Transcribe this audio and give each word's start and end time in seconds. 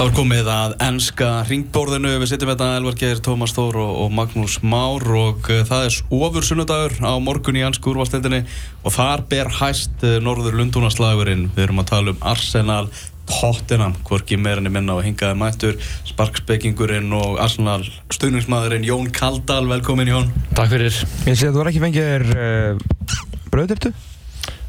Það 0.00 0.06
var 0.06 0.14
komið 0.16 0.46
að 0.48 0.74
ennska 0.80 1.26
ringborðinu, 1.44 2.10
við 2.22 2.30
sittum 2.30 2.48
hérna 2.48 2.78
Elvar 2.78 2.94
Geir, 2.96 3.18
Tómas 3.20 3.52
Þór 3.52 3.76
og, 3.82 3.90
og 4.00 4.14
Magnús 4.16 4.54
Már 4.64 5.04
og 5.12 5.50
uh, 5.52 5.58
það 5.68 5.82
er 5.90 5.98
ofur 6.16 6.46
sunnudagur 6.48 6.94
á 7.04 7.20
morgun 7.20 7.58
í 7.60 7.64
ennsku 7.66 7.92
úrvalstendinni 7.92 8.38
og 8.80 8.94
þar 8.94 9.26
ber 9.28 9.50
hæst 9.58 10.00
uh, 10.08 10.14
Norður 10.24 10.56
Lundúnaslagurinn. 10.56 11.50
Við 11.52 11.66
erum 11.66 11.82
að 11.84 11.90
tala 11.92 12.14
um 12.14 12.24
Arsenal, 12.32 12.88
Tottenham, 13.28 13.98
hvorki 14.08 14.40
meirinni 14.40 14.72
minna 14.72 14.96
og 14.96 15.04
hingaði 15.04 15.36
mættur, 15.42 15.76
Sparkspekingurinn 16.08 17.12
og 17.20 17.36
Arsenal 17.44 17.82
stuðningsmaðurinn 18.08 18.88
Jón 18.88 19.12
Kaldal, 19.12 19.66
velkomin 19.68 20.14
Jón. 20.14 20.32
Takk 20.54 20.78
fyrir. 20.78 20.96
Ég 21.28 21.36
sé 21.36 21.52
að 21.52 21.60
þú 21.60 21.66
er 21.66 21.74
ekki 21.74 21.84
fengið 21.84 22.08
þér 22.14 22.30
uh, 22.38 23.44
bröðdöftu? 23.52 23.92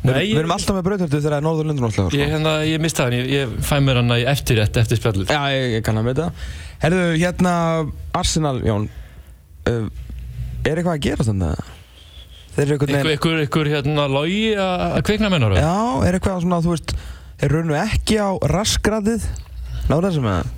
Nei, 0.02 0.32
Við 0.32 0.40
erum 0.42 0.54
alltaf 0.56 0.74
með 0.78 0.86
bröðdöftu 0.88 1.18
þegar 1.20 1.34
það 1.36 1.38
er 1.38 1.44
Norður 1.46 1.68
Lundunarslagur. 1.70 2.16
ég, 2.18 2.32
hérna, 2.34 2.54
ég 2.66 2.82
mista 2.82 3.04
hann, 3.06 3.14
ég, 3.20 3.28
ég 3.30 3.52
fæ 3.68 3.76
mér 3.86 4.00
hann 4.02 4.14
í 4.16 4.24
eftirrétt 4.32 4.80
eftir 4.82 4.98
spjallið. 4.98 5.30
Já, 5.30 5.42
ég, 5.54 5.66
ég 5.76 5.84
kann 5.86 6.02
að 6.02 6.08
veit 6.10 6.22
það. 6.24 6.48
Herðu, 6.82 7.04
hérna, 7.22 7.52
Arsenal, 8.18 8.56
Jón, 8.66 8.88
uh, 9.70 9.86
er 10.66 10.82
eitthvað 10.82 10.96
að 10.96 11.04
gera 11.06 11.28
þannig 11.28 11.52
að 11.54 11.70
þeir 12.56 12.66
eru 12.66 12.78
Ykkur, 12.80 12.92
veginn... 12.96 13.12
ykkur, 13.16 13.38
ykkur 13.46 13.70
hérna 13.76 14.08
logi 14.12 14.42
að 14.58 14.86
að 14.88 15.06
kveikna 15.12 15.30
mennar 15.32 15.54
Já, 15.60 15.76
er 16.08 16.18
eitthvað 16.18 16.42
svona, 16.48 16.62
þú 16.66 16.74
veist, 16.74 16.96
þeir 17.44 17.56
raunum 17.56 17.78
ekki 17.84 18.18
á 18.18 18.30
raskgradið? 18.56 19.30
Náður 19.92 20.10
þessu 20.10 20.26
með 20.26 20.40
það? 20.40 20.50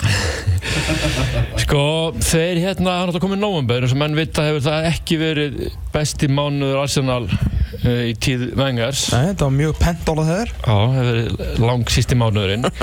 Sko, 1.64 1.80
þeir 2.24 2.60
hérna, 2.62 2.94
hann 3.00 3.10
átt 3.10 3.18
að 3.18 3.22
koma 3.24 3.36
í 3.36 3.40
nóvember 3.40 3.84
eins 3.84 3.94
og 3.94 4.00
menn 4.00 4.16
vita 4.18 4.44
hefur 4.46 4.62
það 4.64 4.86
ekki 4.90 5.18
verið 5.20 5.58
besti 5.94 6.28
mánuður 6.32 6.80
Arsenal 6.82 7.24
uh, 7.26 8.02
í 8.08 8.14
tíð 8.22 8.46
vengars. 8.58 9.06
Nei, 9.14 9.30
þetta 9.32 9.48
var 9.48 9.56
mjög 9.58 9.76
pentólað 9.82 10.30
þeir. 10.32 10.54
Já, 10.64 10.78
hefur 10.94 11.10
verið 11.10 11.60
lang 11.66 11.84
sísti 11.96 12.18
mánuðurinn. 12.20 12.70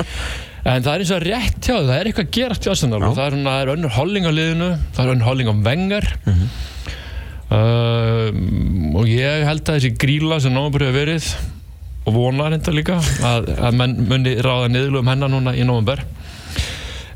En 0.67 0.83
það 0.83 0.89
er 0.97 1.01
eins 1.03 1.11
og 1.15 1.21
rétt 1.23 1.59
hjá 1.63 1.75
þau, 1.77 1.85
það 1.87 1.93
er 1.95 2.07
eitthvað 2.09 2.25
að 2.25 2.31
gerast 2.35 2.65
í 2.65 2.69
Arsenal 2.73 2.97
það 3.05 3.19
er, 3.23 3.35
það 3.45 3.59
er 3.61 3.69
önnur 3.71 3.93
holling 3.95 4.25
á 4.27 4.31
liðinu, 4.35 4.65
það 4.97 5.03
er 5.05 5.11
önnur 5.13 5.27
holling 5.29 5.47
á 5.47 5.55
vengar 5.63 6.07
Mhm. 6.27 6.49
um, 7.55 8.97
og 8.99 9.07
ég 9.07 9.45
held 9.47 9.63
að 9.63 9.77
þessi 9.77 9.91
gríla 10.01 10.41
sem 10.43 10.51
nóvember 10.51 10.83
hefur 10.89 10.97
verið 10.97 11.29
og 12.07 12.17
vonar 12.17 12.51
þetta 12.57 12.73
líka 12.75 12.97
að, 12.99 13.47
að 13.69 13.77
menn 13.79 13.95
muni 14.09 14.33
ráða 14.43 14.67
niðurlu 14.73 14.99
um 15.05 15.11
hennar 15.13 15.31
núna 15.31 15.55
í 15.55 15.63
nóvember 15.67 16.03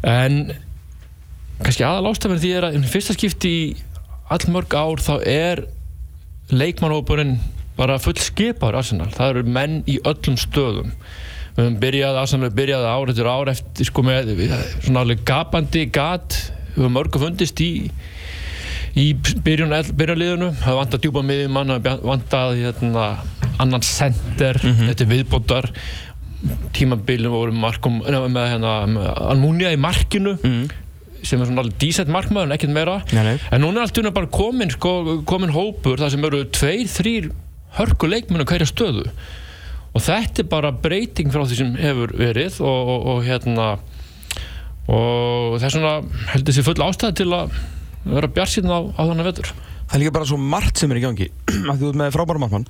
en 0.08 0.54
kannski 1.62 1.86
aðal 1.86 2.12
ástafinn 2.12 2.42
því 2.42 2.52
er 2.58 2.68
að 2.70 2.78
fyrsta 2.90 3.16
skipti 3.18 3.52
í 3.52 3.66
allmörg 4.32 4.74
ár 4.74 5.04
þá 5.04 5.14
er 5.28 5.66
leikmannhópurinn 6.52 7.36
bara 7.78 8.00
full 8.02 8.18
skipaður 8.20 8.80
Arsenal. 8.82 9.12
Það 9.14 9.34
eru 9.34 9.44
menn 9.58 9.82
í 9.90 9.98
öllum 10.08 10.38
stöðum. 10.40 10.96
Við 11.56 11.66
höfum 11.66 11.78
byrjað, 11.82 12.20
Arsenal 12.22 12.52
byrjaði 12.56 12.90
ár 12.92 13.12
eftir 13.12 13.30
ár 13.30 13.52
eftir 13.52 13.90
sko 13.90 14.04
með 14.08 14.34
svona 14.80 15.04
alveg 15.04 15.24
gapandi 15.28 15.86
gat. 15.94 16.38
Við 16.72 16.84
höfum 16.84 16.98
mörgu 16.98 17.22
fundist 17.22 17.62
í 17.64 17.72
í 19.00 19.12
byrjun, 19.16 19.72
byrjunliðinu 19.96 20.50
það 20.60 20.80
vantað 20.82 21.04
djúpa 21.06 21.22
miðjumann 21.24 21.76
það 21.78 22.02
vantað 22.10 22.58
hérna, 22.60 23.06
annan 23.64 23.86
sender 23.86 24.60
þetta 24.60 25.06
er 25.06 25.12
viðbótar 25.14 25.70
tímabilin 26.75 27.30
voru 27.34 27.53
markum, 27.53 28.00
með, 28.02 28.47
hérna, 28.56 28.72
Almunia 29.31 29.72
í 29.73 29.78
markinu 29.81 30.38
Mm. 30.42 30.70
sem 31.23 31.38
er 31.42 31.45
svona 31.45 31.61
alveg 31.61 31.78
dísett 31.78 32.09
markmaður 32.09 32.50
en 32.50 32.56
ekkert 32.58 32.73
meira 32.73 32.95
Nei, 33.14 33.23
nei. 33.23 33.36
en 33.53 33.61
núna 33.61 33.81
er 33.83 33.86
allt 33.88 33.98
einu 34.02 34.11
bara 34.16 34.25
komin 34.33 34.72
sko, 34.73 35.22
komin 35.30 35.53
hópur 35.53 36.00
þar 36.02 36.09
sem 36.16 36.26
eru 36.26 36.43
tveir, 36.49 36.88
þrýr 36.89 37.27
hörku 37.77 38.10
leikmennu 38.10 38.45
hverja 38.49 38.66
stöðu 38.71 39.05
og 39.93 40.02
þetta 40.02 40.42
er 40.42 40.49
bara 40.49 40.71
breyting 40.71 41.30
frá 41.32 41.43
því 41.45 41.60
sem 41.60 41.76
hefur 41.77 42.16
verið 42.17 42.58
og, 42.66 42.89
og, 42.95 43.05
og 43.14 43.23
hérna 43.27 43.67
og 44.89 45.60
það 45.60 45.67
er 45.67 45.76
svona 45.76 45.93
heldur 46.33 46.54
þessi 46.55 46.66
full 46.66 46.83
ástæði 46.87 47.17
til 47.21 47.30
að 47.37 47.54
vera 48.08 48.32
bjarsinn 48.33 48.71
á, 48.73 48.80
á 48.98 49.02
þannig 49.05 49.30
vetur 49.30 49.52
Það 49.92 49.98
er 49.98 50.02
líka 50.05 50.14
bara 50.16 50.27
svo 50.30 50.37
margt 50.39 50.80
sem 50.80 50.92
er 50.93 50.98
í 50.98 51.02
gangi. 51.04 51.26
Að 51.67 51.82
þú 51.82 51.87
ert 51.89 51.98
með 51.99 52.14
frábæra 52.16 52.39
markmann. 52.39 52.64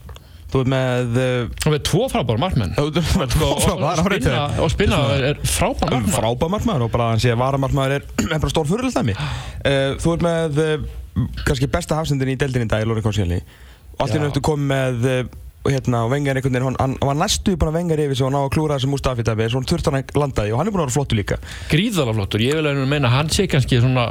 Þú 0.51 0.61
ert 0.61 0.71
með... 0.71 1.13
Uh, 1.15 1.65
og 1.65 1.75
við 1.75 1.83
tvo 1.87 2.07
frábæra 2.11 2.41
markmenn. 2.41 2.73
Þú 2.75 2.87
ert 2.89 3.11
með 3.21 3.35
og, 3.37 3.51
og, 3.51 3.61
frábæra, 3.63 3.91
og, 3.91 4.09
það 4.19 4.31
er 4.31 4.63
og 4.65 4.73
spinna 4.73 5.01
er, 5.15 5.25
er 5.29 5.43
frábæra 5.47 5.93
markmann 5.95 6.17
frábæð 6.17 6.53
markmaður 6.55 6.87
og 6.87 6.93
bara 6.95 7.11
hann 7.13 7.23
sé 7.23 7.31
að 7.31 7.39
varamarkmaður 7.41 7.97
er, 7.97 8.07
er 8.27 8.41
bara 8.41 8.51
stór 8.51 8.67
fyrirlega 8.67 8.95
stæmi 8.97 9.15
uh, 9.15 9.95
Þú 10.03 10.15
ert 10.17 10.25
með 10.27 10.61
uh, 10.65 10.89
kannski 11.47 11.71
besta 11.71 11.99
hafsendin 11.99 12.33
í 12.33 12.39
deildin 12.39 12.67
í 12.67 12.71
dag, 12.71 12.83
Lóri 12.87 13.03
Konsjali 13.05 13.39
og 13.91 14.05
allt 14.05 14.17
í 14.17 14.21
nöftu 14.21 14.43
komið 14.43 14.67
með 14.71 15.31
hérna, 15.69 16.03
og 16.07 16.11
vengar 16.11 16.37
einhvern 16.37 16.55
veginn, 16.55 16.77
hann, 16.79 16.95
hann 16.97 17.09
var 17.11 17.17
næstu 17.19 17.53
búin 17.53 17.69
að 17.69 17.75
vengar 17.77 18.01
yfir 18.01 18.17
sig 18.17 18.25
og 18.25 18.31
ná 18.33 18.39
að 18.41 18.51
klúra 18.55 18.77
þessu 18.79 18.89
Mustafi 18.89 19.25
dæmi 19.25 19.45
svona 19.51 19.69
þurft 19.69 19.89
hann 19.89 19.97
að 19.99 20.15
landa 20.17 20.45
í 20.47 20.53
og 20.53 20.61
hann 20.61 20.69
er 20.69 20.73
búin 20.73 20.81
að 20.81 20.87
vera 20.87 20.95
flottu 20.95 21.17
líka. 21.19 21.37
Gríðalega 21.69 22.15
flottur, 22.17 22.41
ég 22.41 22.57
vil 22.57 22.69
að 22.71 22.79
meina 22.89 23.11
hann 23.13 23.29
sé 23.29 23.45
kannski 23.51 23.77
svona 23.83 24.07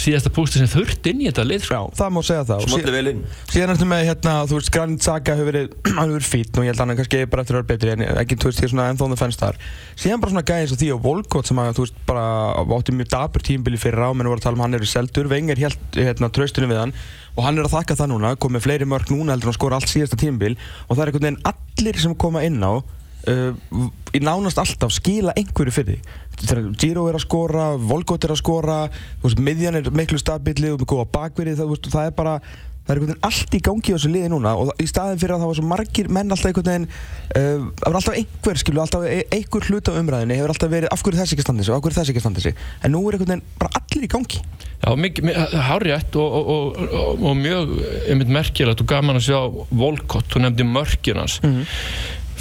síðasta 0.00 0.32
pústi 0.32 0.62
sem 0.62 0.70
þurft 0.72 1.10
inn 1.12 1.20
í 1.20 1.28
þetta 1.28 1.44
lið 1.44 1.66
sko. 1.66 1.76
Já, 1.76 1.82
það 2.00 2.14
má 2.16 2.20
segja 2.24 2.46
það. 2.48 2.64
Og 2.64 2.72
síðan, 2.72 2.96
vel 2.96 3.12
inn. 3.12 3.22
síðan 3.52 3.74
ertu 3.74 3.88
með 3.92 4.04
hérna, 4.08 4.36
þú 4.48 4.60
veist, 4.60 4.72
Granit 4.72 5.04
Xhaka 5.04 5.36
hefur 5.36 5.50
verið 5.50 5.66
hann 5.98 6.00
hefur 6.00 6.16
verið 6.16 6.30
fýtt 6.32 6.56
og 6.56 6.64
ég 6.64 6.72
held 6.72 6.80
að 6.80 6.84
hann 6.86 6.94
er 6.94 7.00
kannski 7.02 7.22
bara 7.28 7.44
eftir 7.44 7.58
að 7.58 7.60
vera 7.60 7.70
betri 7.74 7.92
en 7.92 8.06
ekki, 8.22 8.40
þú 8.40 8.48
veist, 8.48 8.62
ég 8.62 8.68
er 8.70 8.72
svona 8.72 8.88
ennþá 8.88 9.06
on 9.06 9.12
the 9.12 9.20
fence 9.20 9.40
þar. 9.42 9.60
Síðan 10.00 10.24
bara 10.24 10.32
svona 10.32 10.46
gæði 10.48 10.64
eins 10.64 10.72
og 10.72 10.80
því 10.80 10.90
og 10.96 11.02
Volkot 11.04 11.50
sem 11.50 11.60
að, 11.60 11.74
þú 11.76 11.86
veist, 11.86 12.00
bara 12.08 12.24
átti 12.78 12.96
mjög 12.96 13.12
dabur 13.12 13.44
tímbili 13.44 13.80
fyrir 13.80 14.00
á 14.00 14.10
menn 14.16 14.30
voru 14.30 14.40
að 14.40 14.46
tala 14.48 14.56
um 14.56 14.64
hann 14.64 14.78
eru 14.78 14.88
seldur. 14.88 15.28
Wenger 15.32 15.60
held 15.60 15.98
hérna 15.98 16.30
hann 16.32 16.94
og 17.36 17.44
hann 17.46 17.58
er 17.58 17.68
að 17.68 17.76
þakka 17.76 17.98
það 18.00 18.10
núna, 18.12 18.32
komið 18.40 18.66
fleiri 18.66 18.88
mörg 18.88 19.12
núna 19.12 19.36
heldur 19.36 19.52
að 19.52 19.58
skora 19.58 19.78
allt 19.78 19.92
síðasta 19.92 20.18
tímbil 20.20 20.56
og 20.88 20.96
það 20.96 21.02
er 21.04 21.12
einhvern 21.12 21.28
veginn 21.28 21.52
allir 21.52 22.02
sem 22.02 22.16
koma 22.24 22.42
inn 22.44 22.58
á 22.60 22.72
uh, 22.76 23.86
í 24.12 24.20
nánast 24.20 24.60
alltaf 24.60 24.92
skila 24.92 25.34
einhverju 25.38 25.74
fyrir 25.74 26.02
því. 26.02 26.74
Giro 26.80 27.06
er 27.08 27.16
að 27.16 27.24
skora, 27.26 27.70
Volkot 27.78 28.24
er 28.26 28.34
að 28.34 28.40
skora 28.42 28.76
veist, 29.22 29.40
miðjan 29.40 29.78
er 29.78 29.90
miklu 29.94 30.18
stabili 30.20 30.72
og 30.72 30.82
með 30.82 30.90
góða 30.92 31.08
bakverði, 31.14 31.56
það, 31.60 31.74
það 31.88 32.08
er 32.08 32.16
bara 32.18 32.36
það 32.92 32.98
er 32.98 33.00
einhvern 33.00 33.12
veginn 33.12 33.28
allt 33.28 33.56
í 33.56 33.60
gangi 33.64 33.92
á 33.92 33.96
þessu 33.96 34.10
liði 34.12 34.30
núna 34.32 34.52
og 34.58 34.72
í 34.82 34.86
staðin 34.88 35.20
fyrir 35.20 35.36
að 35.36 35.42
það 35.42 35.50
var 35.50 35.58
svo 35.58 35.68
margir 35.70 36.10
menn 36.12 36.34
alltaf 36.34 36.50
einhvern 36.50 36.70
veginn 36.70 36.86
uh, 36.88 37.66
það 37.80 37.86
var 37.86 37.98
alltaf 38.00 38.18
einhver 38.20 38.60
skilu, 38.62 38.82
alltaf 38.82 39.06
e- 39.08 39.26
einhver 39.36 39.68
hlut 39.68 39.90
á 39.90 39.92
umræðinni 39.98 40.38
hefur 40.38 40.54
alltaf 40.54 40.72
verið 40.72 40.92
af 40.92 41.04
hverju 41.04 41.20
þessi 41.20 41.36
ekki 41.36 41.46
standið 41.46 41.68
sig, 41.68 41.74
af 41.76 41.84
hverju 41.86 41.98
þessi 41.98 42.14
ekki 42.14 42.24
standið 42.24 42.48
sig? 42.48 42.64
En 42.82 42.94
nú 42.94 43.02
er 43.08 43.18
einhvern 43.18 43.34
veginn 43.34 43.44
bara 43.60 43.82
allir 43.82 44.06
í 44.06 44.10
gangi. 44.12 44.42
Já, 44.82 44.90
hárjætt 45.68 46.18
og, 46.18 46.32
og, 46.40 46.50
og, 46.56 46.96
og, 47.02 47.22
og 47.30 47.38
mjög 47.38 47.76
einmitt 48.10 48.32
merkilegt 48.34 48.82
og 48.82 48.90
gaman 48.90 49.20
að 49.20 49.28
sjá 49.28 49.38
Volkott, 49.70 50.26
þú 50.32 50.42
nefndi 50.42 50.66
mörkin 50.66 51.22
hans. 51.22 51.38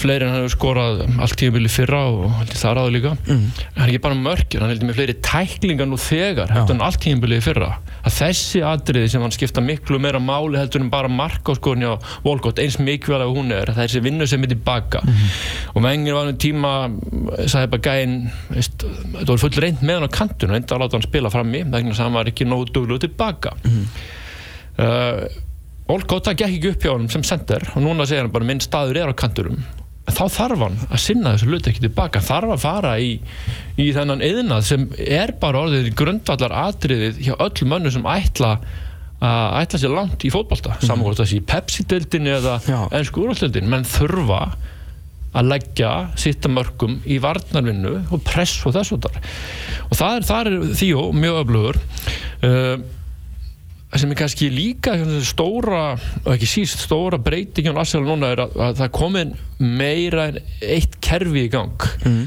Fleiri 0.02 0.26
en 0.26 0.32
hann 0.34 0.42
hefur 0.42 0.56
skorað 0.56 1.04
allt 1.22 1.38
tímabili 1.38 1.70
fyrra 1.70 2.00
og 2.10 2.54
þar 2.58 2.80
áður 2.82 2.96
líka. 2.96 3.12
Mm. 3.28 3.44
hann 3.76 3.84
er 3.84 3.92
ekki 3.92 4.02
bara 4.08 4.18
mörkin, 4.18 4.64
hann 4.64 4.72
heldur 4.74 4.90
með 4.90 4.98
fleiri 4.98 5.18
tæklingar 5.28 5.90
nú 5.92 6.00
þegar, 6.02 6.50
heldur 6.56 6.74
hann 6.74 6.86
allt 6.88 7.04
tímabili 7.04 7.38
fyrra 7.46 7.76
að 8.02 8.16
þessi 8.18 8.62
atriði 8.66 9.12
sem 9.14 9.24
hann 9.24 9.34
skipta 9.36 9.64
miklu 9.64 10.00
meira 10.02 10.22
máli 10.22 10.60
heldur 10.60 10.84
en 10.84 10.92
bara 10.94 11.12
marka 11.12 11.54
á 11.54 11.60
skorni 11.60 11.90
á 11.90 11.96
Volkott, 12.26 12.62
eins 12.62 12.80
mikilvæg 12.82 13.26
að 13.26 13.36
hún 13.36 13.54
er 13.56 13.74
þessi 13.78 14.02
vinnu 14.04 14.28
sem 14.30 14.44
er 14.46 14.54
tilbaka 14.54 15.04
og 15.74 15.84
mengir 15.86 16.18
var 16.18 16.32
um 16.32 16.40
tíma 16.42 16.74
sagði 17.46 17.72
bara 17.76 17.86
gæinn, 17.90 18.18
þetta 18.56 19.30
var 19.34 19.44
full 19.44 19.62
reynd 19.66 19.86
með 19.86 20.00
hann 20.00 20.10
á 20.10 20.18
kantinu, 20.18 20.56
reynda 20.56 20.76
að 20.78 20.84
láta 20.86 21.00
hann 21.00 21.08
spila 21.08 21.34
frammi 21.34 21.64
vegna 21.68 21.94
þess 21.94 22.02
að 22.02 22.10
hann 22.10 22.20
var 22.20 22.32
ekki 22.34 22.50
nógu 22.50 22.72
dugluð 22.74 23.06
tilbaka 23.06 23.56
uh, 24.78 25.24
Volkott 25.92 26.30
það 26.30 26.38
gekk 26.40 26.58
ekki 26.58 26.72
upp 26.72 26.86
hjá 26.86 26.94
hann 26.94 27.12
sem 27.12 27.24
sender 27.28 27.66
og 27.76 27.84
núna 27.84 28.08
segir 28.08 28.24
hann 28.24 28.34
bara 28.34 28.48
minn 28.48 28.64
staður 28.64 29.02
er 29.02 29.12
á 29.12 29.16
kanturum 29.18 29.60
þá 30.18 30.24
þarf 30.36 30.64
hann 30.66 30.78
að 30.88 31.02
sinna 31.04 31.34
þessu 31.36 31.50
hluti 31.50 31.72
ekki 31.72 31.84
tilbaka. 31.86 32.22
Þarf 32.26 32.56
að 32.56 32.64
fara 32.64 32.94
í, 33.02 33.12
í 33.82 33.90
þennan 33.96 34.24
yðnað 34.26 34.68
sem 34.70 34.88
er 35.02 35.36
bara 35.42 35.66
orðið 35.66 35.92
grundvallar 36.00 36.56
atriðið 36.68 37.22
hjá 37.28 37.34
öll 37.38 37.68
mönnu 37.72 37.94
sem 37.94 38.08
ætla 38.10 38.56
að 39.22 39.58
ætla 39.62 39.80
sér 39.84 39.94
langt 39.94 40.24
í 40.26 40.32
fótbolta. 40.34 40.76
Mm. 40.76 40.86
saman 40.88 41.06
hvort 41.06 41.22
þessi 41.22 41.38
í 41.38 41.46
Pepsi-dildin 41.46 42.30
eða 42.32 42.56
ennsku 42.90 43.22
úrvaldildin 43.22 43.70
menn 43.70 43.86
þurfa 43.86 44.46
að 45.38 45.48
leggja 45.48 45.92
sitta 46.20 46.50
mörgum 46.52 46.98
í 47.08 47.20
varnarvinnu 47.24 47.94
og 48.12 48.24
press 48.28 48.58
og 48.68 48.76
þess 48.76 48.96
og 48.96 49.06
þar 49.06 49.20
og 49.86 49.94
það 50.00 50.16
er, 50.16 50.26
það 50.28 50.50
er 50.50 50.74
þjó 50.82 51.06
mjög 51.16 51.38
öflugur. 51.44 51.80
Uh, 52.42 52.74
sem 54.00 54.12
er 54.14 54.20
kannski 54.22 54.48
líka 54.54 54.94
stóra 55.28 55.84
og 56.24 56.32
ekki 56.36 56.48
síst 56.48 56.86
stóra 56.86 57.20
breytingin 57.20 57.76
á 57.76 57.84
Arsenal 57.84 58.08
núna 58.08 58.32
er 58.32 58.46
að, 58.46 58.56
að 58.56 58.80
það 58.80 58.96
komin 58.96 59.36
meira 59.60 60.30
en 60.32 60.40
eitt 60.64 60.96
kerfi 61.04 61.48
í 61.48 61.52
gang. 61.52 61.92
Mhm. 62.06 62.26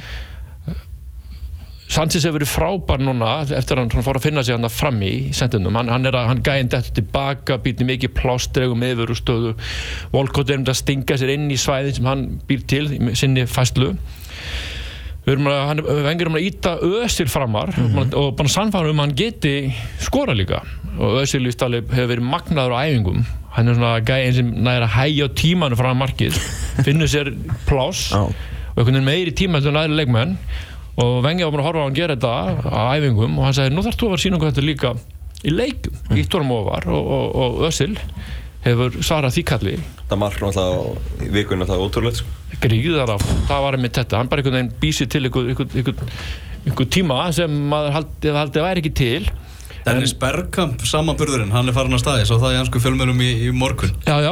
Sanchez 1.95 2.25
hefur 2.25 2.41
verið 2.41 2.51
frábær 2.51 3.03
núna 3.05 3.31
eftir 3.45 3.77
að 3.79 3.85
hann 3.85 4.05
fór 4.05 4.19
að 4.19 4.25
finna 4.25 4.43
sig 4.43 4.57
hann 4.57 4.67
fram 4.73 5.03
í 5.05 5.31
sendinum, 5.37 5.77
hann, 5.79 5.91
hann 5.93 6.09
er 6.09 6.17
að, 6.17 6.31
hann 6.31 6.41
gæði 6.43 6.65
þetta 6.73 6.95
tilbaka, 6.97 7.59
býti 7.63 7.87
mikið 7.87 8.15
plástregum 8.17 8.83
yfir 8.83 9.13
úr 9.13 9.21
stöðu, 9.21 9.53
Volkot 10.15 10.51
er 10.51 10.59
um 10.59 10.67
að 10.67 10.81
stinga 10.81 11.19
sér 11.21 11.35
inn 11.37 11.47
í 11.53 11.59
svæðin 11.61 11.99
sem 11.99 12.09
hann 12.09 12.25
býr 12.49 12.65
til 12.73 12.89
sinni 13.15 13.45
fæslu 13.47 13.93
við 15.25 15.33
erum 15.35 15.49
að, 15.51 15.61
hann 15.71 15.83
vengur 16.07 16.31
um 16.31 16.39
að 16.39 16.47
íta 16.49 16.75
Ösil 16.85 17.29
framar 17.33 17.73
og 18.05 18.35
bara 18.39 18.53
sannfæra 18.53 18.93
um 18.93 19.01
að 19.01 19.09
hann 19.09 19.17
geti 19.19 19.55
skora 20.05 20.37
líka. 20.37 20.61
Og 20.95 21.23
Ösil 21.23 21.43
víst 21.47 21.65
alveg 21.65 21.89
hefur 21.91 22.13
verið 22.13 22.29
magnaður 22.29 22.77
á 22.77 22.85
æfingum. 22.85 23.25
Hann 23.55 23.71
er 23.71 23.79
svona 23.79 23.95
gæðin 24.05 24.37
sem 24.37 24.53
næri 24.67 24.87
að 24.87 24.95
hægja 24.99 25.27
á 25.27 25.37
tímanu 25.41 25.79
fram 25.79 25.97
að 25.97 26.01
markið. 26.03 26.39
Finnur 26.87 27.11
sér 27.11 27.33
pláss 27.69 28.11
Já. 28.13 28.23
og 28.27 28.79
einhvern 28.79 28.99
veginn 28.99 29.09
meiri 29.09 29.35
tíma 29.35 29.63
til 29.65 29.75
næri 29.75 29.97
leikmenn. 29.97 30.37
Og 31.03 31.19
Vengi 31.25 31.47
bara 31.49 31.65
að 31.65 31.69
horfa 31.71 31.83
á 31.83 31.87
hann 31.89 31.97
gera 31.97 32.15
þetta 32.15 32.71
á 32.71 32.83
æfingum 32.95 33.41
og 33.41 33.49
hann 33.49 33.57
sagði, 33.57 33.75
nú 33.75 33.83
þarf 33.83 33.99
þú 33.99 34.07
að 34.07 34.15
vera 34.15 34.25
sína 34.25 34.39
okkur 34.39 34.53
þetta 34.53 34.67
líka 34.69 34.95
í 35.45 35.53
leikum, 35.53 35.97
mm. 36.09 36.19
ítt 36.23 36.37
honum 36.37 36.55
ofar 36.57 36.87
og, 36.93 37.09
og, 37.17 37.25
og 37.35 37.65
Össil 37.69 37.97
hefur 38.65 38.99
svarað 39.05 39.37
því 39.37 39.45
kalli? 39.51 39.77
Það 40.09 40.21
mark 40.21 40.41
náttúrulega 40.43 41.27
í 41.27 41.31
vikunni 41.35 41.65
náttúrulega 41.65 41.89
ótrúlega 41.89 42.21
sko. 42.21 42.35
gríðar 42.65 43.15
af, 43.17 43.25
það 43.49 43.65
var 43.67 43.79
einmitt 43.79 43.99
þetta. 44.01 44.21
Hann 44.21 44.31
bara 44.33 44.43
einhvern 44.43 44.59
veginn 44.59 44.75
býsi 44.83 45.09
til 45.11 45.25
einhver, 45.27 45.49
einhver, 45.53 45.71
einhver, 45.75 46.13
einhver 46.65 46.93
tíma 46.97 47.25
sem 47.37 47.57
maður 47.73 47.99
haldi, 47.99 48.37
haldi 48.39 48.69
væri 48.69 48.85
ekki 48.85 48.95
til. 49.01 49.33
Dennis 49.85 50.15
Bergkamp, 50.17 50.81
samanburðurinn, 50.89 51.51
hann 51.53 51.69
er 51.69 51.75
farin 51.77 51.93
að 51.93 52.01
staði 52.01 52.25
svo 52.25 52.39
það 52.41 52.55
er 52.55 52.63
hansku 52.63 52.81
fjölmjölum 52.81 53.19
í, 53.21 53.33
í 53.45 53.51
morgun. 53.53 53.93
Já, 54.07 54.15
já, 54.25 54.31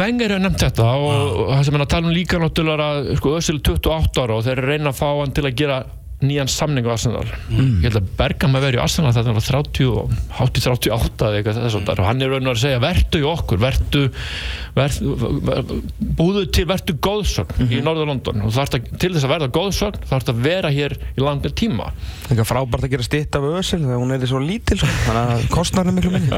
Wenger 0.00 0.32
hefur 0.32 0.44
nefnt 0.46 0.64
þetta 0.64 0.86
og, 0.96 1.10
og 1.42 1.50
það 1.50 1.66
sem 1.66 1.76
hann 1.76 1.84
að 1.84 1.90
tala 1.92 2.08
um 2.08 2.14
líka 2.16 2.40
náttúrulega 2.40 3.18
sko, 3.18 3.34
Össil 3.36 3.60
28 3.60 4.24
ára 4.24 4.38
og 4.38 4.46
þeir 4.46 4.62
reyna 4.64 4.94
að 4.94 5.02
fá 5.02 5.10
hann 5.10 5.36
til 5.36 5.44
að 5.44 5.58
gera 5.60 5.82
nýjan 6.28 6.50
samning 6.50 6.86
á 6.88 6.94
Arsenal 6.94 7.24
mm. 7.24 7.80
ég 7.82 7.88
held 7.88 8.00
að 8.00 8.10
Bergam 8.18 8.56
að 8.58 8.66
vera 8.66 8.78
í 8.78 8.82
Arsenal 8.84 9.12
þetta 9.14 9.34
var 9.36 9.46
30, 9.46 9.88
38 10.40 11.28
eða 11.28 11.40
eitthvað 11.40 11.60
þess 11.62 11.78
og 11.94 12.02
hann 12.08 12.24
er 12.24 12.32
raun 12.34 12.48
og 12.48 12.54
að 12.54 12.60
segja 12.64 12.82
verdu 12.82 13.20
í 13.20 13.26
okkur 13.28 13.62
verdu, 13.62 14.02
búðu 16.18 16.44
til 16.54 16.66
verdu 16.70 16.96
góðsögn 17.04 17.54
mm 17.54 17.62
-hmm. 17.62 17.72
í 17.72 17.78
mhm. 17.78 17.86
Norður 17.88 18.10
London 18.12 18.44
og 18.48 18.60
að, 18.64 18.78
til 18.98 19.12
þess 19.14 19.28
að 19.28 19.34
verða 19.34 19.50
góðsögn 19.58 20.00
þarf 20.04 20.24
þetta 20.24 20.36
að 20.36 20.44
vera 20.48 20.74
hér 20.74 20.96
í 21.14 21.24
langa 21.24 21.50
tíma 21.50 21.90
Það 22.28 22.38
er 22.38 22.50
frábært 22.50 22.84
að 22.84 22.94
gera 22.94 23.08
stitt 23.08 23.36
af 23.36 23.48
Össil 23.54 23.82
þegar 23.84 24.00
hún 24.02 24.14
er 24.14 24.26
svo 24.26 24.40
lítil 24.42 24.78
þannig 24.80 25.34
að 25.34 25.48
kostnar 25.52 25.86
það 25.86 25.98
miklu 25.98 26.14
minni 26.14 26.30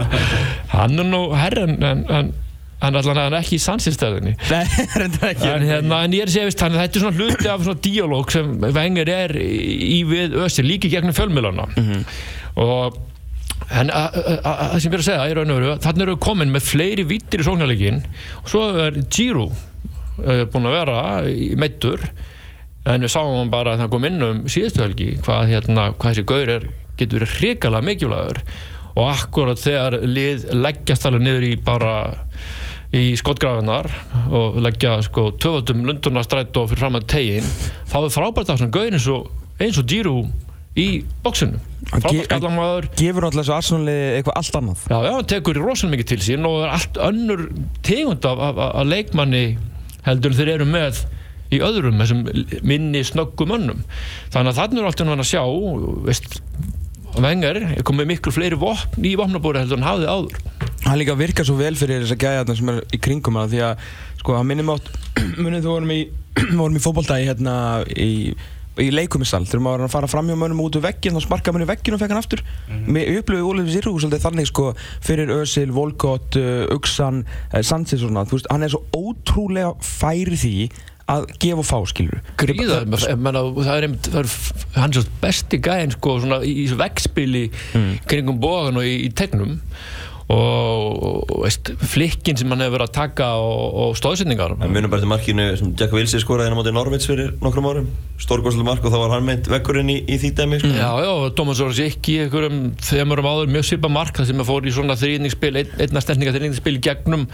Hann 0.76 0.98
er 0.98 1.08
nú 1.08 1.22
herran 1.34 1.82
en, 1.82 2.04
en 2.10 2.34
hann 2.82 2.94
er 2.94 3.00
alltaf 3.00 3.38
ekki 3.40 3.56
í 3.56 3.62
sannsýrstæðinni 3.64 4.34
en, 4.52 5.66
hérna, 5.66 6.02
en 6.02 6.16
ég 6.16 6.26
er 6.26 6.30
að 6.30 6.34
segja 6.34 6.70
þetta 6.76 6.86
er 6.86 7.04
svona 7.04 7.16
hluti 7.16 7.50
af 7.50 7.64
svona 7.64 7.82
díalóg 7.86 8.32
sem 8.34 8.54
Wenger 8.66 9.10
er 9.12 9.36
í 9.40 10.02
við 10.08 10.36
Össi 10.44 10.64
líki 10.66 10.92
gegnum 10.92 11.16
fjölmjölana 11.16 11.68
mm 11.72 11.90
-hmm. 11.90 12.04
og 12.64 12.98
en 13.70 13.90
það 13.90 14.78
sem 14.80 14.92
ég 14.92 14.94
er 14.94 15.02
að 15.02 15.08
segja 15.08 15.28
er 15.28 15.40
raun 15.40 15.80
þannig 15.80 16.02
eru 16.04 16.14
við 16.14 16.24
komin 16.28 16.52
með 16.52 16.68
fleiri 16.68 17.04
vittir 17.08 17.42
í 17.42 17.48
sóknarleikin 17.48 18.04
og 18.42 18.50
svo 18.52 18.68
er 18.84 19.00
Giro 19.08 19.48
uh, 19.50 20.44
búin 20.52 20.68
að 20.68 20.76
vera 20.76 20.98
í 21.28 21.54
meittur 21.56 22.04
en 22.86 23.02
við 23.02 23.12
sáum 23.12 23.34
hann 23.40 23.52
bara 23.52 23.74
að 23.74 23.84
það 23.84 23.92
kom 23.94 24.08
inn 24.08 24.24
um 24.24 24.42
síðustu 24.50 24.84
helgi 24.84 25.08
hvað, 25.24 25.50
hérna, 25.50 25.88
hvað 25.96 26.12
þessi 26.12 26.26
gaur 26.30 26.52
er, 26.56 26.66
getur 26.98 27.20
verið 27.20 27.34
hrikalega 27.40 27.88
mikilvægur. 27.88 28.42
Og 28.96 29.10
akkurat 29.10 29.60
þegar 29.60 29.98
lið 30.08 30.46
leggjast 30.56 31.08
alveg 31.08 31.24
niður 31.26 31.48
í 31.50 31.54
bara 31.66 31.96
í 32.96 33.12
skottgrafinar 33.18 33.88
og 34.34 34.58
leggja 34.64 34.98
sko 35.04 35.28
töfaldum 35.42 35.84
lundunarstrætt 35.88 36.56
og 36.60 36.70
fyrir 36.70 36.84
fram 36.84 36.98
að 36.98 37.08
tegin 37.12 37.48
þá 37.90 37.96
er 38.02 38.12
frábært 38.14 38.52
af 38.52 38.60
svona 38.60 38.74
gauðin 38.74 38.98
eins 38.98 39.08
og 39.12 39.30
eins 39.60 39.80
og 39.80 39.88
dýru 39.90 40.16
í 40.76 40.86
bóksinu 41.24 41.60
frábært 41.92 42.26
skallamæður 42.26 42.88
gefur 42.98 43.28
alltaf 43.28 43.42
þessu 43.42 43.56
arsenali 43.56 43.96
eitthvað 44.18 44.38
allt 44.40 44.58
annað. 44.60 44.86
Já, 44.90 44.96
já, 45.06 45.12
hann 45.16 45.28
tekur 45.32 45.60
rosalega 45.62 45.94
mikið 45.94 46.10
til 46.12 46.22
sín 46.26 46.48
og 46.48 46.64
er 46.64 46.74
allt 46.76 47.00
önnur 47.08 47.44
tegund 47.86 48.28
af, 48.28 48.42
af, 48.50 48.64
af 48.66 48.88
leikmanni 48.88 49.44
heldur 50.06 50.36
þeir 50.36 50.56
eru 50.56 50.68
með 50.68 51.04
í 51.54 51.60
öðrum 51.62 52.00
þessum 52.02 52.24
minni 52.66 53.02
snöggum 53.06 53.54
önnum 53.54 53.84
þannig 54.34 54.52
að 54.52 54.58
þannig 54.60 54.80
er 54.80 54.88
alltaf 54.90 55.10
hann 55.12 55.22
að 55.22 55.30
sjá 55.30 55.42
veist, 56.08 56.40
vengar 57.22 57.56
er 57.60 57.84
komið 57.86 58.10
miklu 58.10 58.32
fleiri 58.34 58.58
vopn 58.60 59.06
í 59.06 59.14
vopnabóri 59.18 59.62
heldur 59.62 59.80
en 59.80 59.86
hafði 59.86 60.10
áður 60.10 60.66
hann 60.86 60.98
líka 61.00 61.16
virkar 61.18 61.46
svo 61.48 61.56
vel 61.58 61.74
fyrir 61.78 62.04
þess 62.04 62.14
að 62.16 62.22
gæja 62.24 62.58
sem 62.58 62.72
er 62.72 62.82
í 62.94 63.00
kringum 63.02 63.38
hann 63.40 63.50
því 63.52 63.62
að 63.70 63.86
sko 64.20 64.36
hann 64.36 64.50
minnum 64.50 64.74
átt 64.74 64.90
munið 65.42 65.64
þú 65.64 65.72
vorum 65.72 65.94
í, 65.94 66.02
í 66.80 66.84
fókbóltægi 66.84 67.28
hérna 67.30 67.56
í, 67.90 68.34
í 68.82 68.88
leikumissal 68.92 69.44
þegar 69.46 69.64
maður 69.64 69.84
var 69.84 69.88
að 69.88 69.94
fara 69.96 70.10
fram 70.12 70.30
hjá 70.30 70.36
mönnum 70.38 70.64
út 70.66 70.78
úr 70.78 70.84
veggin 70.84 71.16
og 71.18 71.24
sparka 71.24 71.54
mönnum 71.54 71.68
í 71.68 71.72
veggin 71.72 71.96
og 71.96 72.02
fekk 72.02 72.14
hann 72.14 72.22
aftur 72.22 72.42
mm 72.44 72.74
-hmm. 72.74 72.98
við 72.98 73.20
upplöfum 73.20 73.48
Ólið 73.50 73.72
Sirru 73.74 73.94
svolítið 73.96 74.26
þannig 74.26 74.50
sko 74.50 74.66
fyrir 75.00 75.32
Özil, 75.40 75.70
Volkot, 75.72 76.36
Uxan 76.76 77.24
uh, 77.24 77.62
Sanchez 77.62 78.02
og 78.02 78.10
svona 78.10 78.26
þú 78.28 78.38
veist 78.38 78.50
hann 78.50 78.62
er 78.62 78.74
svo 78.74 78.82
ótrúlega 78.92 79.72
færi 79.80 80.36
því 80.36 80.56
að 81.10 81.28
gefa 81.42 81.62
og 81.62 81.68
fá, 81.68 81.78
skilur 81.90 82.22
Gríða, 82.40 82.80
það 82.90 83.72
er 83.76 83.86
einmitt 83.86 84.10
hans 84.74 85.12
besti 85.22 85.60
gæðin 85.62 85.94
sko 85.94 86.18
svona 86.22 86.40
í 86.42 86.66
veggspili 86.74 87.46
mm. 87.52 87.92
kringum 88.10 88.42
bógan 88.42 88.80
og 88.80 88.88
í, 88.88 88.98
í 89.06 89.12
tegnum 89.14 89.60
og 90.26 91.28
veist, 91.44 91.68
flikkin 91.86 92.34
sem 92.38 92.50
hann 92.50 92.64
hefur 92.64 92.80
verið 92.80 92.88
að 92.88 92.94
taka 92.96 93.28
og, 93.38 93.66
og 93.78 93.92
stóðsendingar 93.98 94.56
Við 94.58 94.72
munum 94.74 94.90
bara 94.90 95.04
til 95.04 95.10
markinu 95.12 95.44
sem 95.60 95.70
Jack 95.78 95.94
Wilson 95.94 96.22
skoraði 96.22 96.48
hérna 96.48 96.58
motið 96.58 96.74
Norveits 96.74 97.06
fyrir 97.06 97.28
nokkrum 97.44 97.68
árum 97.70 97.86
stórgóðslega 98.18 98.66
mark 98.66 98.82
og 98.82 98.90
þá 98.90 98.96
var 99.04 99.14
hann 99.14 99.28
meint 99.28 99.46
vekkurinn 99.50 99.92
í, 99.92 100.00
í 100.10 100.18
því 100.18 100.30
dæmi 100.40 100.58
sko. 100.58 100.72
Já, 100.72 100.88
já, 101.04 101.12
Thomas 101.38 101.62
Orzik 101.62 102.10
í 102.10 102.16
einhverjum 102.24 102.60
þemarum 102.82 103.28
áður 103.30 103.52
mjög 103.54 103.68
svipa 103.68 103.92
mark 103.92 104.18
það 104.18 104.30
sem 104.32 104.42
að 104.42 104.50
fór 104.50 104.66
í 104.66 104.74
svona 104.74 104.96
þrýningsspil 104.98 105.52
einna 105.62 106.02
stendninga 106.02 106.34
þrýningsspil 106.34 106.76
gegnum 106.82 107.26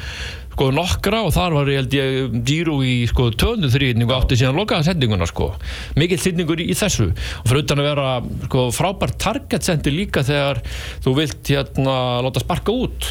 sko 0.53 0.69
nokkra 0.75 1.23
og 1.27 1.33
þar 1.35 1.57
var 1.57 1.71
ég 1.73 1.81
held 1.81 1.95
ég 1.97 2.39
dýru 2.45 2.79
í 2.85 2.95
sko 3.11 3.31
töndu 3.33 3.71
þrýningu 3.73 4.13
átti 4.17 4.37
síðan 4.39 4.59
lokaða 4.61 4.91
sendinguna 4.91 5.29
sko. 5.29 5.53
Mikill 5.97 6.21
þrýningur 6.21 6.61
í, 6.61 6.69
í 6.73 6.77
þessu. 6.77 7.09
Og 7.43 7.47
fyrir 7.49 7.65
utan 7.65 7.83
að 7.83 7.89
vera 7.89 8.09
sko 8.47 8.67
frábært 8.77 9.21
target 9.23 9.65
sendi 9.67 9.95
líka 9.95 10.25
þegar 10.27 10.61
þú 11.05 11.15
vilt 11.21 11.53
hérna 11.55 11.95
láta 12.25 12.43
sparka 12.45 12.75
út. 12.75 13.09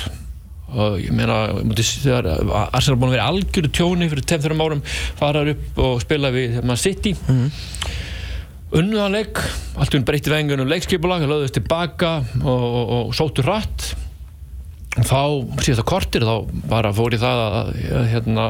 Og 0.72 1.02
ég 1.02 1.12
meina 1.16 1.40
þegar 1.74 2.30
Arsenal 2.70 3.00
búin 3.00 3.12
að 3.12 3.18
vera 3.18 3.32
algjörðu 3.32 3.74
tjóni 3.76 4.12
fyrir 4.12 4.28
10-3 4.30 4.62
árum 4.62 4.86
faraður 5.20 5.56
upp 5.56 5.82
og 5.84 5.98
spila 6.06 6.32
við 6.32 6.56
þegar 6.56 6.70
maður 6.70 6.84
sitt 6.86 7.10
í 7.10 7.16
mm 7.18 7.42
-hmm. 7.42 7.50
unnuðanleik 8.80 9.42
allt 9.76 9.98
um 9.98 10.06
breytti 10.08 10.32
vengun 10.32 10.64
og 10.64 10.72
leikskipulag 10.72 11.28
löðust 11.28 11.58
tilbaka 11.60 12.22
og, 12.40 12.64
og, 12.64 12.96
og 12.96 13.14
sóttu 13.18 13.44
hratt 13.44 13.92
þá 15.00 15.20
síðast 15.64 15.84
á 15.84 15.92
kortir 15.92 16.26
þá 16.28 16.36
bara 16.70 16.92
fór 16.96 17.16
ég 17.16 17.22
það 17.22 17.44
að, 17.46 17.76
að 18.00 18.08
hérna 18.12 18.48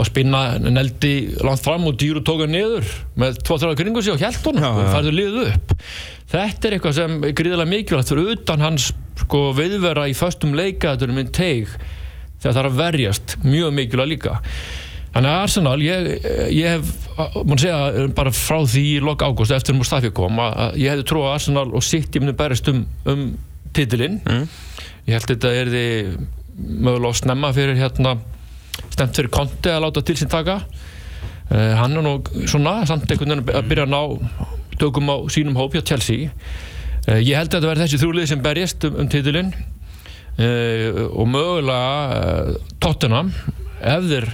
að 0.00 0.08
spinna 0.08 0.40
neldi 0.62 1.12
langt 1.44 1.62
fram 1.64 1.86
og 1.88 1.96
dýru 2.00 2.22
tóka 2.24 2.48
niður 2.48 2.86
með 3.20 3.40
tvo-þrjáða 3.44 3.78
kringu 3.78 4.02
sig 4.02 4.14
og 4.14 4.22
hjælt 4.22 4.46
honum 4.48 4.66
og 4.80 4.90
færðu 4.94 5.14
liðið 5.14 5.48
upp. 5.50 5.74
Þetta 6.30 6.68
er 6.68 6.76
eitthvað 6.76 6.96
sem 6.96 7.16
er 7.26 7.34
gríðilega 7.36 7.70
mikilvægt 7.70 8.12
fyrir 8.12 8.30
utan 8.34 8.64
hans 8.64 8.90
sko 9.20 9.42
viðvera 9.56 10.06
í 10.08 10.14
föstum 10.16 10.54
leikaðurum 10.58 11.20
minn 11.20 11.32
teig 11.34 11.68
þegar 12.40 12.54
það 12.54 12.62
er 12.62 12.70
að 12.70 12.78
verjast 12.80 13.36
mjög 13.44 13.76
mikilvægt 13.76 14.12
líka. 14.14 14.38
Þannig 15.10 15.34
að 15.34 15.44
Arsenal 15.44 15.76
ég, 15.82 16.08
ég 16.54 16.76
hef, 16.76 16.90
múin 17.42 17.60
segja 17.60 18.08
bara 18.16 18.32
frá 18.32 18.60
því 18.62 18.86
í 18.94 18.98
lok 19.04 19.24
ágúst 19.26 19.52
eftir 19.52 19.76
Mustafi 19.76 20.12
kom 20.14 20.38
að 20.40 20.78
ég 20.80 20.94
hefði 20.94 21.06
trú 21.10 21.24
að 21.26 21.34
Arsenal 21.34 21.66
og 21.74 21.84
City 21.84 22.22
myndi 22.22 22.36
bærast 22.38 22.70
um, 22.72 22.84
um 23.10 23.24
titilinn. 23.74 24.20
Mm 24.24 24.48
ég 25.06 25.16
held 25.16 25.30
þetta 25.30 25.52
er 25.56 25.72
því 25.72 25.86
mögulega 26.60 27.12
að 27.12 27.20
snemma 27.22 27.52
fyrir 27.56 27.78
hérna 27.78 28.16
stemt 28.90 29.16
fyrir 29.16 29.32
konti 29.32 29.72
að 29.72 29.84
láta 29.86 30.02
til 30.04 30.16
sín 30.18 30.30
taka. 30.32 30.60
Uh, 31.50 31.72
hann 31.78 31.96
er 31.98 32.04
nú 32.06 32.18
svona 32.46 32.80
samt 32.86 33.10
einhvern 33.10 33.40
veginn 33.40 33.56
að 33.58 33.70
byrja 33.70 33.86
að 33.88 33.94
ná 33.94 34.76
tökum 34.80 35.10
á 35.10 35.16
sínum 35.32 35.58
hópi 35.58 35.82
á 35.82 35.84
Chelsea. 35.86 36.30
Uh, 37.08 37.18
ég 37.18 37.34
held 37.38 37.50
að 37.50 37.58
þetta 37.58 37.72
verði 37.72 37.86
þessi 37.86 38.02
þrjúlið 38.02 38.30
sem 38.30 38.44
berjast 38.44 38.86
um, 38.86 39.00
um 39.02 39.10
títilinn 39.10 39.50
uh, 39.56 41.08
og 41.10 41.26
mögulega 41.32 42.60
Tottenham 42.82 43.34
ef 43.80 44.06
þeir 44.06 44.30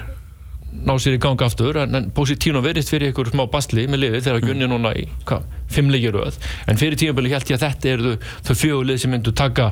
ná 0.85 0.97
sér 1.01 1.17
í 1.17 1.21
ganga 1.23 1.47
aftur 1.47 1.79
en, 1.81 1.95
en 1.97 2.09
Positino 2.15 2.61
verist 2.65 2.91
fyrir 2.93 3.11
einhver 3.11 3.31
smá 3.33 3.47
bastli 3.51 3.87
með 3.89 4.03
liði 4.03 4.23
þegar 4.27 4.45
Gunni 4.45 4.69
núna 4.69 4.93
í 4.99 5.07
hvað, 5.29 5.47
fimm 5.73 5.93
leikir 5.93 6.19
öð 6.21 6.37
en 6.69 6.81
fyrir 6.81 6.99
tímabili 7.01 7.33
held 7.33 7.49
ég 7.49 7.57
að 7.57 7.65
þetta 7.65 7.93
eru 7.95 8.17
þau 8.45 8.53
fjögulið 8.61 9.01
sem 9.03 9.15
myndu 9.15 9.33
taka 9.37 9.71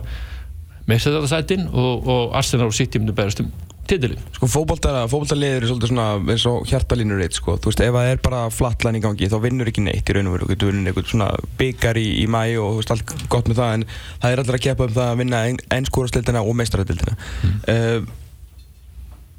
meðsæðarsætin 0.90 1.68
og, 1.72 2.08
og 2.08 2.34
Arsenal 2.38 2.68
og 2.70 2.76
City 2.76 3.00
myndu 3.00 3.14
berast 3.16 3.40
um 3.44 3.52
titilin. 3.88 4.20
Sko 4.32 4.48
fókbaltaliður 4.48 5.64
er 5.64 5.68
svolítið 5.68 5.90
svona 5.90 6.06
eins 6.32 6.46
og 6.48 6.64
hjartalínur 6.70 7.20
reitt 7.20 7.36
sko, 7.36 7.58
þú 7.60 7.70
veist 7.70 7.82
ef 7.84 7.92
það 7.96 8.10
er 8.10 8.20
bara 8.24 8.42
flatlæn 8.52 8.98
í 8.98 9.02
gangi 9.04 9.28
þá 9.28 9.36
vinnur 9.44 9.70
ekki 9.70 9.84
neitt 9.84 10.08
í 10.08 10.16
raun 10.16 10.30
og 10.30 10.36
veru, 10.36 10.48
þú 10.48 10.54
getur 10.54 10.70
vunnið 10.70 10.90
eitthvað 10.90 11.10
svona 11.12 11.28
byggar 11.60 12.00
í, 12.00 12.06
í 12.22 12.26
mæ 12.32 12.40
og 12.62 12.70
þú 12.70 12.78
veist 12.80 12.94
allt 12.94 13.14
gott 13.32 13.50
með 13.50 13.60
það 13.60 13.76
en 13.76 13.86
það 13.92 14.28
er 14.30 14.42
allir 14.42 14.58
að 14.58 14.64
keppa 14.66 14.88
um 14.88 14.94
það 14.96 15.10
að 15.10 15.20
vinna 15.20 15.42
einskórastildina 15.76 16.44
og 16.44 16.58
meistaradildina. 16.60 17.16
Mm. 17.44 17.58
Uh, 17.74 18.20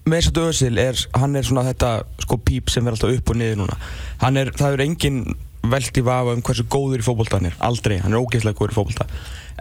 Mesut 0.06 0.38
Özil 0.38 0.78
er, 0.78 1.00
hann 1.18 1.34
er 1.34 1.46
svona 1.48 1.66
þetta 1.66 1.92
sko 2.22 2.38
píp 2.38 2.70
sem 2.70 2.86
verður 2.86 3.08
alltaf 3.08 3.24
upp 3.24 3.32
og 3.34 3.40
niður 3.40 3.64
núna. 3.64 3.78
Hann 4.22 4.38
er, 4.38 4.52
það 4.54 4.76
er 4.76 4.84
engin 4.86 5.20
veld 5.66 5.98
í 5.98 6.04
vafa 6.06 6.36
um 6.38 6.44
hversu 6.46 6.68
góður 6.70 7.02
í 7.02 7.06
fókbalta 7.08 7.40
hann 7.40 7.50
er, 7.50 7.56
aldrei, 7.66 7.96
hann 8.04 8.14
er 8.14 8.22
ógeðslega 8.22 8.60
góður 8.60 8.76
í 8.76 8.78
fókbalta. 8.78 9.08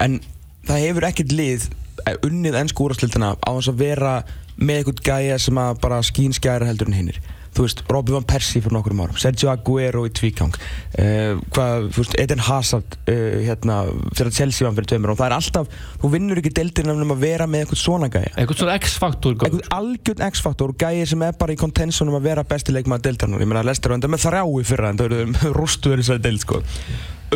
En 0.04 0.18
það 0.68 0.84
hefur 0.88 1.08
ekkert 1.10 1.36
lið 1.36 1.68
eh, 2.06 2.18
unnið 2.26 2.58
ennsku 2.62 2.88
úrastildina 2.88 3.34
á 3.38 3.50
þess 3.52 3.72
að 3.72 3.80
vera 3.84 4.16
með 4.54 4.80
eitthvað 4.80 5.06
gæja 5.08 5.40
sem 5.42 5.58
að 5.58 5.80
bara 5.82 6.02
skínskjæra 6.06 6.68
heldur 6.68 6.90
en 6.90 6.98
hinnir 7.00 7.22
þú 7.54 7.64
veist, 7.66 7.82
Robin 7.90 8.16
van 8.18 8.26
Persie 8.26 8.62
fyrir 8.62 8.74
nokkur 8.74 8.94
árum 8.98 9.18
Sergio 9.20 9.50
Aguero 9.52 10.04
í 10.08 10.12
tvígang 10.14 10.54
uh, 10.54 11.40
hvað, 11.54 11.88
þú 11.94 12.02
veist, 12.02 12.16
Eden 12.22 12.42
Hazard 12.48 12.96
uh, 13.04 13.36
hérna, 13.44 13.76
fyrir 14.14 14.30
að 14.30 14.38
Chelsea 14.38 14.66
vann 14.66 14.76
fyrir 14.78 14.90
tveimur 14.90 15.14
og 15.14 15.20
það 15.20 15.28
er 15.28 15.36
alltaf, 15.36 15.76
þú 16.02 16.10
vinnur 16.14 16.40
ekki 16.42 16.54
deildir 16.58 16.88
nefnum 16.88 17.14
að 17.14 17.22
vera 17.24 17.48
með 17.50 17.64
eitthvað 17.64 17.82
svona 17.82 18.10
gæja. 18.10 18.32
Eitthvað 18.34 18.60
svona 18.62 18.78
X-faktor 18.80 19.36
eitthvað 19.36 19.70
algjörn 19.78 20.26
X-faktor 20.32 20.74
gæi 20.82 21.06
sem 21.10 21.26
er 21.26 21.38
bara 21.38 21.54
í 21.54 21.60
kontensunum 21.60 22.18
að 22.18 22.28
vera 22.30 22.46
besti 22.54 22.74
leikmaður 22.74 23.06
deildarnar 23.08 23.46
ég 23.46 23.52
meina 23.52 23.64
Lester 23.66 23.94
var 23.94 24.00
enda 24.00 24.10
með 24.10 24.26
þrjái 24.26 24.66
fyrra 24.72 24.90
en 24.90 25.00
það 25.00 25.16
eru 25.20 25.54
rústu 25.60 25.94
verið 25.94 26.08
þessari 26.08 26.26
deild 26.26 26.42
sko. 26.42 26.62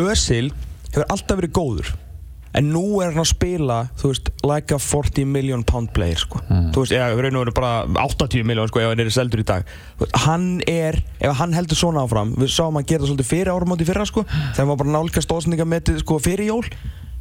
Özil 0.02 0.44
hefur 0.90 1.10
alltaf 1.14 1.42
verið 1.42 1.56
góður 1.58 1.96
en 2.56 2.70
nú 2.72 3.00
er 3.02 3.12
hann 3.12 3.22
að 3.22 3.30
spila 3.32 3.78
þú 4.00 4.12
veist, 4.12 4.30
like 4.46 4.74
a 4.74 4.80
40 4.80 5.28
million 5.28 5.64
pound 5.66 5.92
player 5.96 6.18
sko. 6.18 6.40
þú 6.48 6.84
veist, 6.84 6.94
eða 6.96 7.12
raun 7.12 7.38
og 7.38 7.46
veru 7.46 7.56
bara 7.58 8.06
80 8.08 8.46
million 8.48 8.70
sko, 8.70 8.82
ef 8.82 8.92
hann 8.92 9.04
er 9.04 9.12
seldur 9.14 9.44
í 9.44 9.46
dag 9.48 9.68
hann 10.24 10.48
er, 10.68 11.00
ef 11.20 11.38
hann 11.42 11.56
heldur 11.56 11.78
svona 11.78 12.04
áfram 12.06 12.34
við 12.38 12.52
sáum 12.54 12.78
hann 12.78 12.88
gera 12.88 13.04
það 13.04 13.12
svolítið 13.12 13.32
fyrir 13.32 13.52
árum 13.52 13.76
átti 13.76 13.88
fyrra 13.88 14.08
sko, 14.08 14.24
þegar 14.28 14.62
hann 14.62 14.72
var 14.72 14.82
bara 14.82 14.96
nálgast 14.96 15.34
ósningametið 15.38 16.02
sko, 16.04 16.20
fyrir 16.24 16.48
jól 16.48 16.64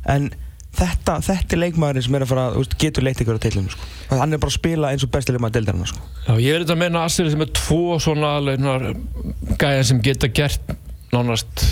en 0.08 0.32
þetta, 0.78 1.20
þetta 1.26 1.56
er 1.56 1.62
leikmaðurinn 1.66 2.06
sem 2.06 2.18
er 2.18 2.26
að 2.26 2.32
fara 2.32 2.48
veist, 2.56 2.76
getur 2.82 3.06
leitt 3.06 3.22
ykkur 3.24 3.40
á 3.40 3.44
teilinu 3.44 3.74
sko. 3.74 3.92
hann 4.14 4.34
er 4.34 4.42
bara 4.42 4.54
að 4.54 4.60
spila 4.60 4.92
eins 4.94 5.06
og 5.06 5.14
besti 5.14 5.36
leikmaður 5.36 5.58
deildarinnar 5.58 5.92
sko. 5.92 6.04
Já, 6.28 6.34
ég 6.44 6.56
er 6.56 6.66
þetta 6.66 6.76
að 6.76 6.84
meina 6.84 7.06
Asir 7.08 7.32
sem 7.34 7.44
er 7.44 7.54
tvo 7.58 7.98
svona 8.04 8.36
gæjar 9.58 9.88
sem 9.90 10.04
geta 10.06 10.30
gert 10.30 10.76
nánast 11.14 11.66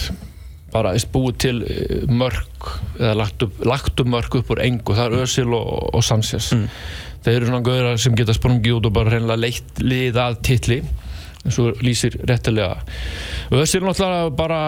bara 0.76 0.92
búið 1.14 1.40
til 1.46 1.56
eh, 1.64 2.04
mörg 2.12 2.70
eða 3.00 3.16
lagt 3.22 3.48
upp, 3.48 3.64
lagt 3.66 4.02
upp 4.02 4.12
mörg 4.12 4.40
upp 4.42 4.52
úr 4.52 4.62
engu, 4.66 4.96
það 4.98 5.08
er 5.08 5.26
Özil 5.26 5.56
og, 5.56 5.90
og 5.96 6.06
Sanchez. 6.06 6.52
Þeir 7.26 7.40
eru 7.40 7.50
svona 7.50 7.66
gauðra 7.66 7.96
sem 8.02 8.16
geta 8.18 8.36
sprungið 8.36 8.80
út 8.80 8.90
og 8.90 8.96
bara 9.00 9.16
reynilega 9.16 9.42
leitt 9.42 9.82
lið 9.82 10.20
að 10.22 10.40
titli 10.46 10.80
eins 11.46 11.60
og 11.62 11.82
lýsir 11.86 12.18
réttilega. 12.26 12.80
Özil 13.54 13.86
náttúrulega 13.86 14.32
bara 14.38 14.60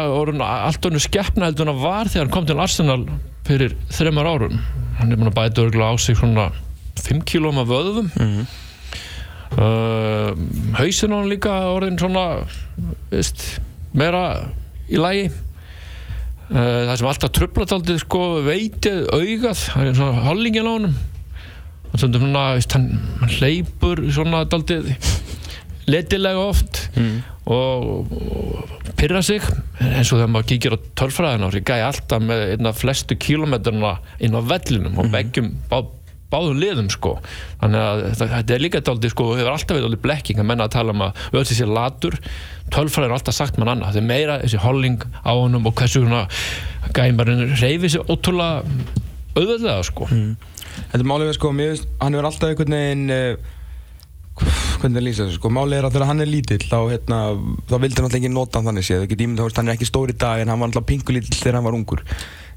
allt 0.67 0.85
önnu 0.85 1.01
skeppna 1.01 1.49
heldur 1.49 1.71
að 1.73 1.81
var 1.81 2.11
þegar 2.11 2.27
hann 2.27 2.35
kom 2.35 2.47
til 2.49 2.59
Arsenal 2.61 3.01
fyrir 3.47 3.73
þreymar 3.93 4.29
árum. 4.29 4.61
Hann 4.99 5.11
er 5.11 5.19
búin 5.19 5.31
að 5.31 5.37
bæta 5.39 5.65
örgulega 5.65 5.93
á 5.93 5.95
sig 6.01 6.17
svona 6.19 6.51
5 7.01 7.25
kílóm 7.29 7.61
af 7.61 7.69
vöðvum. 7.69 8.11
Uh, 9.57 10.33
hausinn 10.77 11.13
á 11.13 11.17
hann 11.17 11.31
líka 11.31 11.53
orðin 11.71 11.97
svona 11.97 12.25
veist, 13.09 13.45
meira 13.95 14.51
í 14.91 14.99
lagi 14.99 15.29
það 16.47 16.95
sem 16.95 17.09
alltaf 17.11 17.33
tröflat 17.35 17.75
aldrei 17.75 17.99
sko 17.99 18.23
veitið 18.45 19.05
augað 19.11 19.61
það 19.65 19.89
er 19.89 19.97
svona 19.97 20.25
hollingin 20.27 20.69
á 20.69 20.71
honum 20.71 20.97
og 21.87 22.01
svona 22.01 22.43
veist, 22.55 22.75
hann, 22.75 22.87
hann 23.21 23.33
hleypur 23.39 24.03
svona 24.15 24.45
aldrei 24.45 24.95
letilega 25.87 26.47
oft 26.49 26.81
og, 27.47 28.11
og 28.11 28.93
pyrra 28.99 29.21
sig 29.23 29.43
eins 29.79 30.09
og 30.11 30.19
þegar 30.19 30.31
maður 30.33 30.49
kíkir 30.51 30.75
á 30.75 30.79
tölfræðina 30.99 31.47
og 31.47 31.53
sér 31.55 31.67
gæði 31.67 31.85
alltaf 31.87 32.23
með 32.23 32.43
einna 32.55 32.73
flestu 32.75 33.15
kílometruna 33.19 33.93
inn 34.19 34.35
á 34.35 34.41
vellinum 34.43 34.99
og 34.99 35.11
beggjum 35.13 35.53
bá, 35.71 35.79
báðum 36.31 36.59
liðum 36.61 36.91
sko. 36.93 37.15
Þannig 37.61 37.83
að 37.83 38.03
þetta, 38.19 38.55
er 38.55 38.63
líka 38.63 38.83
dálítið 38.83 39.13
sko 39.13 39.29
hefur 39.37 39.51
alltaf 39.53 39.75
verið 39.75 39.87
dálítið 39.87 40.03
blekking 40.05 40.41
að 40.41 40.49
menna 40.51 40.67
að 40.67 40.75
tala 40.77 40.95
um 40.95 41.03
að 41.07 41.25
öll 41.31 41.45
þessi 41.47 41.69
latur. 41.71 42.19
Tölfræðin 42.73 43.09
er 43.09 43.17
alltaf 43.17 43.37
sagt 43.37 43.59
mann 43.59 43.71
annað. 43.73 43.93
Þetta 43.93 44.03
er 44.03 44.09
meira 44.11 44.39
þessi 44.43 44.63
holling 44.63 45.03
á 45.23 45.31
honum 45.31 45.69
og 45.69 45.75
hversu 45.79 46.03
svona 46.03 46.25
gæmarinn 46.97 47.55
reyfi 47.61 47.93
sér 47.93 48.07
ótrúlega 48.11 48.63
auðvöldlega 49.37 49.83
sko. 49.87 50.07
Þetta 50.07 51.03
er 51.03 51.09
málið 51.09 51.31
við 51.31 51.37
sko, 51.37 51.53
mér 51.55 51.71
finnst, 51.73 51.93
hann 52.01 52.17
hefur 52.17 52.29
alltaf 52.29 52.51
einhvern 52.51 52.75
veginn 52.77 53.13
uh, 53.13 53.53
hvernig 54.37 54.99
það 54.99 55.05
lýsa 55.07 55.25
þessu 55.25 55.39
sko, 55.39 55.51
málið 55.53 55.79
er 55.79 55.87
að 55.87 55.95
þegar 55.95 56.09
hann 56.11 56.23
er 56.23 56.29
lítill 56.29 56.59
þá, 56.63 56.77
hérna, 56.91 57.19
þá 57.69 57.75
vildi 57.81 57.97
hann 57.97 58.07
alltaf 58.07 58.19
ekki 58.19 58.33
nota 58.33 58.59
hann 58.59 58.69
þannig 58.69 58.85
séð, 58.85 59.05
veist, 59.09 59.57
hann 59.57 59.71
er 59.71 59.77
ekki 59.77 59.89
stór 59.89 60.13
í 60.13 60.17
dag 60.21 60.41
en 60.43 60.51
hann 60.53 60.61
var 60.61 60.69
alltaf 60.69 60.85
pingulítill 60.89 61.39
þegar 61.39 61.57
hann 61.57 61.67
var 61.67 61.77
ungur 61.77 62.03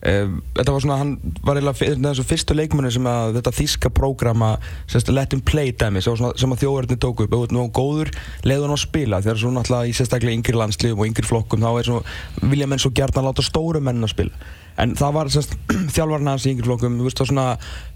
þetta 0.01 0.73
var 0.73 0.85
svona, 0.85 0.99
hann 1.01 1.35
var 1.45 1.61
eiginlega 1.61 1.99
þessu 2.07 2.25
fyrstu 2.25 2.57
leikmennu 2.57 2.93
sem 2.95 3.09
að 3.11 3.35
þetta 3.39 3.53
þíska 3.59 3.91
prógrama, 3.97 4.55
sérst, 4.89 5.13
let 5.13 5.35
him 5.37 5.43
play 5.45 5.75
dæmi, 5.77 6.01
sem, 6.05 6.17
að 6.17 6.63
þjóðverðin 6.63 7.03
tók 7.03 7.25
upp, 7.27 7.37
ert 7.37 7.53
nú 7.57 7.67
góður, 7.77 8.13
leiðu 8.47 8.65
hann 8.65 8.73
á 8.73 8.79
að 8.79 8.85
spila. 8.87 9.21
Þegar 9.25 9.43
svona 9.43 9.65
alltaf 9.65 9.91
í 9.91 9.93
sérstaklega 9.97 10.39
yngri 10.39 10.57
landsliðum 10.57 11.05
og 11.05 11.11
yngri 11.11 11.29
flokkum, 11.29 11.61
þá 11.61 11.71
er 11.75 11.91
svona, 11.91 12.17
vilja 12.55 12.71
menn 12.71 12.83
svo 12.83 12.95
gjarnan 12.97 13.29
láta 13.29 13.45
stóru 13.45 13.85
menn 13.85 14.01
að 14.07 14.15
spila 14.15 14.57
en 14.81 14.95
það 14.99 15.15
var 15.17 15.31
þjálfarinn 15.95 16.31
hans 16.31 16.47
í 16.47 16.53
yngri 16.55 16.67
flokkum 16.67 16.99
veist 17.05 17.21
svona 17.21 17.47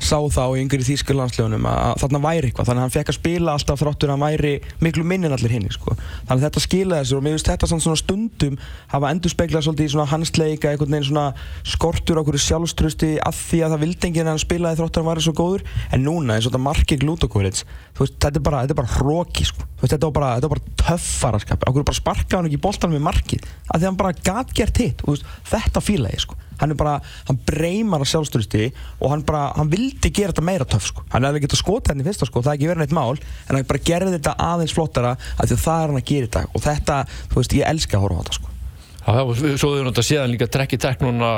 sá 0.02 0.16
þá 0.18 0.42
í 0.54 0.62
yngri 0.62 0.84
þýskarlandslegunum 0.86 1.68
að, 1.68 1.80
að 1.88 2.02
þarna 2.02 2.20
væri 2.24 2.50
eitthvað. 2.50 2.68
Þannig 2.68 2.80
að 2.80 2.84
hann 2.84 2.94
fekk 2.94 3.12
að 3.12 3.18
spila 3.18 3.54
alltaf 3.54 3.80
þráttur 3.80 4.10
að 4.10 4.16
hann 4.16 4.24
væri 4.24 4.52
miklu 4.84 5.06
minni 5.08 5.28
en 5.28 5.36
allir 5.36 5.54
hinn 5.54 5.68
sko. 5.72 5.96
þannig 6.28 6.34
að 6.34 6.44
þetta 6.48 6.64
skilaði 6.64 7.04
þessu 7.04 7.18
og 7.18 7.24
mér 7.24 7.36
finnst 7.36 7.50
þetta 7.52 7.70
svona 7.72 8.00
stundum 8.00 8.58
hafa 8.92 9.12
endur 9.14 9.32
speklað 9.32 9.66
svolítið 9.68 9.96
í 9.96 10.06
hans 10.14 10.34
leika 10.38 10.72
einhvern 10.72 10.96
veginn 10.96 11.08
svona 11.08 11.26
skortur 11.74 12.20
okkur 12.22 12.38
sjálfströsti 12.40 13.14
að 13.22 13.40
því 13.40 13.62
að 13.64 13.74
það 13.74 13.84
vildi 13.84 14.08
enginn 14.10 14.28
að 14.28 14.34
hann 14.34 14.44
spilaði 14.44 14.80
þráttur 14.80 15.00
að 15.00 15.04
hann 15.04 15.10
væri 15.12 15.26
svo 15.26 15.34
góður. 15.38 15.66
En 15.94 16.04
núna 16.04 16.36
eins 16.36 16.48
og 16.48 16.52
þetta 16.52 16.64
markið 16.68 17.04
glútokorits 17.04 17.64
þetta 17.94 18.40
er 18.40 18.44
bara, 18.44 18.62
er 18.64 18.76
bara 18.76 18.90
hróki 18.90 19.46
sko. 19.46 19.66
Þetta 19.84 20.08
var 20.08 20.14
bara, 20.16 20.32
var 20.42 20.54
bara 20.56 20.74
töffaraskap. 20.80 21.66
Okkur 21.68 21.86
bara 21.86 21.98
sparkaði 21.98 22.38
hann 22.38 22.48
ekki 22.48 22.58
í 22.58 22.64
boltanum 22.64 22.96
með 22.96 23.06
markið? 23.10 23.44
Að 23.68 23.76
því 23.76 23.84
að 23.84 23.88
hann 23.90 24.00
bara 24.00 24.16
gat 24.30 24.54
gert 24.56 24.80
hitt. 24.80 25.04
Þetta 25.50 25.84
fíla 25.84 26.12
ég 26.14 26.24
sko 26.24 26.38
hann 26.60 26.74
er 26.74 26.78
bara, 26.80 26.94
hann 27.28 27.40
breymar 27.48 28.04
að 28.04 28.12
sjálfstyrsti 28.12 28.70
og 29.00 29.12
hann 29.12 29.26
bara, 29.26 29.50
hann 29.58 29.72
vildi 29.72 30.12
gera 30.14 30.32
þetta 30.32 30.46
meira 30.46 30.68
töff 30.68 30.88
sko. 30.90 31.06
hann 31.12 31.28
hefði 31.28 31.44
getað 31.44 31.62
skotið 31.62 31.94
henni 31.94 32.08
fyrsta 32.08 32.30
sko, 32.30 32.42
það 32.44 32.54
er 32.54 32.58
ekki 32.60 32.72
verið 32.72 32.84
neitt 32.84 32.96
mál 32.96 33.14
en 33.14 33.58
hann 33.58 33.70
bara 33.70 33.84
gerði 33.90 34.16
þetta 34.18 34.36
aðeins 34.48 34.76
flottara 34.76 35.14
af 35.14 35.44
því 35.44 35.58
að 35.58 35.64
það 35.68 35.84
er 35.84 35.94
hann 35.94 36.02
að 36.02 36.10
gera 36.12 36.30
þetta 36.30 36.44
og 36.50 36.66
þetta, 36.68 36.98
þú 37.30 37.40
veist, 37.40 37.56
ég 37.60 37.72
elska 37.74 37.98
að 37.98 38.06
horfa 38.06 38.18
á 38.18 38.22
þetta 38.24 38.40
sko. 38.40 38.53
Svo 39.04 39.68
þau 39.74 39.82
náttúrulega 39.84 40.02
séðan 40.06 40.30
líka 40.32 40.46
trekk 40.48 40.72
í 40.76 40.78
trekk 40.80 41.02
núna 41.04 41.30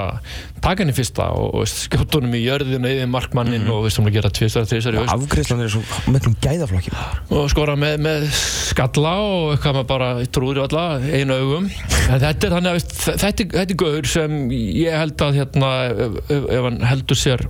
taka 0.62 0.84
henni 0.84 0.92
fyrsta 0.94 1.24
og, 1.34 1.48
og 1.58 1.64
skjótt 1.66 2.14
honum 2.14 2.36
í 2.38 2.44
jörðinu 2.44 2.92
yfir 2.92 3.08
markmannin 3.10 3.66
og 3.74 3.80
veist 3.88 3.98
hún 3.98 4.06
að 4.06 4.14
gera 4.20 4.30
tvistar, 4.30 4.68
tvistar 4.70 4.94
í 4.94 5.00
haust. 5.00 5.14
Afgriðslan 5.16 5.64
er 5.64 5.72
svo 5.74 5.82
miklum 6.14 6.36
gæðaflokki. 6.44 6.92
Og 7.34 7.50
skora 7.50 7.74
með, 7.80 7.96
með 8.06 8.28
skalla 8.36 9.16
og 9.24 9.48
eitthvað 9.56 9.78
maður 9.80 9.90
bara 9.90 10.12
trúður 10.38 10.60
í 10.60 10.64
alla 10.68 10.84
einu 11.10 11.40
augum. 11.40 11.66
En 12.06 12.22
þetta 12.22 12.46
er 12.50 12.54
þannig 12.54 12.70
að 12.70 12.86
þetta, 12.94 13.26
er- 13.26 13.52
þetta 13.58 13.66
er 13.66 13.80
gaur 13.82 14.10
sem 14.14 14.38
ég 14.54 14.98
held 15.02 15.26
að 15.26 15.40
hérna, 15.42 15.72
ef, 16.06 16.16
ef, 16.38 16.48
hann 16.70 16.80
heldur 16.86 17.18
sér 17.18 17.46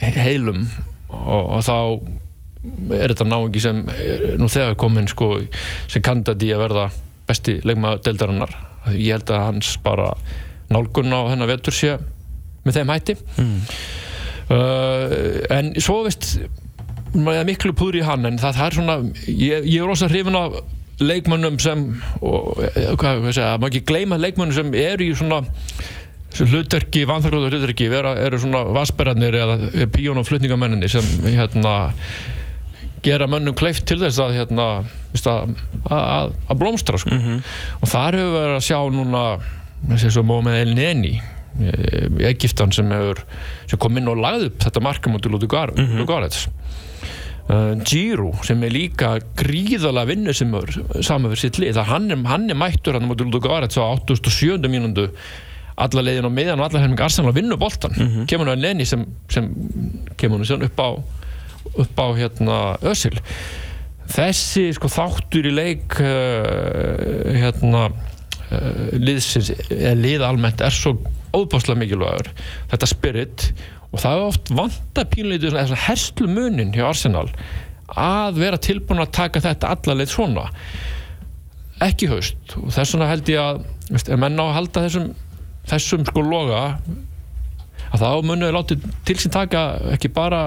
heilum 0.00 0.64
og, 1.12 1.52
og 1.58 1.62
þá 1.68 1.76
er 2.96 3.12
þetta 3.12 3.26
náingi 3.28 3.60
sem 3.62 3.84
er 3.92 4.36
nú 4.40 4.48
þegar 4.50 4.76
komin 4.80 5.08
sko, 5.10 5.34
sem 5.90 6.02
kandidati 6.04 6.48
að 6.54 6.62
verða 6.64 6.88
besti 7.28 7.58
leikmaður 7.66 8.02
deildarinnar 8.08 8.52
ég 8.90 9.12
held 9.16 9.30
að 9.30 9.46
hans 9.46 9.76
bara 9.84 10.12
nálgun 10.72 11.14
á 11.14 11.20
hennar 11.30 11.50
vetur 11.50 11.76
sé 11.76 11.96
með 12.66 12.78
þeim 12.78 12.92
hætti. 12.94 13.16
Uh, 14.52 15.42
en 15.52 15.72
svo 15.80 16.02
veist 16.06 16.36
maður 17.12 17.40
er 17.42 17.48
miklu 17.48 17.72
púður 17.76 18.00
í 18.00 18.04
hann 18.06 18.28
en 18.28 18.38
það, 18.40 18.60
er 18.66 18.76
svona 18.76 18.94
ég, 19.28 19.66
ég 19.68 19.82
er 19.82 19.88
rosa 19.88 20.08
hrifin 20.10 20.38
af 20.38 20.60
leikmönnum 21.02 21.58
sem 21.60 21.82
og, 22.20 22.60
eh, 22.62 22.92
hvað, 22.96 23.22
hvað 23.24 23.34
segja, 23.34 23.56
maður 23.58 23.72
ekki 23.72 23.88
gleyma 23.88 24.20
leikmönnum 24.20 24.56
sem 24.56 24.74
eru 24.78 25.08
í 25.08 25.16
svona 25.18 25.42
hlutverki, 26.32 27.04
vanþarklóta 27.08 27.50
hlutverki 27.52 27.88
eru 27.92 28.40
svona 28.40 28.62
vassberðarnir 28.72 29.36
eða 29.36 29.88
píón 29.92 30.20
og 30.20 30.28
flutningamennir 30.28 30.92
sem 30.92 31.04
hérna 31.26 31.92
gera 33.02 33.26
mönnum 33.30 33.54
kleift 33.58 33.86
til 33.90 33.98
þess 34.02 34.20
að 34.22 34.36
hérna, 34.38 34.66
að, 35.26 35.54
að, 35.90 36.32
að 36.48 36.58
blómstra 36.60 37.00
sko. 37.02 37.10
og 37.80 37.88
þar 37.90 38.18
hefur 38.20 38.34
verið 38.38 38.56
að 38.56 38.66
sjá 38.68 38.78
núna 38.94 39.22
þessi 39.90 40.12
svo 40.14 40.22
Mohamed 40.28 40.60
El 40.62 40.74
Neni 40.78 41.14
Egiptan 42.22 42.72
sem 42.72 42.88
hefur 42.94 43.24
sem 43.68 43.78
kom 43.82 43.96
inn 43.98 44.08
og 44.08 44.20
lagði 44.22 44.48
upp 44.48 44.62
þetta 44.64 44.82
marka 44.86 45.10
mútið 45.12 45.34
Lugarets 45.34 46.46
uh, 47.50 47.74
Giro 47.84 48.30
sem 48.46 48.62
er 48.64 48.72
líka 48.72 49.16
gríðalega 49.36 50.08
vinnu 50.12 50.32
sem 50.36 50.52
er 50.56 50.70
saman 51.04 51.32
fyrir 51.32 51.42
sitt 51.42 51.58
lið. 51.60 51.74
Það 51.76 51.90
hann 51.90 52.10
er, 52.14 52.22
hann 52.30 52.48
er 52.50 52.60
mættur 52.62 52.96
hann 52.96 53.08
mútið 53.10 53.34
Lugarets 53.34 53.76
á 53.76 53.84
87. 53.84 54.62
mínundu 54.72 55.08
alla 55.82 56.04
leiðin 56.04 56.28
á 56.28 56.32
miðan 56.32 56.60
og 56.60 56.68
alla 56.68 56.82
helming 56.84 57.00
Arsenal 57.00 57.32
að 57.32 57.38
vinna 57.40 57.56
boltan 57.58 57.94
kemur 58.28 58.46
hann 58.46 58.58
að 58.58 58.64
Lenny 58.64 58.86
sem, 58.86 59.04
sem 59.32 59.48
kemur 60.20 60.44
hann 60.44 60.66
upp 60.68 60.80
á 60.80 60.88
upp 61.72 62.00
á 62.00 62.06
hérna 62.18 62.58
Ösil 62.84 63.16
þessi 64.12 64.68
sko 64.76 64.90
þáttur 64.92 65.48
í 65.48 65.54
leik 65.54 65.98
uh, 66.02 67.32
hérna 67.32 67.86
uh, 67.88 68.88
liðsins, 68.98 69.52
eða 69.70 69.94
lið 70.00 70.26
almennt 70.26 70.64
er 70.64 70.74
svo 70.74 70.96
óbáslega 71.32 71.80
mikilvægur 71.80 72.32
þetta 72.72 72.90
spirit 72.90 73.46
og 73.92 74.00
það 74.00 74.14
er 74.14 74.24
oft 74.30 74.54
vanta 74.56 75.04
pínleitið 75.08 75.54
svona 75.54 75.84
herslu 75.86 76.28
munin 76.30 76.72
hjá 76.74 76.86
Arsenal 76.88 77.28
að 77.98 78.40
vera 78.40 78.60
tilbúin 78.60 79.02
að 79.02 79.12
taka 79.12 79.42
þetta 79.44 79.72
allarleið 79.74 80.12
svona. 80.14 80.46
Ekki 81.82 82.08
haust 82.08 82.54
og 82.56 82.70
þess 82.72 82.94
vegna 82.94 83.10
held 83.10 83.30
ég 83.32 83.42
að 83.42 83.62
veist, 83.90 84.10
menn 84.16 84.40
á 84.40 84.44
að 84.44 84.56
halda 84.56 84.84
þessum 84.86 85.08
þessum 85.68 86.06
sko 86.08 86.24
loga 86.24 86.62
að 87.92 88.02
þá 88.02 88.08
munum 88.24 88.46
við 88.46 88.54
látið 88.56 88.86
til 89.08 89.16
sín 89.20 89.34
taka 89.34 89.62
ekki 89.94 90.10
bara 90.14 90.42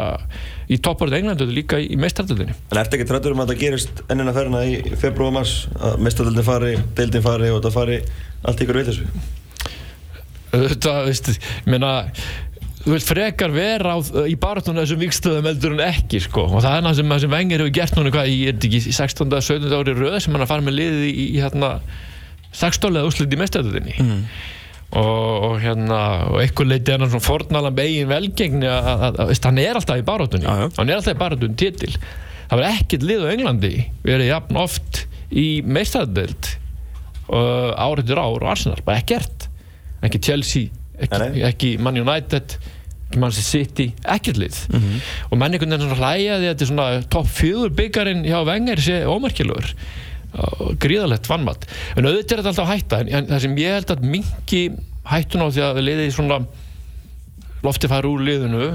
í 0.71 0.79
topparöðu 0.81 1.19
Englandu, 1.19 1.47
líka 1.53 1.79
í 1.81 1.97
meistardöldinni 2.01 2.55
En 2.73 2.81
ertu 2.81 2.97
ekki 2.97 3.07
trættur 3.09 3.35
um 3.35 3.43
að 3.43 3.53
það 3.53 3.61
gerist 3.61 4.01
ennina 4.09 4.33
ferna 4.35 4.63
í 4.65 4.79
februar 4.97 5.29
og 5.29 5.37
mars 5.39 5.55
að 5.77 5.99
mestadöldin 6.07 6.47
fari, 6.47 6.73
deildin 6.97 7.25
fari 7.25 7.51
og 7.53 7.61
það 7.65 7.77
fari 7.77 7.99
allt 8.45 8.65
ykkur 8.65 8.81
veitis 8.81 9.01
þetta, 10.55 10.97
veist, 11.05 11.31
ég 11.35 11.69
meina 11.69 11.93
þú 12.85 12.93
vilt 12.93 13.07
frekar 13.07 13.53
vera 13.53 13.95
á, 13.97 13.99
í 14.29 14.35
baratunum 14.39 14.83
þessum 14.83 15.01
vikstöðum 15.01 15.47
heldur 15.49 15.73
en 15.73 15.85
ekki 15.87 16.21
sko. 16.21 16.45
og 16.51 16.61
það 16.61 16.77
er 16.77 16.83
það 16.85 16.99
sem, 16.99 17.15
sem 17.23 17.33
Wenger 17.33 17.63
hefur 17.63 17.77
gert 17.79 17.97
núna 17.97 18.11
hvað, 18.13 18.33
ég 18.33 18.51
er 18.51 18.59
ekki 18.59 18.81
í 18.81 18.93
16. 18.93 19.25
og 19.25 19.47
17. 19.47 19.71
ári 19.73 19.95
röð 19.97 20.19
sem 20.21 20.35
hann 20.35 20.45
að 20.45 20.51
fara 20.51 20.65
með 20.65 20.77
liðið 20.79 21.07
í, 21.09 21.25
í 21.25 21.39
hérna 21.41 21.71
16. 22.55 23.01
úrslit 23.01 23.33
í 23.33 23.39
mestadöldinni 23.41 23.97
mm. 23.97 24.21
Og, 24.95 25.47
og 25.47 25.55
hérna 25.63 26.01
og 26.31 26.39
eitthvað 26.41 26.71
leiti 26.71 26.93
hann 26.95 27.07
svona 27.09 27.25
fornalan 27.25 27.75
begin 27.77 28.09
velgengni 28.11 28.69
að, 28.69 29.19
hann 29.47 29.59
er 29.61 29.79
alltaf 29.79 29.99
í 29.99 30.05
já. 30.45 30.69
hann 30.77 30.89
er 30.91 30.99
alltaf 30.99 31.15
í 31.15 31.19
baratunni 31.19 31.59
titil. 31.59 31.91
Það 32.45 32.61
var 32.61 32.69
ekkert 32.75 33.07
lið 33.09 33.25
á 33.25 33.27
Englandi 33.33 33.73
verið 34.05 34.29
jafn 34.29 34.61
oft 34.61 35.01
í 35.33 35.47
mestadöld 35.65 36.51
uh, 37.33 37.73
áriður 37.81 38.21
ár 38.21 38.45
og 38.45 38.49
Arsenal, 38.53 38.79
bara 38.85 39.01
ekkert. 39.01 39.49
Ekki 40.05 40.21
Chelsea, 40.21 40.69
ekki, 40.99 41.19
Nei, 41.19 41.29
nei. 41.33 41.43
ekki 41.49 41.75
Man 41.81 41.97
United 41.97 42.57
ekki 43.05 43.21
Manchester 43.21 43.59
City, 43.59 43.85
ekkert 44.11 44.39
lið. 44.41 44.57
Og 45.29 45.37
menn 45.39 45.53
einhvern 45.53 45.75
veginn 45.75 45.85
svona 45.85 45.99
hlæja 46.01 46.39
því 46.39 46.47
að 46.47 46.51
þetta 46.51 46.65
er 46.65 46.69
svona 46.71 46.87
topp 47.13 47.29
fjögur 47.31 47.75
byggarinn 47.77 48.25
hjá 48.25 48.39
Wenger 48.47 48.81
sé 48.81 48.97
ómerkilegur. 49.07 49.69
og 49.71 50.04
gríðalegt 50.81 51.29
vannmatt 51.29 51.67
en 51.95 52.07
auðvitað 52.07 52.37
er 52.37 52.43
þetta 52.43 52.51
alltaf 52.51 52.71
hætta 52.71 53.01
en, 53.01 53.11
en 53.19 53.29
það 53.31 53.43
sem 53.45 53.57
ég 53.61 53.77
held 53.77 53.93
að 53.95 54.05
minki 54.15 54.61
hættun 55.05 55.45
á 55.45 55.47
því 55.47 55.65
að 55.67 55.81
liðið 55.85 56.11
svona 56.15 56.41
lofti 57.65 57.89
fara 57.89 58.09
úr 58.09 58.23
liðinu 58.25 58.67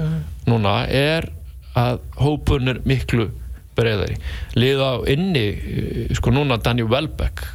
núna 0.49 0.81
er 0.87 1.29
að 1.77 2.01
hópurinn 2.19 2.73
er 2.73 2.81
miklu 2.87 3.29
breiðari. 3.77 4.17
Lið 4.59 4.81
á 4.83 4.91
inni 5.11 5.45
eh, 5.47 6.11
sko 6.17 6.33
núna 6.35 6.59
Daniel 6.59 6.89
Welbeck 6.91 7.45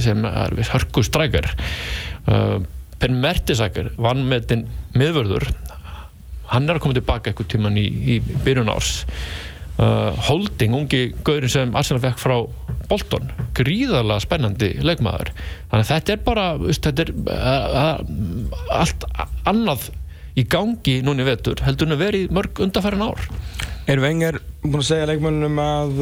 sem 0.00 0.22
er 0.28 0.54
við 0.56 0.70
hörku 0.72 1.02
strækjar 1.04 1.50
uh, 2.30 2.56
Per 2.98 3.12
Mertesacker 3.12 3.90
vann 4.00 4.22
með 4.30 4.46
þinn 4.48 4.62
miðvörður 4.96 5.50
hann 6.48 6.68
er 6.68 6.78
að 6.78 6.84
koma 6.86 6.96
tilbaka 6.96 7.30
eitthvað 7.30 7.50
tíman 7.52 7.76
í, 7.76 7.84
í 7.84 8.16
byrjun 8.46 8.72
árs 8.72 8.94
uh, 9.78 10.12
Holding, 10.28 10.74
ungi 10.78 11.02
gaurin 11.26 11.50
sem 11.52 11.74
Arsenal 11.76 12.02
fekk 12.04 12.20
frá 12.22 12.36
Bolton 12.90 13.30
gríðarlega 13.56 14.20
spennandi 14.26 14.70
leikmaður 14.84 15.32
þannig 15.70 15.84
að 15.84 15.90
þetta 15.92 16.16
er 16.16 16.24
bara 16.26 16.46
veist, 16.60 16.84
þetta 16.84 17.06
er 17.06 17.12
uh, 17.14 17.68
uh, 17.82 18.80
allt 18.82 19.06
annað 19.48 19.88
í 20.34 20.44
gangi 20.50 20.98
núni 21.06 21.24
vetur 21.26 21.60
heldur 21.64 21.86
hann 21.88 21.96
að 21.96 22.04
vera 22.04 22.20
í 22.24 22.30
mörg 22.34 22.60
undarfærin 22.64 23.04
ár 23.06 23.22
Er 23.86 24.00
Wenger 24.00 24.40
búinn 24.64 24.80
að 24.80 24.88
segja 24.88 25.06
leikmönnum 25.10 25.58
að 25.60 25.98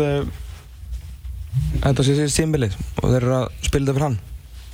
þetta 1.82 2.04
sé 2.06 2.14
sér 2.16 2.30
tímbilið 2.32 2.76
og 3.02 3.08
þeir 3.08 3.16
eru 3.18 3.34
að 3.40 3.48
spila 3.66 3.82
þetta 3.84 3.94
fyrir 3.96 4.06
hann? 4.06 4.20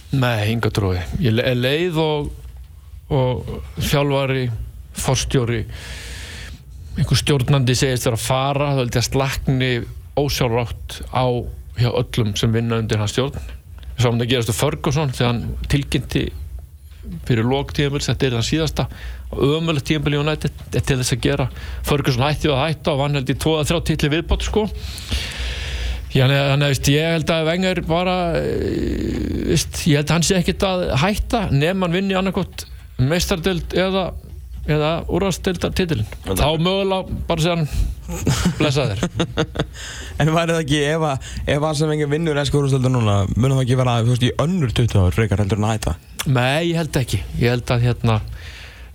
Nei, 0.09 0.37
hinga 0.49 0.71
tróði. 0.73 1.01
Ég 1.21 1.35
le- 1.37 1.55
leið 1.59 1.97
og, 2.01 2.29
og 3.13 3.49
þjálfari, 3.83 4.45
forstjóri, 4.97 5.59
einhver 6.99 7.21
stjórnandi 7.21 7.77
segist 7.79 8.07
þér 8.07 8.17
að 8.17 8.25
fara, 8.25 8.73
þá 8.75 8.83
held 8.83 8.97
ég 8.97 9.01
að 9.03 9.09
slakni 9.09 9.71
ósjálfrátt 10.19 10.99
á 11.15 11.27
hjá 11.79 11.89
öllum 11.93 12.35
sem 12.39 12.53
vinna 12.55 12.81
undir 12.83 13.01
hans 13.01 13.15
stjórn. 13.15 13.39
Svo 13.99 14.11
hann 14.11 14.23
að 14.23 14.33
gerast 14.33 14.51
þú 14.51 14.57
Ferguson 14.59 15.15
þegar 15.15 15.33
hann 15.33 15.43
tilkynnti 15.71 16.25
fyrir 17.29 17.47
lók 17.49 17.73
tíðanbils, 17.77 18.09
þetta 18.11 18.27
er 18.27 18.37
það 18.37 18.47
síðasta 18.49 18.87
ömulegt 19.33 19.87
tíðanbili 19.89 20.19
í 20.19 20.23
United 20.23 20.63
er 20.77 20.85
til 20.85 20.99
þess 21.01 21.15
að 21.15 21.25
gera. 21.25 21.49
Ferguson 21.87 22.27
hætti 22.27 22.51
og 22.53 22.61
hætti 22.61 22.93
og 22.93 23.03
vann 23.03 23.19
held 23.19 23.33
í 23.33 23.37
2-3 23.45 23.83
titli 23.89 24.13
viðbót 24.13 24.47
sko. 24.47 24.67
Þannig 26.09 26.65
að 26.67 26.91
ég 26.91 27.13
held 27.15 27.31
að 27.31 27.49
Wenger 27.51 27.83
bara 27.87 28.17
eh, 28.41 29.53
ég 29.55 30.01
held 30.01 30.09
að 30.09 30.15
hann 30.17 30.27
sé 30.27 30.39
ekkert 30.41 30.65
að 30.67 30.85
hætta 31.03 31.43
nefn 31.53 31.85
hann 31.85 31.95
vinni 31.95 32.17
annarkot 32.19 32.65
meistardöld 32.99 33.77
eða, 33.79 34.09
eða 34.69 34.91
úrvastildar 35.09 35.73
titilin 35.77 36.07
þá 36.27 36.49
mögulega 36.61 37.19
bara 37.29 37.45
segja 37.45 37.57
hann 37.57 38.55
blessa 38.59 38.85
þér. 38.91 39.03
En 40.21 40.31
væri 40.35 40.55
það 40.55 40.63
ekki 40.63 40.79
ef 40.89 41.05
að 41.09 41.27
ef 41.55 41.65
að 41.69 41.75
sem 41.79 41.91
Wenger 41.93 42.11
vinnur 42.11 42.41
ennsku 42.41 42.61
úrstöldur 42.61 42.93
núna 42.93 43.17
munum 43.37 43.59
það 43.59 43.65
ekki 43.65 43.79
vera 43.81 43.97
þú 44.03 44.15
veist, 44.15 44.27
í 44.29 44.33
önnur 44.45 44.73
20 44.77 45.03
ár 45.03 45.17
frekar 45.17 45.43
heldur 45.43 45.61
en 45.61 45.69
að 45.69 45.75
hætta? 45.77 45.95
Nei, 46.29 46.71
ég 46.71 46.79
held 46.81 46.99
ekki. 47.01 47.21
Ég 47.41 47.53
held 47.55 47.73
að 47.75 47.85
hérna 47.87 48.17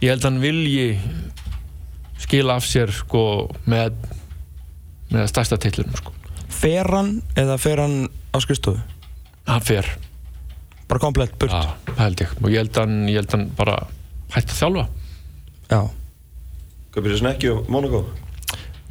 ég 0.03 0.11
held 0.11 0.23
að 0.23 0.29
hann 0.29 0.41
vilji 0.43 0.87
skila 2.23 2.57
af 2.59 2.67
sér 2.67 2.91
sko 2.93 3.23
með 3.69 3.95
með 5.13 5.29
stærsta 5.29 5.59
titlunum 5.61 5.95
sko. 5.99 6.13
Fer 6.53 6.89
hann 6.93 7.15
eða 7.39 7.59
fer 7.61 7.81
hann 7.83 8.03
á 8.33 8.37
skrifstofu? 8.43 8.81
hann 9.47 9.61
fer. 9.63 9.87
Bara 10.87 11.01
komplett 11.01 11.37
burt? 11.39 11.51
Já, 11.53 11.95
held 11.99 12.21
ég. 12.23 12.35
Og 12.41 12.51
ég 12.51 12.61
held 12.63 12.77
að 12.77 12.85
hann, 12.85 12.99
ég 13.09 13.19
held 13.19 13.31
að 13.31 13.37
hann 13.37 13.47
bara 13.57 13.77
hætti 14.33 14.53
að 14.53 14.59
þjálfa 14.61 14.85
Já. 15.73 15.81
Kaupir 16.93 17.15
sér 17.15 17.23
snekki 17.23 17.49
og 17.53 17.71
Monaco 17.73 18.03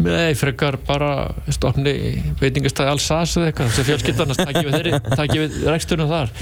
Nei, 0.02 0.32
frekar 0.34 0.78
bara 0.88 1.30
stofni 1.52 1.92
veitingastæði 2.40 2.90
Alsace 2.90 3.38
eða 3.38 3.50
eitthvað 3.50 3.74
sem 3.76 3.86
fjölskyldarnas 3.86 4.40
takki 4.40 4.64
við 4.66 4.78
þeirri 4.78 5.00
takki 5.12 5.42
við 5.44 5.58
reksturinn 5.68 6.10
þar 6.10 6.32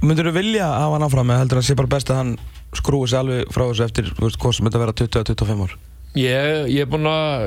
Myndur 0.00 0.30
þú 0.30 0.32
vilja 0.38 0.70
hafa 0.72 0.96
hann 0.96 1.06
áfram 1.06 1.30
eða 1.30 1.44
heldur 1.44 1.60
það 1.60 1.68
sé 1.68 1.76
bara 1.78 1.92
best 1.92 2.10
að 2.10 2.20
hann 2.22 2.32
skrúi 2.76 3.06
sig 3.10 3.20
alveg 3.20 3.52
frá 3.52 3.66
þessu 3.68 3.86
eftir 3.86 4.10
hvað 4.16 4.56
sem 4.56 4.68
þetta 4.68 4.82
vera 4.82 4.96
20-25 5.02 5.64
ár? 5.66 5.74
Ég, 6.18 6.70
ég 6.72 6.82
er 6.82 6.88
búinn 6.90 7.06
að 7.06 7.44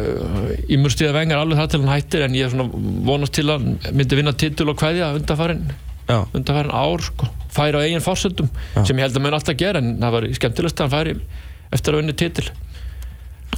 ég 0.69 0.79
mjög 0.79 0.93
stíða 0.93 1.15
vengar 1.17 1.41
alveg 1.41 1.59
það 1.59 1.71
til 1.73 1.81
hann 1.81 1.91
hættir 1.91 2.25
en 2.27 2.37
ég 2.37 2.45
er 2.47 2.53
svona 2.53 2.83
vonast 3.09 3.35
til 3.35 3.49
að 3.49 3.57
hann 3.57 3.97
myndi 3.97 4.19
vinna 4.19 4.35
titul 4.39 4.69
og 4.71 4.77
kveðja 4.79 5.09
undarfærin 5.17 5.65
Já. 6.07 6.19
undarfærin 6.31 6.71
ár 6.71 7.03
sko, 7.03 7.27
færi 7.51 7.79
á 7.79 7.83
eigin 7.83 8.05
fórsöldum 8.05 8.51
sem 8.85 8.95
ég 8.95 9.07
held 9.07 9.19
að 9.19 9.25
mun 9.25 9.35
alltaf 9.39 9.59
gera 9.59 9.81
en 9.83 9.97
það 9.99 10.15
var 10.15 10.29
skemmtilegst 10.39 10.79
að 10.79 10.87
hann 10.87 10.95
færi 10.95 11.17
eftir 11.73 11.95
að 11.95 12.03
vinna 12.03 12.15
titil. 12.17 12.45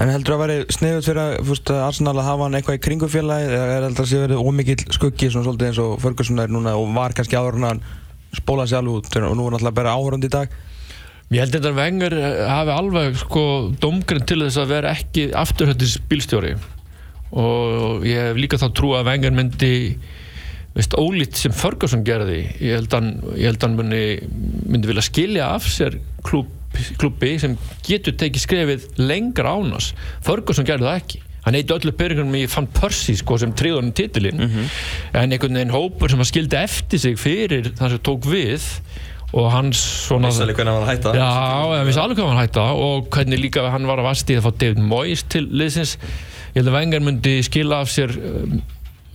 En 0.04 0.12
heldur 0.12 0.36
það 0.36 0.42
að 0.42 0.44
veri 0.44 0.76
sniðut 0.76 1.06
fyrir 1.08 1.22
að, 1.22 1.52
að 1.72 1.82
Arsenal 1.86 2.16
að 2.18 2.26
hafa 2.28 2.48
hann 2.48 2.58
eitthvað 2.58 2.80
í 2.80 2.82
kringu 2.84 3.08
félagi 3.12 3.46
eða 3.48 3.68
er 3.78 3.86
heldur 3.86 4.02
það 4.02 4.06
að 4.06 4.10
sé 4.12 4.24
verið 4.26 4.42
ómikill 4.50 4.96
skuggi 4.98 5.30
svona 5.32 5.48
svolítið 5.48 5.70
eins 5.70 5.80
og 5.86 5.94
Ferguson 6.04 6.42
er 6.44 6.52
núna 6.52 6.74
og 6.76 6.90
var 6.98 7.16
kannski 7.16 7.40
áður 7.40 7.62
hann 7.64 7.84
spólaði 8.36 8.74
sig 8.74 8.80
alveg 8.82 8.98
út 9.00 9.20
og 9.22 9.38
nú 9.38 9.46
er 9.46 9.56
náttúrulega 9.56 9.78
bara 9.78 9.94
áhörund 9.96 10.28
í 10.28 10.32
dag? 10.34 10.52
Ég 11.34 11.42
held 11.42 11.56
að 11.58 11.78
Vengur 11.80 12.14
hafi 12.46 12.74
alveg 12.76 13.16
sko 13.18 13.44
domgrind 13.82 14.28
til 14.30 14.44
þess 14.44 14.60
að 14.62 14.74
vera 14.76 14.92
ekki 14.94 15.30
afturhættis 15.34 15.96
bílstjóri 16.10 16.54
og 17.36 18.06
ég 18.06 18.30
hef 18.30 18.38
líka 18.38 18.60
þá 18.62 18.68
trú 18.78 18.92
að 18.98 19.08
Vengur 19.10 19.34
myndi 19.36 19.72
veist, 20.76 20.94
ólít 21.00 21.40
sem 21.40 21.56
Ferguson 21.56 22.04
gerði 22.06 22.44
ég 22.60 22.78
held 22.78 22.94
að 22.94 23.00
hann, 23.00 23.58
hann 23.64 23.80
myndi, 23.80 24.04
myndi 24.68 24.92
vilja 24.92 25.08
skilja 25.08 25.50
af 25.56 25.66
sér 25.72 25.98
klub, 26.26 26.52
klubbi 27.02 27.36
sem 27.42 27.56
getur 27.86 28.18
tekið 28.20 28.46
skrefið 28.46 28.90
lengra 29.02 29.56
ánast 29.56 29.96
Ferguson 30.26 30.68
gerði 30.68 30.90
það 30.90 31.00
ekki. 31.02 31.22
Hann 31.46 31.54
heiti 31.54 31.76
öllu 31.76 31.92
byrjunum 31.94 32.38
í 32.40 32.46
Van 32.50 32.66
Persie 32.74 33.14
sko, 33.20 33.36
sem 33.38 33.52
tríðunum 33.54 33.92
titilinn. 33.94 34.40
En 35.14 35.30
einhvern 35.30 35.60
veginn 35.60 35.74
hópur 35.76 36.10
sem 36.10 36.24
að 36.24 36.32
skildi 36.32 36.58
eftir 36.58 37.02
sig 37.04 37.20
fyrir 37.22 37.70
það 37.78 37.94
sem 37.94 38.02
tók 38.08 38.26
við 38.26 38.66
og 39.36 39.50
hans 39.52 39.82
svona 40.08 40.30
Vissi 40.32 40.46
alveg 40.46 40.58
hvernig 40.60 40.74
hann 40.74 40.82
var 40.82 40.88
að 40.88 40.94
hætta. 40.94 41.14
Já, 41.18 41.76
ég 41.76 41.90
vissi 41.90 42.02
alveg 42.02 42.20
hvað 42.22 42.32
hann 42.32 42.42
hætta 42.42 42.66
og 42.86 43.10
hvernig 43.14 43.42
líka 43.42 43.66
hann 43.74 43.90
var 43.90 44.02
að 44.02 44.10
vasti 44.10 44.38
að 44.38 44.48
fá 44.48 44.52
David 44.64 44.82
Moyes 44.90 45.26
til 45.30 45.44
liðsins. 45.52 45.98
Ég 46.56 46.62
held 46.62 46.72
að 46.72 46.78
Vengar 46.80 47.04
myndi 47.04 47.36
skila 47.46 47.82
af 47.84 47.92
sér 47.92 48.14
um, 48.16 48.62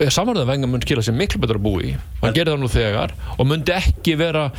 samanlega 0.06 0.44
að 0.44 0.52
Vengar 0.52 0.70
myndi 0.70 0.88
skila 0.88 1.04
sér 1.06 1.16
miklu 1.16 1.40
betra 1.42 1.62
búi. 1.62 1.94
Hann 2.20 2.36
gerði 2.36 2.52
það 2.52 2.62
nú 2.62 2.70
þegar 2.74 3.14
og 3.38 3.48
myndi 3.48 3.74
ekki 3.78 4.18
vera 4.20 4.50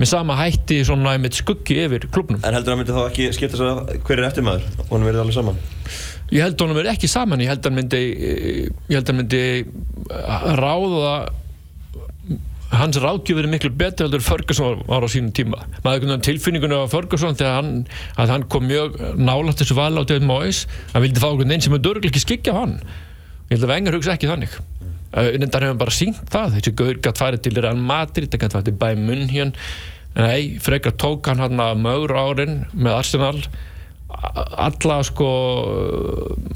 með 0.00 0.12
sama 0.12 0.36
hætti 0.40 0.80
svona 0.88 1.16
með 1.20 1.40
skuggi 1.42 1.76
yfir 1.84 2.06
klubnum 2.12 2.40
En 2.40 2.56
heldur 2.56 2.74
hann 2.74 2.82
myndi 2.82 2.96
þá 2.96 3.02
ekki 3.06 3.28
skipta 3.36 3.60
sér 3.60 3.72
að 3.74 3.92
hver 4.06 4.22
er 4.22 4.30
eftirmaður 4.30 4.68
og 4.86 4.94
hann 4.94 5.08
verið 5.08 5.24
alveg 5.24 5.36
saman 5.36 5.60
ég 6.30 6.46
held 6.46 6.62
hann 6.62 6.78
verði 6.78 6.94
ekki 6.94 7.10
saman 7.10 7.44
ég 7.44 7.52
held 7.52 7.68
hann 7.68 7.76
myndi 7.76 8.00
ég 8.00 8.96
held 8.96 9.12
hann 9.12 9.20
myndi 9.20 9.44
uh, 10.14 10.48
ráða 10.60 11.14
hans 12.70 12.98
ráðgjöf 13.02 13.40
verið 13.40 13.50
miklu 13.50 13.70
betur 13.74 14.06
heldur 14.06 14.22
Ferguson 14.22 14.82
var 14.86 15.02
á 15.02 15.08
sínum 15.10 15.32
tíma. 15.34 15.64
Maður 15.82 16.04
veginn 16.04 16.24
tilfinningunni 16.26 16.78
á 16.78 16.86
Ferguson 16.90 17.38
þegar 17.38 17.56
hann, 17.58 17.72
hann 18.14 18.46
kom 18.52 18.68
mjög 18.70 18.94
nálægt 19.18 19.64
þessu 19.64 19.76
val 19.78 19.98
á 19.98 20.06
David 20.06 20.28
Moyes 20.28 20.66
hann 20.92 21.02
vildi 21.02 21.22
fá 21.22 21.32
einhvern 21.32 21.50
veginn 21.50 21.66
sem 21.66 21.74
er 21.74 21.82
dörglega 21.82 22.12
ekki 22.12 22.22
skikja 22.22 22.54
hann. 22.54 22.76
Ég 23.50 23.56
held 23.56 23.66
að 23.66 23.72
Vengar 23.74 23.98
hugsa 23.98 24.14
ekki 24.14 24.30
þannig 24.30 24.54
en 25.10 25.50
það 25.50 25.66
hefur 25.66 25.80
bara 25.80 25.94
sínt 25.94 26.20
það. 26.30 26.56
Þessi 26.56 26.74
gaur 26.78 27.00
gætt 27.02 27.18
farið 27.20 27.42
til 27.46 27.58
Real 27.58 27.80
Madrid 27.80 28.30
það 28.30 28.44
gætt 28.44 28.56
farið 28.56 28.70
til 28.70 28.78
Bayern 28.82 29.08
München. 29.08 29.52
Nei, 30.18 30.58
frekar 30.62 30.94
tók 30.98 31.28
hann 31.30 31.42
hann 31.42 31.62
að 31.62 31.82
mögur 31.82 32.14
árin 32.18 32.64
með 32.74 32.96
Arsenal. 32.98 33.36
Alla 34.10 34.98
sko 35.06 35.28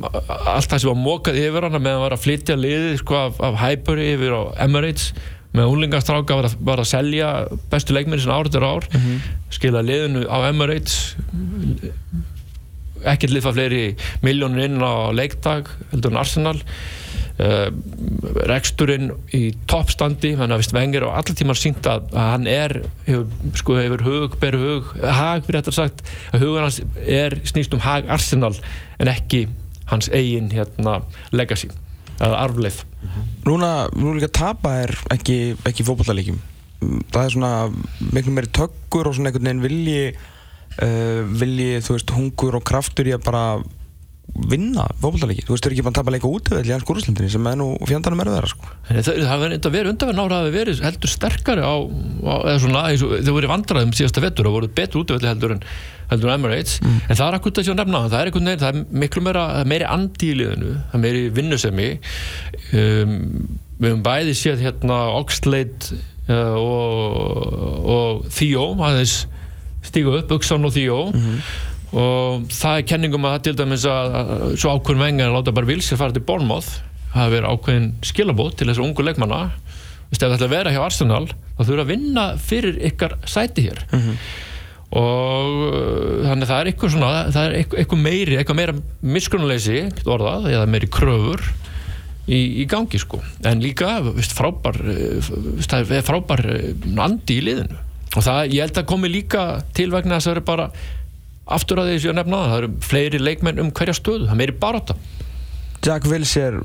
allt 0.05 0.71
það 0.71 0.81
sem 0.83 0.91
var 0.91 0.99
mókað 0.99 1.39
yfir 1.41 1.67
hann 1.69 1.79
meðan 1.79 2.01
hann 2.01 2.05
var 2.05 2.17
að 2.17 2.25
flytja 2.25 2.57
liðið 2.59 2.99
sko 3.01 3.21
af, 3.21 3.39
af 3.47 3.61
Highbury 3.63 4.09
yfir 4.17 4.35
á 4.35 4.43
Emirates 4.67 5.13
með 5.55 5.71
úlingastráka 5.71 6.35
var, 6.35 6.49
var 6.67 6.83
að 6.83 6.91
selja 6.91 7.29
bestu 7.71 7.95
leikminni 7.95 8.25
sem 8.25 8.35
árið 8.35 8.59
er 8.59 8.67
ár. 8.67 8.89
Mm 8.91 9.01
-hmm. 9.01 9.19
skila 9.55 9.85
liðinu 9.87 10.27
á 10.27 10.39
Emirates. 10.51 11.15
Ekkert 13.05 13.35
lifa 13.35 13.53
fleiri 13.53 13.97
miljónir 14.23 14.67
inn 14.67 14.83
á 14.83 15.15
leikdag 15.15 15.71
heldur 15.93 16.11
en 16.11 16.19
Arsenal 16.19 16.59
reksturinn 17.35 19.09
í 19.35 19.49
toppstandi 19.67 20.37
þannig 20.39 20.55
að 20.55 20.61
vist 20.61 20.75
Wenger 20.77 21.07
og 21.09 21.17
allir 21.19 21.35
tímar 21.35 21.59
sínt 21.59 21.87
að, 21.91 22.07
að 22.15 22.29
hann 22.31 22.47
er 22.47 22.75
hefur, 23.09 23.49
sko, 23.59 23.79
hefur 23.81 24.05
hug, 24.07 24.37
ber 24.39 24.59
hug 24.61 24.93
hag 25.03 25.43
fyrir 25.43 25.59
þetta 25.59 25.75
sagt 25.75 26.05
að 26.31 26.45
hugan 26.45 26.69
hans 26.69 26.79
er 27.03 27.35
snýst 27.43 27.75
um 27.75 27.83
hag 27.83 28.07
Arsenal 28.15 28.53
en 29.03 29.11
ekki 29.11 29.49
hans 29.91 30.09
eigin 30.15 30.53
hérna, 30.55 31.01
legacy 31.35 31.73
eða 32.21 32.39
arfleif 32.45 32.85
Núna, 33.45 33.91
nú 33.99 34.15
líka 34.15 34.31
tapa 34.33 34.77
er 34.85 34.95
ekki, 35.13 35.57
ekki 35.67 35.85
fótballalegjum 35.85 36.39
það 37.11 37.25
er 37.25 37.35
svona 37.35 37.53
miklu 38.15 38.37
meiri 38.37 38.53
tökkur 38.55 39.11
og 39.11 39.19
svona 39.19 39.33
einhvern 39.33 39.51
veginn 39.51 39.65
vilji 39.65 40.15
uh, 40.15 41.27
vilji, 41.43 41.83
þú 41.83 41.97
veist, 41.99 42.15
hungur 42.15 42.59
og 42.61 42.67
kraftur 42.67 43.11
í 43.11 43.15
að 43.17 43.27
bara 43.27 43.45
vinna 44.35 44.87
fótballaleiki, 44.99 45.45
þú 45.47 45.55
veist, 45.55 45.65
þau 45.65 45.69
eru 45.69 45.77
ekki 45.77 45.85
bara 45.85 45.93
að 45.93 45.99
tapa 46.01 46.13
leika 46.15 46.31
út 46.31 46.49
í 46.57 46.71
hans 46.73 46.85
skúrúslindinni 46.85 47.31
sem 47.31 47.49
er 47.51 47.59
nú 47.61 47.67
fjandanum 47.87 48.23
er 48.25 48.31
þeirra 48.33 48.51
sko. 48.51 48.71
Það 48.89 49.11
það 49.23 49.75
verið 49.75 49.91
undanverð 49.93 50.19
nára 50.19 50.39
hafi 50.41 50.55
verið 50.55 50.81
heldur 50.83 51.13
sterkari 51.13 51.63
á, 51.63 51.75
á 51.79 52.35
eða 52.51 52.63
svona, 52.65 52.85
þau 52.99 53.35
voru 53.37 53.51
vandraðum 53.53 53.93
síðasta 53.95 54.25
vettur 54.25 54.49
og 54.51 54.57
voru 54.57 54.71
betur 54.75 55.05
útvöldi 55.05 55.31
heldur 55.31 55.55
en 55.55 55.63
heldur 56.11 56.33
Emirates, 56.35 56.81
en 56.85 57.15
það 57.15 57.27
er 57.27 57.37
akkurat 57.39 57.61
þessi 57.61 57.73
að 57.73 57.79
nefna 57.81 58.01
það 58.09 58.19
er 58.19 58.33
veginn, 58.33 58.51
það 58.61 58.71
er 58.73 58.99
miklu 59.05 59.23
meira 59.25 59.45
það 59.53 59.71
meiri 59.73 59.87
andi 59.95 60.31
í 60.31 60.39
liðinu, 60.41 60.73
það 60.91 60.99
er 60.99 61.05
meiri 61.05 61.23
vinnusemi. 61.39 61.87
Um, 62.75 63.15
við 63.79 63.91
höfum 63.91 64.03
bæði 64.05 64.35
séð 64.39 64.65
hérna 64.67 64.99
Oxlade 65.19 65.97
uh, 66.29 66.59
og, 66.59 67.89
og 67.95 68.27
Theo 68.35 68.67
aðeins 68.85 69.25
stígu 69.85 70.15
upp, 70.19 70.33
Uxan 70.39 70.65
og 70.65 70.75
Theo 70.75 71.01
og 71.95 72.49
það 72.51 72.81
er 72.81 72.89
kenningum 72.91 73.29
að 73.29 73.37
til 73.47 73.55
dæmis 73.59 73.85
að, 73.87 74.17
að 74.19 74.45
svo 74.59 74.75
ákveðin 74.75 75.05
vengar 75.05 75.31
að 75.31 75.37
láta 75.39 75.55
bara 75.55 75.71
vilsir 75.71 76.01
fara 76.01 76.15
til 76.15 76.25
Bournemouth 76.27 76.73
það 77.15 77.35
verið 77.37 77.53
ákveðin 77.53 77.91
skilabót 78.05 78.57
til 78.59 78.69
þessar 78.71 78.87
ungu 78.89 79.07
leikmanna. 79.07 79.43
Það 80.15 80.35
ætla 80.37 80.47
að 80.47 80.53
vera 80.53 80.73
hjá 80.75 80.81
Arsenal 80.85 81.25
þá 81.29 81.63
þurfa 81.63 81.85
að 81.85 81.91
vinna 81.91 82.25
fyrir 82.39 82.81
ykkar 82.91 83.17
sæti 83.31 83.69
hér. 83.69 83.81
Og 84.95 85.61
uh, 85.75 86.25
þannig 86.29 86.45
að 86.45 86.51
það 86.51 86.61
er 86.61 86.71
eitthvað 86.71 86.93
svona 86.95 87.13
það 87.35 87.47
er 87.47 87.55
eitthvað, 87.59 88.03
meiri, 88.05 88.37
eitthvað 88.39 88.59
meira 88.61 88.75
miskunnuleysi, 89.17 89.81
orðað, 90.07 90.51
eða 90.53 90.69
meiri 90.71 90.91
kröfur 90.95 91.43
í, 92.31 92.39
í 92.63 92.67
gangi 92.71 93.01
sko. 93.03 93.19
En 93.43 93.65
líka, 93.65 93.97
vist, 94.15 94.37
frábær 94.39 94.79
uh, 94.79 95.33
vist, 95.57 95.73
það 95.73 95.97
er 95.99 96.07
frábær 96.07 96.45
uh, 96.47 97.03
andi 97.07 97.41
í 97.41 97.47
liðinu. 97.49 97.81
Og 98.15 98.23
það, 98.23 98.55
ég 98.55 98.69
held 98.69 98.79
að 98.79 98.91
komi 98.93 99.11
líka 99.11 99.47
til 99.75 99.89
vegna 99.91 100.21
þess 100.21 100.29
að 100.29 100.31
það 100.31 100.37
eru 100.37 100.47
bara 100.53 100.69
aftur 101.47 101.83
að 101.83 101.91
því 101.93 101.99
sem 102.01 102.11
ég 102.13 102.17
nefna 102.21 102.39
það, 102.45 102.57
eru 102.63 102.71
fleiri 102.89 103.21
leikmenn 103.21 103.61
um 103.65 103.71
hverja 103.77 103.95
stöðu, 103.99 104.25
það 104.29 104.33
er 104.37 104.41
meiri 104.41 104.57
barátta. 104.63 104.97
Jack 105.85 106.07
Wilshere 106.09 106.63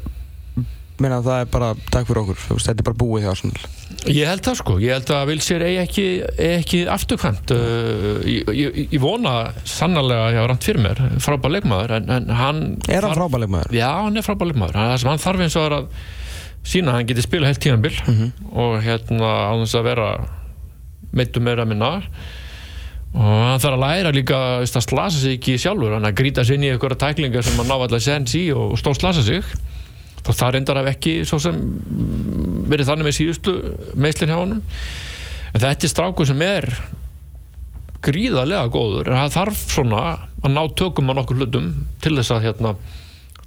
meina 0.99 1.21
að 1.21 1.27
það 1.29 1.41
er 1.41 1.49
bara 1.51 1.67
takk 1.95 2.07
fyrir 2.09 2.19
okkur, 2.25 2.39
þetta 2.59 2.73
er 2.83 2.85
bara 2.89 2.97
búið 2.99 3.23
hjá 3.23 3.29
Arsenal. 3.31 3.67
Ég 4.11 4.27
held 4.27 4.41
það 4.43 4.57
sko, 4.59 4.73
ég 4.83 4.91
held 4.97 5.11
að 5.15 5.29
Vilsér 5.29 5.63
eigi 5.63 5.77
ekki, 5.83 6.05
ekki 6.43 6.79
afturkvæmt. 6.91 7.53
Uh, 7.55 8.17
ég, 8.27 8.49
ég, 8.55 8.79
ég 8.91 8.99
vona 9.03 9.33
sannarlega 9.67 10.25
hjá 10.35 10.41
Rand 10.51 10.67
fyrir 10.67 10.83
mér, 10.83 10.99
frábær 11.23 11.53
leikmaður 11.55 11.93
en, 12.01 12.09
en 12.17 12.27
hann 12.35 12.59
Er 12.91 12.99
hann 12.99 13.13
þarf- 13.13 13.21
frábæleik 13.21 13.53
maður? 13.55 13.77
Já, 13.79 13.87
hann 14.03 14.19
er 14.19 14.27
frábær 14.27 14.51
leikmaður, 14.51 14.81
sem 14.99 15.11
hann 15.13 15.23
þarf 15.23 15.45
eins 15.47 15.55
og 15.59 15.69
er 15.69 15.77
að 15.77 15.87
sína 16.67 16.91
að 16.91 16.99
hann 16.99 17.09
geti 17.13 17.23
spila 17.29 17.47
heilt 17.47 17.63
tímanbil 17.63 17.95
og 18.51 18.75
hérna 18.83 19.31
á 19.47 19.53
þess 19.63 19.79
að 19.79 19.87
vera 19.87 20.09
meittu 21.15 21.39
meira 21.47 21.63
minna 21.65 21.93
og 23.09 23.25
hann 23.25 23.61
þarf 23.61 23.75
að 23.75 23.81
læra 23.81 24.13
líka 24.13 24.39
að 24.59 24.67
slasa 24.69 25.17
sig 25.17 25.39
ekki 25.39 25.57
sjálfur 25.61 25.95
hann 25.95 26.05
að 26.05 26.19
grýta 26.19 26.45
sig 26.45 26.59
inn 26.59 26.67
í 26.67 26.71
einhverja 26.73 26.99
tæklingar 27.01 27.45
sem 27.45 27.57
hann 27.57 27.69
ná 27.71 27.75
alltaf 27.79 28.03
sens 28.05 28.35
í 28.37 28.43
og 28.53 28.77
stóð 28.77 28.99
slasa 28.99 29.25
sig. 29.25 29.41
Og 30.27 30.35
það 30.35 30.53
reyndar 30.53 30.77
af 30.81 30.91
ekki 30.91 31.15
svo 31.25 31.39
sem 31.41 31.57
verið 32.69 32.91
þannig 32.91 33.07
með 33.07 33.17
síðustu 33.17 33.55
meðslinn 33.97 34.29
hjá 34.29 34.37
honum. 34.37 34.61
En 35.55 35.63
þetta 35.63 35.87
er 35.87 35.93
strákur 35.93 36.29
sem 36.29 36.43
er 36.45 36.69
gríðarlega 38.05 38.69
góður. 38.69 39.09
En 39.09 39.23
það 39.23 39.35
þarf 39.39 39.63
svona 39.73 40.03
að 40.43 40.53
ná 40.53 40.61
tökum 40.77 41.09
á 41.09 41.13
nokkur 41.17 41.41
hlutum 41.41 41.71
til 42.03 42.13
þess 42.19 42.35
að 42.35 42.45
hérna 42.45 42.75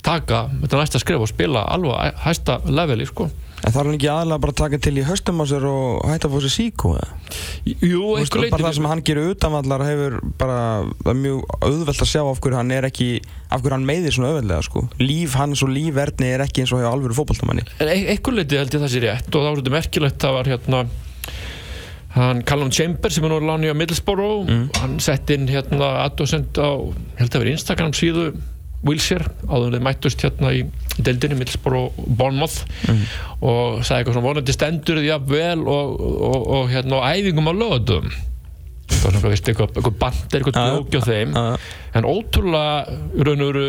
taka 0.03 0.49
þetta 0.65 0.81
næsta 0.81 1.01
skrif 1.01 1.23
og 1.23 1.31
spila 1.31 1.63
alveg 1.71 2.19
hæsta 2.25 2.59
leveli 2.67 3.07
sko 3.07 3.29
En 3.63 3.71
þarf 3.71 3.87
hann 3.87 3.95
ekki 3.95 4.09
aðalega 4.11 4.43
bara 4.43 4.53
að 4.53 4.59
taka 4.59 4.79
til 4.83 4.95
í 4.99 5.05
höstum 5.07 5.39
á 5.39 5.45
sér 5.47 5.65
og 5.71 6.07
hætta 6.11 6.27
að 6.29 6.33
fá 6.35 6.41
sér 6.43 6.55
eða? 6.73 7.11
Jú, 7.63 8.01
veist, 8.17 8.35
einhver 8.35 8.51
bara 8.51 8.65
það 8.67 8.75
sem 8.79 8.89
hann 8.91 9.03
gerir 9.07 9.29
utanvallar 9.37 9.85
hefur 9.87 10.17
bara, 10.41 10.57
er 11.07 11.19
mjög 11.21 11.45
auðvelt 11.63 12.03
að 12.03 12.11
sjá 12.11 12.23
af 12.27 12.41
hverju 12.43 12.59
hann 12.59 12.75
er 12.75 12.89
ekki, 12.91 13.09
af 13.55 13.63
hverju 13.63 13.77
hann 13.77 13.87
meiðir 13.87 14.17
svona 14.17 14.33
auðveldlega 14.33 14.67
sko. 14.67 14.83
Líf 14.99 15.37
hans 15.39 15.63
og 15.63 15.71
lífverðni 15.77 16.33
er 16.35 16.43
ekki 16.47 16.65
eins 16.65 16.75
og 16.75 16.83
hjá 16.83 16.91
alvöru 16.91 17.15
fótballtamanni. 17.21 17.63
en 17.79 17.89
ein- 17.89 18.09
einhver 18.17 18.35
leiti 18.35 18.59
held 18.59 18.75
ég 18.75 18.83
það 18.83 18.93
sé 18.97 19.03
rétt 19.07 19.31
og 19.31 19.41
það 19.41 19.51
var 19.53 19.63
þetta 19.63 19.77
merkilegt 19.79 20.19
það 20.27 20.37
var 20.41 20.51
hérna 20.53 20.83
hann 22.13 22.43
Callum 22.45 22.71
Chambers 22.71 23.15
sem 23.17 23.25
er 23.25 23.31
nú 23.33 23.39
láni 23.47 23.71
á 23.73 23.77
Middlesbrough 23.79 24.51
hann 24.83 24.99
sett 25.01 25.31
inn 25.33 25.47
hérna 25.49 26.03
aðdósend 26.05 26.59
á, 26.61 26.71
held 27.17 27.31
að 27.33 27.39
vera 27.45 27.55
Instagram 27.57 27.95
síðu 27.97 28.27
Wilshire, 28.83 29.29
áður 29.47 29.77
þeir 29.77 29.87
mættust 29.87 30.25
hérna 30.27 30.51
í, 30.57 30.65
deildinni 30.99 31.39
Middlesbrough 31.39 31.93
og 32.03 32.11
Bournemouth. 32.19 32.65
Og 33.41 33.81
sagði 33.87 34.03
eitthvað 34.03 34.17
svona 34.17 34.27
vonandi 34.27 34.57
stendur 34.57 35.01
því 35.03 35.15
að 35.15 35.33
vel 35.33 35.63
og, 35.63 35.97
og, 36.03 36.45
og 36.59 36.71
hérna 36.73 36.99
á 36.99 37.15
æfingum 37.15 37.51
á 37.51 37.55
lögatum 37.55 38.13
það 38.93 39.07
var 39.07 39.17
svona 39.17 39.33
eitthvað, 39.33 39.71
eitthvað 39.79 39.97
bandir, 40.01 40.43
eitthvað 40.43 40.99
á 40.99 41.01
þeim. 41.07 41.33
Já. 41.33 41.71
en 41.99 42.09
ótrúlega 42.09 43.25
raun 43.29 43.45
og 43.45 43.51
veru 43.53 43.65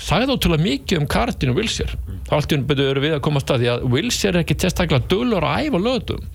sagði 0.00 0.36
ótrúlega 0.36 0.66
mikið 0.66 1.02
um 1.02 1.08
Cardin 1.10 1.52
og 1.52 1.60
Wilshire. 1.60 2.00
Þá 2.28 2.34
allt 2.38 2.52
í 2.52 2.56
raun 2.56 2.66
betur 2.70 3.00
við 3.02 3.16
að 3.18 3.22
koma 3.26 3.40
að 3.40 3.46
stað 3.46 3.62
því 3.62 3.70
að 3.74 3.86
Wilshire 3.94 4.34
er 4.38 4.44
ekki 4.44 4.58
testaklega 4.62 5.08
dölur 5.12 5.46
að 5.46 5.66
æfa 5.66 5.82
lögatum 5.82 6.28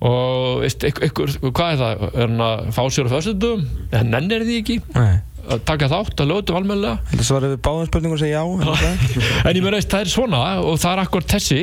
og 0.00 0.62
ykkur, 0.64 1.34
hvað 1.52 1.74
er 1.74 1.80
það? 1.80 2.04
Er 2.08 2.22
hann 2.24 2.44
að 2.44 2.68
fá 2.72 2.80
sér 2.88 3.10
á 3.10 3.12
föstutum 3.12 3.66
en 3.98 4.14
nenn 4.14 4.32
er 4.32 4.46
því 4.48 4.60
ekki? 4.62 4.76
Nei. 4.94 5.18
Að 5.48 5.62
taka 5.68 5.88
þátt 5.90 6.22
að 6.22 6.30
lögatum 6.30 6.58
almennilega 6.60 7.10
Þetta 7.10 7.26
svarið 7.28 7.54
við 7.54 7.60
báðum 7.66 7.88
spurningum 7.90 8.16
og 8.16 8.22
segja 8.22 8.40
já. 8.40 8.64
það 8.64 8.82
það? 8.82 9.04
en 9.50 9.58
ég 9.58 9.64
meina 9.64 9.76
veist, 9.76 9.92
það 9.92 10.04
er 10.04 10.12
svona 10.14 10.40
og 10.64 10.80
það 10.82 10.92
er 10.92 11.02
akkur 11.04 11.28
þessi 11.34 11.60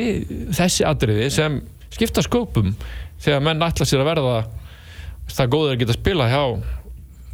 þessi 0.57 0.87
atriði 0.87 1.27
sem 1.33 1.59
skipta 1.93 2.23
sköpum 2.25 2.73
þegar 3.23 3.45
menn 3.47 3.67
ætla 3.67 3.87
sér 3.89 4.03
að 4.03 4.09
verða 4.11 4.39
það 5.33 5.53
góður 5.53 5.75
að 5.75 5.83
geta 5.83 5.97
spila 5.97 6.29
hjá 6.31 6.41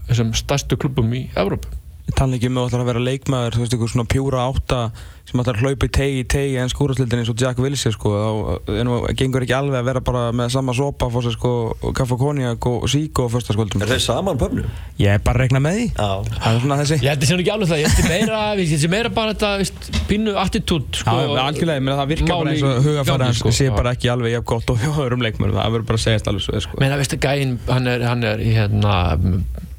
þessum 0.10 0.36
stærstu 0.38 0.79
klubum 0.79 1.15
í 1.15 1.25
Evrópu 1.39 1.83
tala 2.11 2.35
ekki 2.35 2.49
um 2.51 2.57
að 2.59 2.65
það 2.65 2.69
ætlar 2.69 2.83
að 2.83 2.89
vera 2.91 3.03
leikmaður, 3.07 3.55
þú 3.55 3.61
veist, 3.63 3.73
eitthvað 3.75 3.91
svona 3.93 4.09
pjúra 4.11 4.47
átta 4.49 4.79
sem 5.23 5.39
ætlar 5.39 5.55
að 5.55 5.63
hlaupa 5.63 5.87
í 5.87 5.91
tegi 5.95 6.17
í 6.19 6.23
tegi 6.27 6.57
en 6.59 6.71
skúrastildin 6.71 7.21
eins 7.21 7.29
og 7.31 7.39
Jack 7.39 7.59
Wilshere 7.63 7.95
sko. 7.95 8.09
Þá 8.11 8.73
er 8.75 8.83
nú, 8.83 8.97
gengur 9.15 9.45
ekki 9.45 9.55
alveg 9.55 9.79
að 9.79 9.87
vera 9.87 10.01
bara 10.03 10.23
með 10.35 10.51
sama 10.51 10.75
sopa, 10.75 11.07
fór 11.13 11.23
sér 11.23 11.37
sko, 11.37 11.51
og 11.79 11.93
kaffa 11.95 12.17
konjak 12.19 12.67
og 12.67 12.83
síkó 12.91 13.25
á 13.25 13.33
förstaskvöldum. 13.33 13.85
Er 13.85 13.93
þeir 13.93 14.03
saman 14.03 14.41
pöfnu? 14.41 14.65
Ég 14.99 15.15
er 15.15 15.21
bara 15.23 15.39
að 15.39 15.45
rekna 15.45 15.61
með 15.63 15.77
því. 15.79 15.85
Já. 15.95 16.09
Það 16.35 16.49
er 16.49 16.59
svona 16.65 16.79
þessi. 16.81 16.97
Ég 16.99 17.13
held 17.13 17.23
þessi 17.23 17.37
ekki 17.39 17.53
alveg 17.55 17.71
það, 17.71 17.83
ég 17.83 17.95
held 17.95 18.11
meira, 18.11 18.41
ég 18.59 18.73
held 18.75 18.93
meira 18.93 19.13
bara 19.15 19.33
þetta 19.35 19.51
veist, 19.63 19.87
pínu 20.11 20.33
attitút 20.43 20.99
sko, 20.99 21.15
Já, 21.23 21.31
algjörlega, 21.45 21.79
ég 21.79 21.85
meina 21.87 21.99
það 22.01 22.11
virkar 22.11 22.43
bara 22.43 22.57
eins 22.57 22.65
og 22.67 23.23
hans 23.23 23.39
sko. 23.39 23.53
sé 23.55 23.69
bara 23.71 23.95
ekki 23.95 24.11
alveg 24.11 24.35
jafn 24.35 24.49
gott 24.51 24.73
og 24.75 24.83
öðrum 24.91 25.23
leikmönnum, 25.23 25.55
það 25.55 25.77
verður 25.77 25.87
bara 25.87 26.01
að 26.01 26.05
segjast 26.09 26.29
alveg 26.31 26.45
svo 26.45 26.57
er, 26.57 26.65
sko. 26.67 26.81
meina, 26.83 26.99
veistu, 26.99 27.19
gæinn, 27.23 27.55
hann 27.69 27.89
er, 27.89 28.05
hann 28.09 28.27
er 28.27 28.43
hérna, 28.43 28.97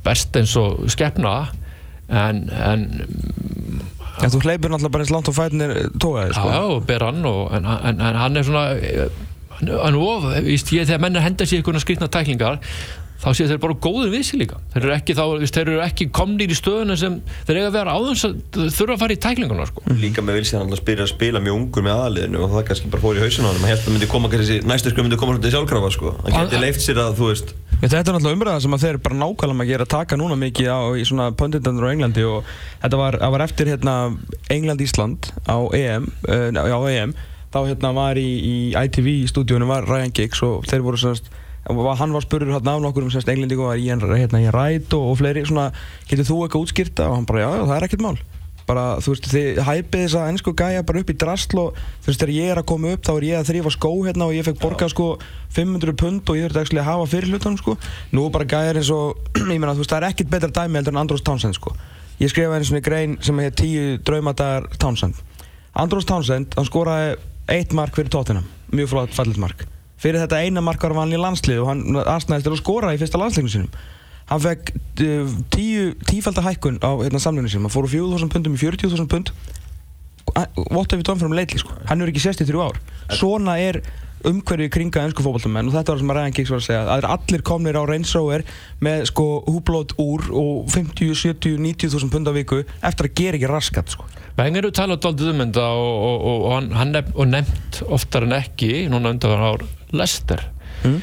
best 0.06 0.40
eins 0.40 0.56
og 0.60 0.88
skepna 0.92 1.34
en, 2.14 2.42
en 2.54 2.88
En 4.22 4.30
þú 4.30 4.44
hleypur 4.44 4.70
náttúrulega 4.70 4.94
bara 4.94 5.02
eins 5.04 5.10
langt 5.10 5.28
og 5.28 5.34
fætinir 5.34 5.72
tókaði, 5.98 6.30
já, 6.30 6.36
sko. 6.38 6.50
já, 6.54 6.82
ber 6.86 7.02
hann 7.02 7.24
og, 7.26 7.40
en, 7.56 7.64
en, 7.66 7.98
en 7.98 8.18
hann 8.20 8.38
er 8.38 8.46
svona 8.46 8.62
hann, 9.58 9.96
of, 9.98 10.28
ég, 10.38 10.86
þegar 10.86 11.02
menn 11.02 11.18
er 11.18 11.24
henda 11.26 11.48
sér 11.48 11.60
einhverjum 11.60 11.82
skrifna 11.82 12.08
tæklingar 12.14 12.60
þá 13.24 13.28
sé 13.38 13.46
þeir 13.48 13.60
bara 13.62 13.76
góður 13.80 14.10
við 14.12 14.22
sig 14.28 14.40
líka 14.42 14.58
þeir 14.74 14.82
eru 14.84 14.94
ekki, 14.98 15.14
þá, 15.16 15.22
víst, 15.40 15.56
þeir 15.56 15.70
eru 15.72 15.82
ekki 15.86 16.06
komnir 16.14 16.52
í 16.52 16.56
stöðuna 16.58 16.96
sem 17.00 17.18
þeir 17.48 17.60
eiga 17.62 17.70
að 17.70 17.76
vera 17.78 17.94
áðans 17.96 18.24
að 18.28 18.34
þurfa 18.76 18.94
að 18.98 19.02
fara 19.04 19.16
í 19.16 19.20
tæklinguna 19.24 19.66
sko. 19.70 19.84
Líka 20.02 20.24
með 20.24 20.38
vilsi 20.40 20.56
hann 20.58 20.66
alltaf 20.68 20.82
spyrja 20.84 21.06
að 21.06 21.12
spila 21.14 21.40
mjög 21.44 21.56
ungur 21.62 21.86
með 21.88 22.02
aðliðinu 22.04 22.42
og 22.44 22.52
það 22.54 22.66
kannski 22.70 22.92
bara 22.92 23.04
fór 23.06 23.16
í 23.20 23.24
hausinu 23.24 23.48
á 23.48 23.50
hann. 23.50 23.60
Hann 23.64 23.72
held 23.72 23.84
að 23.88 23.94
myndi 23.96 24.10
koma 24.12 24.30
kannski, 24.34 24.58
næstu 24.68 24.92
sko 24.92 25.06
myndi 25.06 25.20
koma 25.22 25.36
svolítið 25.36 25.54
sjálfkrafa 25.56 25.92
sko. 25.96 26.12
Hann 26.26 26.36
geti 26.44 26.60
leift 26.62 26.84
sér 26.84 27.00
að, 27.04 27.14
þú 27.20 27.30
veist, 27.32 27.54
Þetta 27.84 27.98
er 27.98 28.14
náttúrulega 28.14 28.36
umræða 28.38 28.60
sem 28.64 28.74
að 28.76 28.82
þeir 28.84 28.98
bara 29.04 29.16
nákvæmlega 29.18 29.66
gera 29.68 29.84
að 29.84 29.90
taka 29.92 30.16
núna 30.16 30.36
mikið 30.40 30.68
á 30.72 30.78
í 30.96 31.02
svona 31.04 31.24
pönditandur 31.36 31.84
á 31.84 31.92
Englandi 31.92 32.22
og 32.24 32.46
þetta 32.80 33.00
var, 33.00 33.16
það 33.20 33.32
var 33.34 33.42
eftir 33.44 33.70
hérna 33.72 33.94
England-Ísland 34.54 35.28
á 35.50 35.56
EM, 35.76 36.06
uh, 36.28 36.48
á 36.54 36.80
EM 36.88 37.14
þá 37.54 37.58
hérna 37.68 37.90
var 37.96 38.18
í, 38.18 38.24
í 38.24 38.54
ITV 38.78 39.10
stúdíunum 39.30 39.68
var 39.70 39.86
Ryan 39.90 40.14
Giggs 40.16 40.40
og 40.46 40.64
þeir 40.70 40.84
voru 40.86 41.02
var- 41.02 41.28
hann 41.64 42.12
var 42.12 42.24
spurður 42.24 42.58
hérna 42.58 42.76
af 42.76 42.82
nokkur 42.84 43.06
um 43.06 43.10
semst 43.12 43.28
Englendingu 43.28 43.64
var 43.64 43.80
Ian, 43.80 44.00
hérna, 44.00 44.40
Ian 44.40 44.52
Wright 44.52 44.92
og, 44.92 45.10
og 45.12 45.18
fleiri 45.18 45.44
svona, 45.48 45.70
getur 46.08 46.28
þú 46.28 46.44
eitthvað 46.44 46.64
útskýrta 46.66 47.08
og 47.08 47.18
hann 47.18 47.28
bara 47.28 47.44
já, 47.44 47.50
það 47.64 47.76
er 47.76 47.86
ekkert 47.88 48.04
mál. 48.04 48.18
Bara, 48.64 48.84
þú 49.04 49.12
veist, 49.12 49.26
þið 49.28 49.58
hæpið 49.60 50.02
þessa 50.06 50.26
ennsku 50.32 50.54
gæja 50.56 50.84
bara 50.88 51.00
upp 51.02 51.10
í 51.12 51.16
drasl 51.20 51.58
og 51.60 51.80
þú 52.04 52.08
veist, 52.08 52.20
þegar 52.22 52.32
ég 52.32 52.52
er 52.52 52.60
að 52.60 52.68
koma 52.70 52.94
upp 52.96 53.02
þá 53.04 53.10
er 53.14 53.26
ég 53.28 53.40
að 53.40 53.50
þrýfa 53.50 53.72
skó 53.74 53.90
hérna 54.06 54.28
og 54.28 54.32
ég 54.36 54.46
fekk 54.46 54.62
borgað 54.62 54.92
sko 54.94 55.08
500 55.52 55.96
pund 56.00 56.32
og 56.32 56.38
ég 56.38 56.48
þurfti 56.48 56.62
actually 56.62 56.80
að 56.80 56.88
hafa 56.88 57.10
fyrir 57.12 57.34
hlutunum 57.34 57.60
sko. 57.60 57.76
Nú 58.16 58.24
bara 58.32 58.48
gæjar 58.48 58.80
eins 58.80 58.92
og, 58.94 59.20
ég 59.52 59.60
meina, 59.60 59.76
þú 59.76 59.84
veist, 59.84 59.92
það 59.92 60.00
er 60.00 60.08
ekkert 60.08 60.32
betra 60.32 60.52
dæmi 60.62 60.80
heldur 60.80 60.96
en 60.96 61.02
Andros 61.04 61.26
Townsend 61.28 61.60
sko. 61.60 61.74
Ég 62.22 62.32
skrifaði 62.32 62.62
einu 62.62 62.70
svona 62.70 62.86
grein 62.88 63.18
sem 63.20 63.44
heit 63.44 63.60
10 63.60 64.00
draumadagar 64.08 64.70
Townsend. 64.80 65.20
Andros 65.76 66.08
Townsend, 66.08 66.56
hann 66.56 66.70
skoraði 66.70 67.18
eitt 67.52 67.76
mark 67.76 67.92
fyrir 68.00 68.12
Tottenham, 68.16 68.48
mjög 68.72 68.94
flott 68.94 69.16
fallit 69.18 69.40
mark 69.44 69.68
fyrir 70.04 70.20
þetta 70.20 70.44
eina 70.44 70.64
mark 70.64 70.84
var 70.84 70.98
hann 71.00 71.16
í 71.16 71.20
landslið 71.20 71.64
og 71.64 71.70
hann 71.72 72.00
aðsnæðist 72.04 72.48
til 72.48 72.54
að 72.54 72.60
skora 72.60 72.94
í 72.94 73.00
fyrsta 73.00 73.20
landsleikinu 73.20 73.54
sinum 73.56 73.74
hann 74.30 74.40
fekk 74.44 74.72
uh, 75.04 75.34
tíu, 75.52 75.92
tífaldar 76.08 76.46
hækkun 76.48 76.80
á 76.80 76.90
hérna, 77.02 77.20
samluninu 77.20 77.52
sinum 77.52 77.68
hann 77.68 77.74
fór 77.74 77.88
úr 77.88 77.92
4.000 77.92 78.32
pundum 78.32 78.56
í 78.56 78.60
40.000 78.60 79.10
pund. 79.10 79.34
What 80.72 80.90
have 80.90 80.98
you 80.98 81.04
done 81.04 81.20
for 81.20 81.28
him 81.28 81.36
lately 81.36 81.60
sko. 81.60 81.76
hann 81.84 82.00
er 82.00 82.10
ekki 82.10 82.22
sérst 82.24 82.40
í 82.40 82.48
þrjú 82.48 82.64
ár. 82.64 82.80
Svona 83.12 83.58
er 83.60 83.82
umhverfið 84.24 84.70
kringa 84.72 85.02
ennsku 85.04 85.20
fókbaltamenn 85.24 85.68
og 85.68 85.74
þetta 85.74 85.92
var 85.92 85.98
það 85.98 86.00
sem 86.00 86.12
að 86.12 86.18
Ryan 86.18 86.34
Giggs 86.38 86.52
var 86.52 86.60
að 86.62 86.64
segja 86.64 86.84
að 86.84 87.02
er 87.02 87.06
allir 87.12 87.42
komnir 87.44 87.76
á 87.76 87.82
Rover 87.84 88.44
með 88.80 89.04
sko 89.10 89.26
húblót 89.44 89.92
úr 90.00 90.24
og 90.32 90.72
50, 90.72 91.12
70, 91.12 91.58
90 91.60 91.92
þúsund 91.92 92.14
pund 92.14 92.32
á 92.32 92.32
viku 92.32 92.62
eftir 92.80 93.10
að 93.10 93.16
gera 93.20 93.38
ekki 93.38 93.50
raskat 93.52 93.92
sko. 93.92 94.08
Vengar 94.38 94.64
eru 94.64 94.72
talað 94.74 95.02
doldið 95.04 95.34
um 95.34 95.44
þetta 95.44 95.66
og, 95.76 96.06
og, 96.08 96.46
og, 96.56 97.12
og 97.12 97.28
nefnt 97.28 97.82
oftar 97.84 98.24
en 98.24 98.38
ekki 98.40 98.86
núna 98.88 99.12
undan 99.12 99.44
ár 99.44 99.66
Lester 99.96 100.44
mm. 100.82 100.98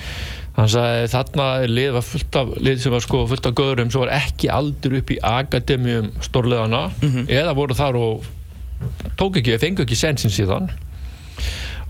hann 0.58 0.70
sagði 0.76 1.10
þarna 1.14 1.48
lið 1.70 1.96
var 1.98 2.06
fullt 2.08 2.40
af 2.42 2.54
lið 2.60 2.84
sem 2.84 2.96
var 2.96 3.06
sko 3.06 3.24
fullt 3.32 3.50
af 3.50 3.58
göðurum 3.58 3.92
sem 3.94 4.04
var 4.04 4.14
ekki 4.18 4.52
aldur 4.54 5.00
upp 5.02 5.12
í 5.14 5.20
akademíum 5.32 6.12
stórleðana 6.22 6.86
mm 6.92 7.10
-hmm. 7.10 7.28
eða 7.42 7.58
voru 7.58 7.78
þar 7.78 8.00
og 8.00 8.30
tók 9.18 9.42
ekki, 9.42 9.60
fengu 9.62 9.86
ekki 9.86 9.96
sensin 9.96 10.34
síðan 10.34 10.70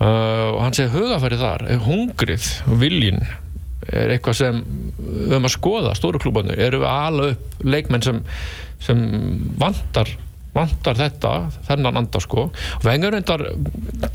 uh, 0.02 0.50
og 0.56 0.60
hann 0.66 0.76
segi 0.76 0.92
hugafæri 0.92 1.40
þar 1.40 1.68
hungrið 1.86 2.50
og 2.68 2.82
viljin 2.82 3.24
er 3.90 4.14
eitthvað 4.14 4.38
sem 4.38 4.60
við 4.98 5.32
höfum 5.32 5.48
að 5.48 5.56
skoða 5.56 5.94
stóru 5.98 6.20
klúbanu, 6.22 6.54
eru 6.54 6.84
við 6.84 6.92
alveg 6.92 7.32
upp 7.34 7.64
leikmenn 7.66 8.06
sem, 8.06 8.20
sem 8.84 9.00
vantar 9.60 10.12
vantar 10.56 10.98
þetta, 11.00 11.34
þennan 11.68 12.02
anda 12.02 12.22
sko. 12.24 12.50
Og 12.52 12.84
vengar 12.86 13.16
reyndar 13.16 13.46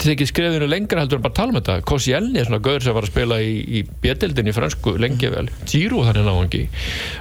tekið 0.03 0.31
skrefinu 0.31 0.69
lengra 0.69 1.01
heldur 1.03 1.21
en 1.21 1.27
bara 1.27 1.39
tala 1.39 1.55
um 1.55 1.61
þetta. 1.61 1.79
Koscielny 1.89 2.41
er 2.41 2.49
svona 2.49 2.63
gaur 2.65 2.85
sem 2.85 2.97
var 2.97 3.07
að 3.07 3.13
spila 3.15 3.41
í, 3.41 3.57
í 3.81 3.83
bjettildin 4.03 4.53
í 4.53 4.57
fransku 4.57 4.97
lengi 5.01 5.33
vel. 5.33 5.49
Giro 5.71 6.05
þannig 6.05 6.29
náðan 6.29 6.51
ekki. 6.51 6.63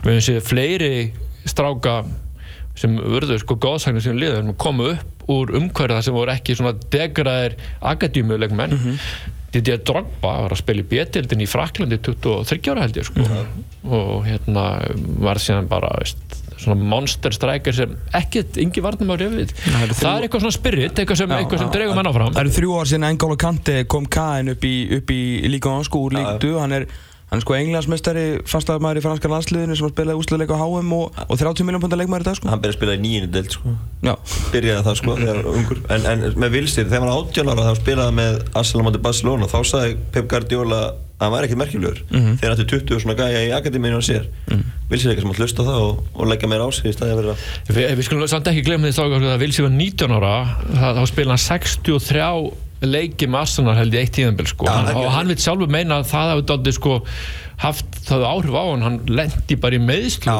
Við 0.03 0.11
hefum 0.11 0.25
séð 0.27 0.41
fleiri 0.49 0.93
stráka 1.45 1.99
sem 2.75 2.97
vörðu 2.99 3.37
sko 3.39 3.55
góðsæknir 3.63 4.03
sem 4.03 4.19
liður 4.19 4.51
komu 4.59 4.91
upp 4.95 5.29
úr 5.31 5.55
umhverða 5.57 6.01
sem 6.05 6.13
voru 6.15 6.33
ekki 6.35 6.57
svona 6.57 6.75
degraðir 6.93 7.55
akadímulegmenn 7.81 8.75
mm 8.75 8.83
-hmm. 8.83 9.31
Didier 9.55 9.79
Drogba 9.87 10.33
var 10.43 10.51
að 10.51 10.59
spila 10.59 10.83
í 10.83 10.87
bétildin 10.89 11.43
í 11.45 11.47
Fraklandi 11.47 11.97
23 12.03 12.71
ára 12.73 12.81
held 12.83 12.97
ég 12.99 13.07
sko. 13.07 13.23
Mm 13.23 13.25
-hmm. 13.25 13.93
og 13.97 14.25
hérna 14.25 14.65
var 15.23 15.39
síðan 15.39 15.69
bara 15.71 15.93
veist, 15.99 16.43
svona 16.61 16.89
monster 16.93 17.35
striker 17.35 17.75
sem 17.75 17.95
ekkert 18.15 18.59
yngi 18.61 18.83
varnum 18.83 19.11
á 19.11 19.15
reyfið 19.19 19.53
það, 19.55 19.95
það 19.99 20.11
er 20.11 20.27
eitthvað 20.27 20.45
svona 20.45 20.55
spirit, 20.55 21.01
eitthvað 21.01 21.19
sem, 21.21 21.33
já, 21.35 21.57
sem 21.61 21.73
dregum 21.73 21.99
henn 21.99 22.11
áfram. 22.11 22.31
Það 22.35 22.43
eru 22.45 22.55
þrjú 22.59 22.77
ár 22.79 22.91
síðan 22.91 23.07
Engolo 23.09 23.37
Kante 23.39 23.75
kom 23.91 24.07
Kain 24.11 24.53
upp 24.55 24.65
í, 24.65 24.75
í 24.95 25.51
líka 25.51 25.73
ánsku 25.75 26.05
úr 26.07 26.17
líktu, 26.19 26.55
hann 26.61 26.79
er 26.79 26.87
Hann 27.25 27.39
er 27.39 27.41
sko 27.41 27.55
englandsmestari, 27.57 28.23
fastafmaður 28.45 28.99
í 28.99 29.01
franska 29.01 29.29
landsliðinu 29.31 29.75
sem 29.77 29.87
har 29.87 29.93
spilað 29.95 30.19
úsleik 30.21 30.51
á 30.53 30.57
HM 30.61 30.91
og, 30.93 31.05
og 31.25 31.39
30 31.41 31.65
miljón 31.65 31.81
pundar 31.81 31.97
leikmaður 31.97 32.21
í 32.21 32.27
dag 32.27 32.37
sko. 32.37 32.45
Hann 32.51 32.61
byrjaði 32.61 32.75
að 32.75 32.77
spila 32.77 32.93
í 32.93 33.01
nýjunu 33.01 33.29
delt 33.33 33.51
sko. 33.57 33.73
Já. 34.05 34.13
Byrjaði 34.53 34.85
það 34.85 34.95
sko 34.99 35.11
þegar 35.17 35.39
ungur. 35.55 35.79
En, 35.95 36.01
en 36.11 36.19
með 36.37 36.49
Vilsir, 36.59 36.85
þegar 36.85 37.01
hann 37.01 37.09
var 37.09 37.17
18 37.25 37.49
ára 37.49 37.65
þá 37.65 37.73
spilaði 37.81 38.13
með 38.21 38.33
Arsenal 38.61 38.85
moti 38.85 39.01
Barcelona 39.07 39.49
þá 39.49 39.59
sagði 39.71 39.97
Pep 40.13 40.25
Guardiola 40.29 40.79
að 40.85 41.23
hann 41.23 41.33
var 41.33 41.47
ekkert 41.47 41.61
merkjulegur. 41.63 41.99
Mm 42.11 42.19
-hmm. 42.19 42.35
Þegar 42.37 42.51
hann 42.51 42.59
ætti 42.61 42.71
20 42.75 43.01
svona 43.01 43.17
gæja 43.17 43.41
í 43.41 43.51
akademíinu 43.55 43.97
hann 43.97 44.05
sér. 44.05 44.23
Mm 44.45 44.57
-hmm. 44.59 44.65
Vilsir 44.91 45.07
er 45.07 45.11
eitthvað 45.15 45.25
sem 45.25 45.31
hann 45.31 45.41
hlusta 45.41 45.61
það 45.63 45.79
og, 45.81 45.93
og 46.13 46.23
leggja 46.29 46.47
meira 46.51 46.67
á 46.67 46.69
sig 46.75 46.85
í 46.91 46.93
staði 46.93 47.11
að 47.11 47.19
vera... 47.23 47.33
Við, 47.71 47.85
við 47.95 48.03
skulum 48.05 48.27
samt 48.27 48.47
ekki 48.51 48.61
glemja 52.81 53.15
því 53.15 53.15
að 53.15 53.15
Vilsir 53.15 53.15
var 53.15 53.15
19 53.15 53.15
ára, 53.15 53.15
þá 53.15 53.15
spilaði 53.15 53.15
hann 53.15 53.15
63 53.15 53.15
leikið 53.15 53.31
með 53.31 53.39
Arsenal 53.39 53.75
held 53.77 53.95
í 53.95 53.99
eitt 54.01 54.13
tíðanbel 54.15 54.45
sko. 54.49 54.67
ja, 54.67 54.93
og 54.99 55.09
hann 55.13 55.31
vil 55.31 55.37
sjálfur 55.39 55.71
meina 55.71 55.99
að 56.01 56.09
það 56.11 56.31
hefði 56.31 56.55
aldrei 56.55 56.75
sko 56.75 56.95
haft 57.61 57.99
það 58.05 58.25
áhrif 58.27 58.55
á 58.55 58.63
hann. 58.67 58.85
Hann 58.85 58.99
lendi 59.09 59.57
bara 59.61 59.77
í 59.77 59.81
meðslu 59.81 60.35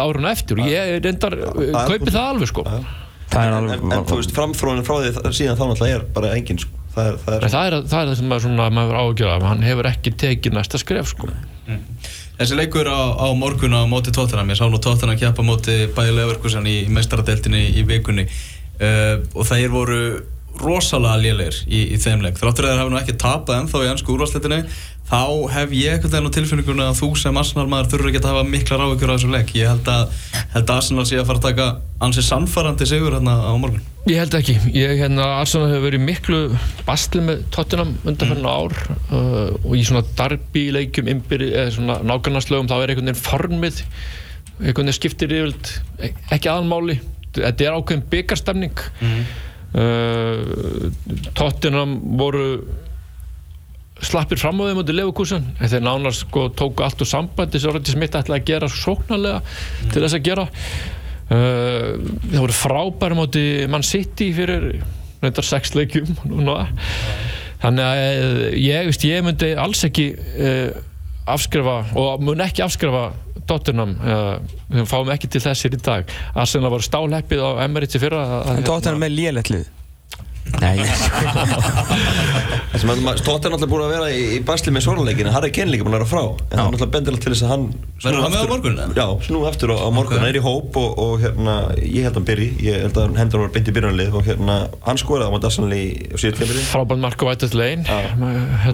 árun 0.00 0.28
eftir. 0.30 0.60
Og 0.60 0.70
ég 0.70 0.98
reyndar 1.04 1.36
kaupið 1.36 2.12
það 2.14 2.28
alveg 2.34 2.50
sko. 2.50 2.66
En, 3.30 3.54
en, 3.70 3.92
en 3.94 4.06
þú 4.08 4.18
veist 4.18 4.32
framfrónin 4.34 4.86
frá 4.86 4.96
því 5.04 5.34
síðan 5.36 5.58
þá 5.58 5.66
náttúrulega 5.68 5.98
er 6.00 6.06
bara 6.16 6.32
engin 6.34 6.58
sko. 6.62 6.76
Það 6.90 7.06
er 7.06 7.18
það, 7.22 7.34
er, 7.36 7.44
það, 7.44 7.66
er, 7.66 7.76
það, 7.92 8.00
er 8.00 8.08
það 8.08 8.16
sem 8.18 8.32
maður, 8.32 8.44
svona, 8.48 8.64
maður 8.74 8.96
ágjörða 8.98 9.50
hann 9.52 9.60
hefur 9.62 9.88
ekki 9.92 10.12
tekið 10.18 10.56
næsta 10.56 10.80
skref 10.82 11.12
sko. 11.12 11.28
Mm. 11.68 11.84
Þessi 12.40 12.56
leikur 12.58 12.88
á, 12.90 13.14
á 13.14 13.28
morgun 13.36 13.76
á 13.78 13.86
móti 13.86 14.10
Tottenham, 14.16 14.50
ég 14.50 14.58
sá 14.58 14.64
nú 14.66 14.80
Tottenham 14.82 15.20
kjapa 15.20 15.44
móti 15.46 15.84
Bæli 15.94 16.16
Leverkusen 16.16 16.66
í 16.66 16.80
meistaradeltinni 16.90 17.62
í 17.78 17.84
vikunni. 17.86 18.26
Uh, 18.80 19.20
og 19.36 19.46
það 19.46 19.62
er 19.62 19.74
voru 19.76 20.00
rosalega 20.60 21.20
lélegir 21.22 21.60
í, 21.66 21.84
í 21.94 21.98
þeim 22.00 22.24
leik. 22.24 22.40
Þráttur 22.40 22.66
að 22.66 22.74
þeir 22.74 22.82
hafa 22.82 22.92
nú 22.92 22.98
ekki 23.00 23.18
tapað 23.20 23.60
ennþá 23.60 23.84
í 23.84 23.90
ennsku 23.92 24.14
úrvarsleitinni 24.14 24.64
þá 25.10 25.22
hef 25.50 25.72
ég 25.74 25.96
ekkert 25.96 26.14
enn 26.14 26.28
á 26.30 26.34
tilfinninguna 26.34 26.88
að 26.90 27.00
þú 27.00 27.08
sem 27.18 27.38
Arsenal 27.40 27.66
maður 27.70 27.88
þurfur 27.90 28.10
ekki 28.10 28.20
að 28.20 28.28
hafa 28.30 28.44
mikla 28.46 28.78
ráðugjur 28.78 29.10
á 29.10 29.14
þessu 29.16 29.30
leik. 29.32 29.54
Ég 29.58 29.70
held 29.72 29.90
að, 29.90 30.12
held 30.54 30.70
að 30.70 30.76
Arsenal 30.76 31.06
sé 31.08 31.18
að 31.18 31.26
fara 31.30 31.40
að 31.40 31.46
taka 31.48 31.66
ansið 32.06 32.26
sannfarandi 32.28 32.86
sigur 32.86 33.16
hérna 33.16 33.34
á 33.42 33.52
morgun. 33.58 33.82
Ég 34.06 34.22
held 34.22 34.36
ekki, 34.38 34.54
ég 34.76 34.94
hérna 35.02 35.26
Arsenal 35.40 35.72
hefur 35.72 35.86
verið 35.88 36.04
miklu 36.06 36.40
bastli 36.86 37.24
með 37.26 37.42
Tottenham 37.56 37.96
undanferðina 38.04 38.54
mm. 38.54 38.62
ár 38.62 38.78
uh, 39.10 39.52
og 39.64 39.76
í 39.76 39.84
svona 39.88 40.06
darbi 40.18 40.68
leikjum 40.78 41.10
eða 41.10 41.68
svona 41.74 41.98
nákvæmnarslögum 42.06 42.70
þá 42.70 42.76
er 42.78 42.94
einhvern 42.94 43.10
veginn 43.10 43.22
formið 43.26 43.84
einhvern 44.60 44.86
veginn 44.86 44.96
skiptir 45.00 45.34
yfirlt 45.40 45.74
ekki 46.30 46.52
aðanmáli 46.52 47.00
þetta 47.34 47.66
er 47.66 47.78
ákveðin 47.78 48.08
byggarstefning 48.14 48.88
mm. 49.02 49.20
Uh, 49.20 49.49
Tottenham 51.38 51.98
voru 52.18 52.46
slappir 54.02 54.40
fram 54.40 54.60
á 54.64 54.70
þeim 54.70 54.80
í 54.82 54.94
Leverkusen 54.96 55.44
en 55.60 55.70
þeir 55.70 55.84
nánast 55.84 56.24
sko 56.24 56.48
tóku 56.56 56.82
allt 56.84 57.02
úr 57.04 57.08
sambandi 57.08 57.60
sem 57.60 57.74
Röndi 57.74 57.92
Smith 57.92 58.16
ætlaði 58.18 58.40
að 58.40 58.48
gera 58.48 58.70
sóknarlega 58.72 59.42
mm. 59.42 59.92
til 59.92 60.02
þess 60.02 60.16
að 60.16 60.26
gera 60.26 60.46
uh, 60.48 61.90
það 62.24 62.38
voru 62.40 62.56
frábæri 62.56 63.18
móti 63.18 63.44
mann 63.70 63.86
City 63.86 64.30
fyrir 64.36 64.70
reyndar 65.20 65.46
sex 65.46 65.74
leikjum 65.76 66.14
núna. 66.32 66.64
þannig 67.60 67.84
að 67.86 68.04
eh, 68.06 68.44
ég, 68.64 68.92
ég 69.04 69.26
myndi 69.26 69.52
alls 69.60 69.84
ekki 69.84 70.14
afskrifa 71.30 71.82
og 72.00 72.24
mun 72.24 72.40
ekki 72.42 72.64
afskrifa 72.64 73.10
Tottenham 73.50 73.96
við 74.70 74.86
fáum 74.90 75.10
ekki 75.14 75.30
til 75.34 75.42
þessir 75.44 75.74
í 75.74 75.82
dag. 75.82 76.14
Arsenal 76.38 76.70
var 76.76 76.86
stáleppið 76.86 77.42
á 77.42 77.50
Emirates 77.66 77.98
í 77.98 78.02
fyrra 78.02 78.24
En 78.54 78.66
Tottenham 78.66 79.06
er 79.08 79.14
lélettlið 79.16 79.68
Nei. 80.60 80.78
Stótt 82.80 83.44
er 83.44 83.52
náttúrulega 83.52 83.70
búin 83.70 83.84
að 83.84 83.92
vera 83.92 84.08
í, 84.10 84.20
í 84.36 84.40
basli 84.46 84.72
með 84.72 84.86
svonleikin 84.86 85.30
Harry 85.34 85.50
Kane 85.54 85.70
líka 85.72 85.84
búin 85.86 85.96
að 85.96 86.02
vera 86.02 86.10
frá. 86.10 86.24
En 86.24 86.34
það 86.50 86.60
er 86.60 86.66
náttúrulega 86.66 86.94
bendilegt 86.96 87.22
til 87.26 87.32
þess 87.34 87.44
að 87.46 87.52
hann 87.54 87.64
Verður 88.00 88.22
hann 88.24 88.32
með 88.32 88.40
á 88.40 88.48
morgun? 88.48 88.78
Já, 88.96 89.06
snú 89.26 89.38
eftir 89.44 89.68
á, 89.76 89.76
á 89.76 89.88
morgun. 89.92 90.16
Okay. 90.16 90.30
er 90.30 90.36
í 90.38 90.42
hóp 90.44 90.72
og, 90.80 90.90
og 91.04 91.20
hérna 91.20 91.54
ég 91.76 92.06
held 92.06 92.14
að 92.14 92.16
hann 92.16 92.28
byrji, 92.30 92.48
ég 92.64 92.80
held 92.86 92.96
að 92.96 93.04
hendur 93.20 93.36
hann 93.36 93.44
var 93.44 93.52
beint 93.56 93.68
í 93.68 93.74
byrjanlið 93.76 94.16
og 94.16 94.22
hérna 94.24 94.54
hann 94.86 95.00
skoraði 95.00 95.28
á 95.28 95.32
maður 95.34 95.44
Dassanli 95.44 95.82
á 96.08 96.16
síðan 96.16 96.38
tímili 96.38 96.62
Frábært 96.70 97.02
Marko 97.04 97.28
Vætast 97.28 97.54
legin 97.58 97.84
hérna, 97.84 98.28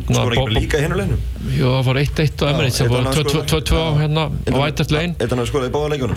Skoraði 0.06 0.38
ekki 0.44 0.54
líka 0.54 0.78
í 0.78 0.82
hennu 0.84 0.96
leginu? 1.00 1.18
Jú, 1.56 1.66
það 1.74 1.86
var 1.88 1.96
1-1 2.04 2.38
á 2.38 2.46
Emirates 2.52 2.78
það 2.78 2.90
var 2.94 3.02
2-2 3.50 3.82
hérna 3.98 4.22
á 4.30 4.30
Vætast 4.60 4.94
legin 4.94 5.18
Þetta 5.18 5.34
hann 5.40 5.50
skoraði 5.50 5.70
í 5.70 5.74
báða 5.74 5.90
leikunum 5.90 6.14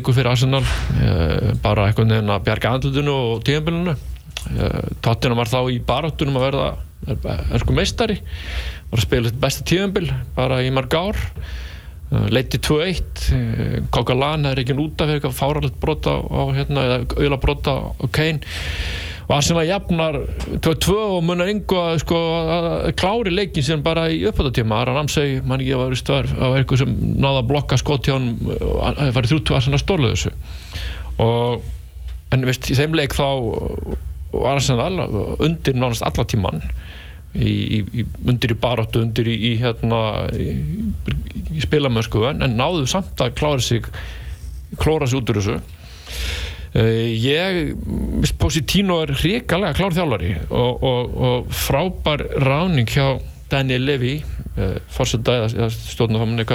sko 0.00 0.12
leikur 0.12 0.16
fyrir 0.16 0.30
Arsenal. 0.30 0.64
Eh, 0.96 1.52
bara 1.62 1.88
eitthvað 1.88 2.08
nefn 2.08 2.32
að 2.32 2.44
bjarga 2.46 2.74
andlutinu 2.74 3.12
og 3.12 3.42
tíðanbylunu 3.44 3.92
eh, 3.92 4.86
Tottenham 5.02 5.38
var 5.38 5.50
þá 5.50 5.60
í 5.70 5.80
baráttunum 5.84 6.38
að 6.38 6.46
verða 6.46 6.68
ösku 7.56 7.74
meistari. 7.74 8.20
Var 8.90 8.98
að 8.98 9.04
spila 9.04 9.32
besta 9.40 9.64
tíðanbyl 9.64 10.10
bara 10.36 10.62
í 10.64 10.70
marg 10.72 10.94
ár. 10.94 11.16
Leiti 12.10 12.58
2-1 12.58 13.86
Kokalan 13.94 14.48
er 14.50 14.58
ekki 14.58 14.74
út 14.74 14.98
af 14.98 15.12
eitthvað 15.12 15.36
fáralegt 15.36 15.76
brota 15.78 16.16
á 16.18 16.42
hérna, 16.50 16.82
eða 16.82 16.96
auðla 17.14 17.38
brota 17.38 17.74
á 17.86 18.04
Kane 18.10 18.42
var 19.30 19.44
sem 19.46 19.58
að 19.60 19.68
jafnar 19.68 20.16
2-2 20.66 20.94
og 20.98 21.20
munar 21.22 21.50
yngu 21.52 21.82
sko, 22.02 22.20
að 22.56 22.78
klári 22.98 23.34
leikin 23.34 23.66
sem 23.66 23.82
bara 23.84 24.08
í 24.10 24.24
uppháttatíma 24.26 24.80
Aran 24.82 24.98
Ramsey, 24.98 25.38
mann 25.46 25.62
ekki 25.62 25.76
að 25.76 25.84
var 25.84 25.98
það 26.32 26.40
var 26.40 26.62
eitthvað 26.62 26.82
sem 26.82 26.96
náða 27.22 27.42
að 27.42 27.50
blokka 27.52 27.80
hann 28.10 28.30
það 28.48 29.12
var 29.16 29.28
þrjúttu 29.30 29.58
að 29.58 29.82
stórlega 29.84 30.16
þessu. 30.16 30.32
Og 31.20 31.68
en 32.34 32.46
veist, 32.46 32.70
í 32.70 32.78
þeim 32.78 32.96
leik 32.98 33.14
þá 33.14 33.26
var 34.32 34.56
Arsenal 34.56 35.06
undir 35.42 35.76
nánast 35.76 36.04
alla 36.06 36.26
tíman 36.28 36.62
í, 37.34 37.82
í, 37.82 38.04
undir 38.26 38.54
í 38.54 38.58
baróttu 38.58 39.02
undir 39.04 39.28
í, 39.30 39.36
í 39.50 39.52
hérna 39.60 40.00
spilamösku 41.62 42.24
en 42.30 42.44
náðu 42.58 42.86
samt 42.90 43.20
að 43.22 43.34
klára 43.38 43.62
sig 43.64 43.86
klóra 44.78 45.08
sig 45.10 45.18
út 45.18 45.32
úr 45.32 45.40
þessu 45.40 45.58
ég, 46.74 47.72
Positino 48.38 49.00
er 49.02 49.14
hrikalega 49.18 49.74
klár 49.74 49.96
þjálfari 49.96 50.34
og, 50.48 50.84
og, 50.86 51.16
og 51.18 51.48
frábær 51.50 52.22
ráning 52.44 52.90
hjá 52.90 53.18
Daniel 53.50 53.88
Levy 53.88 54.20
uh, 54.20 54.76
fórseta 54.92 55.48
eða 55.48 55.70
stjórnafamunni 55.74 56.46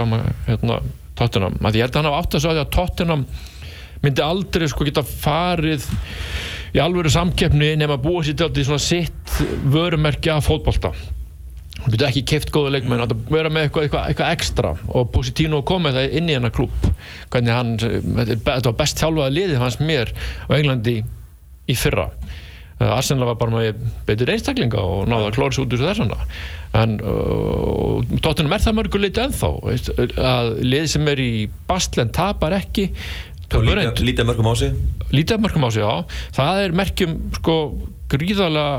hérna, 0.47 0.79
Tottenham, 1.15 1.59
að 1.63 1.79
ég 1.79 1.87
held 1.87 1.95
að 1.95 2.01
hann 2.01 2.11
hafa 2.11 2.23
átt 2.23 2.37
að 2.39 2.61
að 2.61 2.71
Tottenham 2.75 3.25
myndi 4.03 4.23
aldrei 4.23 4.67
sko 4.71 4.87
geta 4.87 5.03
farið 5.03 5.87
í 6.75 6.81
alvöru 6.83 7.11
samkeppni 7.11 7.73
nema 7.79 7.99
búið 7.99 8.31
sér 8.31 8.49
til 8.55 8.65
svona 8.67 8.83
sitt 8.83 9.37
vörumerki 9.71 10.31
af 10.31 10.47
fótbolta 10.47 10.91
hann 11.85 11.93
getur 11.93 12.09
ekki 12.09 12.25
keift 12.33 12.53
góða 12.53 12.75
leikmenn? 12.75 13.03
Að 13.05 13.13
vera 13.29 13.51
með 13.53 13.67
eitthvað, 13.67 13.85
eitthvað, 13.87 14.07
eitthvað 14.09 14.31
ekstra. 14.35 14.71
Og 14.89 15.11
Positino 15.13 15.61
komið 15.67 15.99
það 15.99 16.15
inn 16.19 16.31
í 16.31 16.37
hennar 16.37 16.53
klúb 16.55 16.89
hvernig 17.33 17.53
hann, 17.53 17.75
þetta 17.79 18.71
var 18.71 18.79
best 18.79 19.01
þjálfaði 19.03 19.37
liðið 19.37 19.61
hans 19.61 19.77
mér 19.83 20.11
á 20.49 20.51
Englandi 20.57 20.97
í 21.69 21.77
fyrra. 21.77 22.09
Arsenal 22.75 23.29
var 23.29 23.37
bara 23.39 23.53
með 23.53 23.77
betur 24.07 24.33
einstaklinga 24.33 24.81
og 24.83 25.05
náða 25.07 25.29
að 25.29 25.37
klóra 25.37 25.55
sér 25.55 25.63
út 25.63 25.75
úr 25.77 25.83
þessana 25.85 26.17
en 26.75 26.97
uh, 26.99 28.01
tóttunum 28.19 28.51
er 28.51 28.63
það 28.65 28.75
mörgulegt 28.81 29.21
ennþá. 29.21 29.51
Veist, 29.63 29.93
að 30.19 30.51
lið 30.65 30.89
sem 30.91 31.07
er 31.11 31.21
í 31.23 31.31
Bastlen 31.69 32.11
tapar 32.15 32.57
ekki. 32.57 32.89
Lítið 33.55 34.27
mörgum 34.27 34.49
á 34.51 34.53
sig. 34.59 34.75
Lítið 35.13 35.39
mörgum 35.45 35.67
á 35.67 35.69
sig, 35.71 35.85
já. 35.85 36.19
Það 36.35 36.61
er 36.65 36.75
merkjum 36.75 37.15
sko 37.37 37.55
gríðarlega 38.11 38.75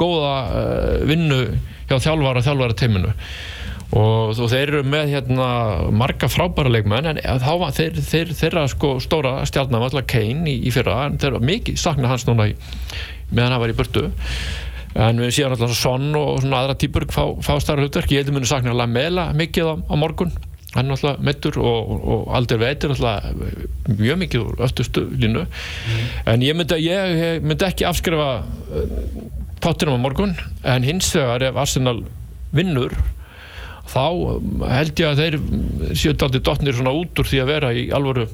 góða 0.00 0.34
uh, 0.50 1.06
vinnu 1.06 1.40
hjá 1.88 1.98
þjálfara 2.08 2.44
þjálfara 2.46 2.78
teiminu. 2.78 3.12
Og, 3.94 4.32
og 4.32 4.48
þeir 4.50 4.62
eru 4.64 4.82
með 4.90 5.12
hérna 5.12 5.48
marga 5.94 6.26
frábæra 6.32 6.72
leikmenn 6.72 7.12
en 7.12 7.20
þá 7.22 7.50
var 7.60 7.74
þeir, 7.76 8.00
þeir, 8.02 8.32
þeirra 8.34 8.64
sko 8.72 8.96
stóra 9.02 9.36
stjálna 9.46 9.78
var 9.78 9.92
alltaf 9.92 10.08
Kane 10.10 10.50
í, 10.50 10.56
í 10.66 10.72
fyrra 10.74 11.04
en 11.06 11.18
þeir 11.22 11.36
var 11.36 11.44
mikið 11.52 11.78
sakna 11.78 12.10
hans 12.10 12.26
núna 12.26 12.48
í, 12.50 12.56
meðan 13.30 13.54
hann 13.54 13.62
var 13.62 13.74
í 13.74 13.76
burtu. 13.78 14.08
En 14.94 15.20
við 15.22 15.36
séum 15.36 15.54
alltaf 15.54 15.76
Son 15.78 16.10
og 16.18 16.40
svona 16.42 16.64
aðra 16.64 16.78
týpur 16.78 17.06
fá, 17.10 17.22
fá 17.42 17.54
starra 17.62 17.84
hlutverk, 17.84 18.10
ég 18.14 18.24
heldur 18.24 18.38
muni 18.38 18.50
sakna 18.50 18.74
Lamela 18.74 19.28
mikið 19.36 19.70
á, 19.70 19.74
á 19.90 19.94
morgun. 20.00 20.34
Hann 20.74 20.90
er 20.90 20.96
alltaf 20.96 21.22
mittur 21.22 21.60
og, 21.62 21.94
og 22.14 22.28
aldrei 22.34 22.64
veitir 22.64 22.94
alltaf 22.96 23.30
mjög 23.94 24.20
mikið 24.24 24.48
úr 24.48 24.66
öftustu 24.66 25.06
línu. 25.12 25.46
Mm. 25.46 26.04
en 26.34 26.46
ég 26.48 26.58
myndi, 26.58 26.82
ég, 26.88 27.16
ég 27.20 27.46
myndi 27.46 27.68
ekki 27.68 27.86
afskrifa 27.86 28.30
tóttinum 29.64 29.96
á 29.96 30.04
morgun 30.04 30.36
en 30.62 30.86
hins 30.86 31.10
vegar 31.16 31.48
ef 31.48 31.58
Arsenal 31.64 32.02
vinnur 32.54 32.94
þá 33.90 34.04
held 34.70 35.00
ég 35.00 35.10
að 35.10 35.20
þeir 35.22 35.36
séu 35.96 36.14
aldrei 36.14 36.42
dotnir 36.44 36.76
svona 36.76 36.94
út 36.96 37.20
úr 37.20 37.28
því 37.28 37.42
að 37.42 37.52
vera 37.52 37.74
í 37.74 37.84
alvöru, 37.94 38.28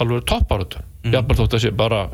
alvöru 0.00 0.24
topparötu 0.28 0.82
mm. 0.82 1.12
jafnveg 1.14 1.40
þótt 1.40 1.58
að 1.58 1.64
sé 1.64 1.74
bara 1.74 2.04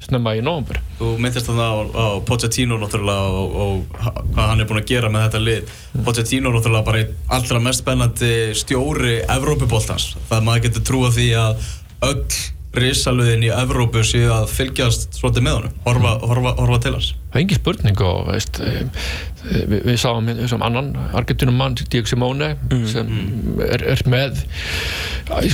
snemma 0.00 0.32
í 0.36 0.44
nógumver 0.44 0.80
Þú 1.00 1.10
myndist 1.20 1.48
þannig 1.48 1.64
á, 1.68 1.76
á 1.92 2.06
Pochettino 2.28 2.78
náttúrulega 2.80 3.34
og, 3.40 3.58
og 3.64 3.98
hvað 4.32 4.46
hann 4.46 4.62
er 4.62 4.70
búin 4.70 4.80
að 4.80 4.88
gera 4.88 5.10
með 5.12 5.26
þetta 5.26 5.42
lið. 5.44 5.74
Mm. 5.92 6.04
Pochettino 6.06 6.54
náttúrulega 6.54 6.88
bara 6.88 7.02
allra 7.36 7.60
mest 7.66 7.84
spennandi 7.84 8.32
stjóri 8.56 9.18
Evrópubóltans 9.26 10.14
það 10.30 10.48
maður 10.48 10.66
getur 10.68 10.88
trúa 10.88 11.12
því 11.16 11.28
að 11.40 11.68
öll 12.08 12.24
risaluðin 12.80 13.48
í 13.48 13.50
Evrópu 13.52 14.04
séu 14.06 14.30
að 14.32 14.52
fylgjast 14.54 15.18
svolítið 15.18 15.46
með 15.46 15.56
honum, 15.58 15.80
horfa, 15.88 16.12
horfa, 16.22 16.54
horfa 16.60 16.84
til 16.84 16.94
hans 16.94 17.10
Það 17.30 17.36
er 17.36 17.44
engin 17.44 17.58
spurning 17.60 18.00
og 18.02 18.24
veist, 18.26 18.58
eh, 18.58 19.04
við, 19.70 19.84
við 19.86 19.98
sáum 20.02 20.26
sem 20.50 20.64
annan 20.66 20.90
Argentinum 21.14 21.60
mann, 21.60 21.76
Diego 21.78 22.10
Simone 22.10 22.56
mm, 22.56 22.82
sem 22.90 23.06
mm. 23.06 23.60
Er, 23.68 23.84
er 23.92 24.02
með 24.10 24.42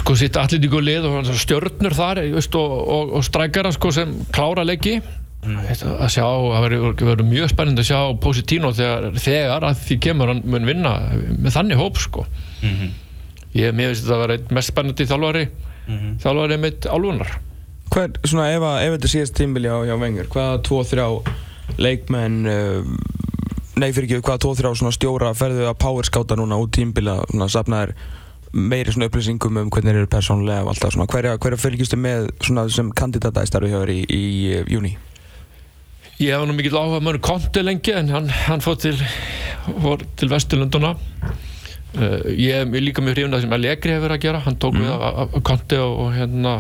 sko 0.00 0.16
sitt 0.16 0.38
allitíku 0.40 0.80
lið 0.80 1.04
og 1.10 1.28
stjörnur 1.36 1.96
þar 1.96 2.22
veist, 2.32 2.56
og, 2.56 2.74
og, 2.80 3.14
og 3.18 3.26
strækjara 3.28 3.74
sko, 3.76 3.92
sem 3.92 4.14
klára 4.32 4.64
leiki 4.64 4.96
mm. 5.02 5.58
að 5.98 6.12
sjá, 6.16 6.24
það 6.24 6.68
verður 7.04 7.24
mjög 7.28 7.52
spennend 7.52 7.84
að 7.84 7.90
sjá 7.90 8.00
Positino 8.24 8.72
þegar, 8.76 9.10
þegar 9.20 9.70
að 9.70 9.82
því 9.84 9.98
kemur 10.08 10.32
hann 10.32 10.44
mun 10.48 10.68
vinna 10.68 10.96
með 11.36 11.58
þannig 11.58 11.82
hóp 11.82 12.00
sko 12.00 12.24
-hmm. 12.26 12.94
ég 13.60 13.76
meðvist 13.76 14.06
að 14.06 14.14
það 14.14 14.22
verður 14.24 14.54
mest 14.58 14.72
spennandi 14.72 15.10
þjálfari 15.12 15.48
mm 15.50 15.98
-hmm. 15.98 16.16
þjálfarið 16.24 16.64
mitt 16.64 16.88
álvunar 16.88 17.36
Hver, 17.86 18.16
svona 18.26 18.48
ef, 18.50 18.64
að, 18.66 18.80
ef 18.82 18.94
þetta 18.96 19.08
síðast 19.12 19.36
tímbili 19.38 19.68
á, 19.70 19.78
hjá 19.86 19.94
Vengur 20.00 20.26
hvaða 20.32 20.62
2-3 20.66 21.04
leikmenn 21.80 22.50
uh, 22.50 22.92
nei 23.76 23.90
fyrir 23.92 24.08
ekki, 24.08 24.22
hvaða 24.24 24.42
2-3 24.46 24.74
svona 24.80 24.94
stjóra 24.94 25.32
ferðu 25.36 25.66
að 25.68 25.80
powerskáta 25.82 26.38
núna 26.38 26.58
út 26.60 26.72
tímbili 26.76 27.12
að 27.12 27.50
sapna 27.52 27.82
þér 27.84 27.96
meiri 28.56 28.94
svona 28.94 29.10
upplýsingum 29.10 29.58
um 29.60 29.72
hvernig 29.72 29.92
þeir 29.92 30.02
eru 30.04 30.10
persónulega 30.12 30.64
og 30.64 30.70
allt 30.72 30.84
það 30.84 30.94
svona, 30.94 31.08
hverja, 31.12 31.34
hverja 31.42 31.60
fylgjustu 31.60 31.98
með 32.00 32.30
svona 32.40 32.64
sem 32.72 32.92
kandidata 32.96 33.44
í 33.44 33.50
starfi 33.50 33.72
hjá 33.72 33.80
þér 33.82 33.92
í, 33.92 33.98
í, 34.06 34.22
í 34.22 34.62
júni? 34.72 34.94
Ég 36.22 36.32
hef 36.32 36.46
nú 36.48 36.56
mikill 36.56 36.78
áhuga 36.78 37.02
mörg 37.04 37.20
konti 37.24 37.60
lengi 37.64 37.92
en 37.92 38.08
hann, 38.14 38.30
hann 38.46 38.64
fór 38.64 38.78
til, 38.80 38.96
til 40.16 40.30
Vesturlunduna 40.32 40.94
Uh, 41.96 42.26
ég 42.36 42.52
er 42.60 42.82
líka 42.84 43.00
mjög 43.00 43.14
hrifin 43.16 43.32
að 43.32 43.38
það 43.38 43.44
sem 43.46 43.54
Allegri 43.56 43.92
hefur 43.94 44.04
verið 44.04 44.18
að 44.18 44.24
gera 44.26 44.40
hann 44.44 44.56
tók 44.60 44.74
mm. 44.76 44.82
við 44.84 45.04
af 45.06 45.36
konti 45.48 45.78
og, 45.80 45.94
og 46.02 46.10
hérna 46.12 46.50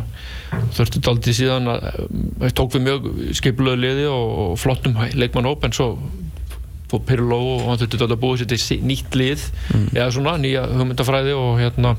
þurfti 0.72 0.96
þetta 0.96 1.12
aldrei 1.12 1.34
síðan 1.36 1.72
að 1.74 1.88
uh, 1.92 2.46
tók 2.56 2.72
við 2.72 2.86
mjög 2.86 3.08
skipluðu 3.36 3.80
liði 3.82 4.06
og, 4.08 4.30
og 4.46 4.54
flottum 4.62 4.96
leikmann 5.12 5.48
hóp 5.50 5.66
en 5.68 5.76
svo 5.76 5.90
fór 6.88 7.02
Pirlo 7.04 7.36
og 7.36 7.66
hann 7.66 7.82
þurfti 7.82 8.00
þetta 8.00 8.16
að 8.16 8.22
búið 8.22 8.42
sér 8.42 8.50
til 8.54 8.78
nýtt 8.88 9.18
lið 9.20 9.44
mm. 9.74 9.84
eða 9.90 10.08
svona 10.16 10.38
nýja 10.40 10.64
hugmyndafræði 10.72 11.36
og 11.36 11.60
hérna 11.60 11.96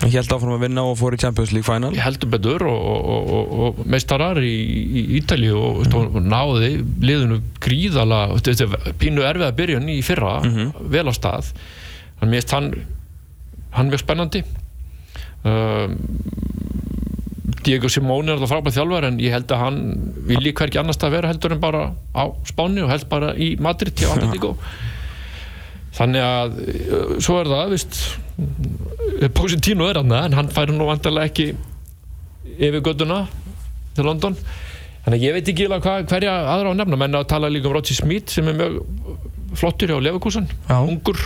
Ég 0.00 0.14
held 0.16 0.32
áfram 0.32 0.54
að 0.54 0.62
vinna 0.64 0.86
og 0.88 0.94
fór 0.96 1.12
í 1.12 1.20
Champions 1.20 1.50
League 1.52 1.66
final 1.66 1.90
Ég 1.92 2.06
heldur 2.06 2.30
betur 2.32 2.62
og, 2.70 3.42
og 3.66 3.82
meistarar 3.90 4.38
í, 4.40 4.54
í 5.02 5.02
Ítali 5.18 5.50
og 5.52 5.82
mm. 5.90 6.22
náði 6.30 6.70
liðinu 7.02 7.42
gríðala 7.60 8.22
pínu 9.02 9.26
erfið 9.26 9.50
að 9.50 9.58
byrja 9.58 9.82
í 9.90 10.00
fyrra 10.06 10.38
-hmm. 10.46 10.72
vel 10.94 11.08
á 11.10 11.14
stað 11.18 11.52
þannig 12.20 12.26
að 12.26 12.30
mér 12.30 12.42
finnst 12.42 12.56
hann 12.56 12.72
hann 13.70 13.86
er 13.86 13.94
mjög 13.94 14.02
spennandi. 14.02 14.42
Um, 15.46 15.96
Diego 17.64 17.90
Simone 17.92 18.30
er 18.30 18.38
alltaf 18.38 18.52
frábæð 18.54 18.78
þjálfar 18.78 19.06
en 19.10 19.18
ég 19.20 19.34
held 19.34 19.52
að 19.52 19.62
hann 19.62 19.80
vilji 20.28 20.52
hverki 20.56 20.80
annars 20.80 21.00
að 21.04 21.16
vera 21.16 21.30
heldur 21.30 21.54
en 21.54 21.60
bara 21.62 21.82
á 22.16 22.24
Spáni 22.48 22.84
og 22.84 22.90
held 22.92 23.06
bara 23.10 23.34
í 23.36 23.52
Madrid 23.60 24.00
hjá 24.00 24.14
Atletico. 24.14 24.54
Þannig 25.96 26.24
að 26.24 26.58
uh, 26.64 27.14
svo 27.22 27.40
er 27.40 27.50
það 27.50 27.74
vist 27.74 28.00
Positino 29.36 29.88
er 29.90 30.00
hann 30.00 30.14
en 30.16 30.38
hann 30.38 30.52
fær 30.54 30.72
nú 30.72 30.86
vantarlega 30.88 31.28
ekki 31.28 31.50
yfir 32.56 32.80
göduna 32.84 33.24
til 33.96 34.06
London. 34.08 34.38
Þannig 35.04 35.18
að 35.18 35.26
ég 35.26 35.36
veit 35.36 35.50
ekki 35.52 35.66
hva, 35.68 35.98
hverja 36.08 36.32
aðra 36.54 36.72
á 36.72 36.78
nefna. 36.78 36.98
Menn 37.00 37.18
að 37.18 37.28
tala 37.32 37.50
líka 37.52 37.68
um 37.68 37.76
Roger 37.76 37.96
Smith 37.96 38.32
sem 38.32 38.48
er 38.48 38.56
mjög 38.56 38.80
flottur 39.58 39.90
hjá 39.90 39.98
Leverkusen 40.00 40.46
ungur 40.70 41.18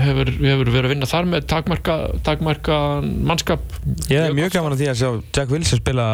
hefur, 0.00 0.30
hefur 0.30 0.70
verið 0.70 0.86
að 0.86 0.92
vinna 0.92 1.08
þar 1.08 1.28
með 1.30 1.46
takmarka, 1.50 1.96
takmarka 2.26 2.76
mannskap? 3.02 3.62
Ég 4.10 4.26
er 4.28 4.36
mjög 4.36 4.52
gaman 4.56 4.74
að 4.74 4.82
því 4.82 4.90
að 4.92 5.00
sjá 5.00 5.10
Jack 5.38 5.54
Wilson 5.54 5.80
spila 5.80 6.06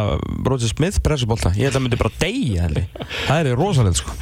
Roger 0.47 0.71
Smith 0.71 1.03
pressubólta, 1.05 1.53
ég 1.57 1.67
held 1.67 1.75
að 1.75 1.79
það 1.79 1.87
myndi 1.87 2.01
bara 2.03 2.21
deyja 2.23 2.71
það 3.27 3.51
er 3.53 3.59
rosalega 3.59 4.01
sko. 4.01 4.17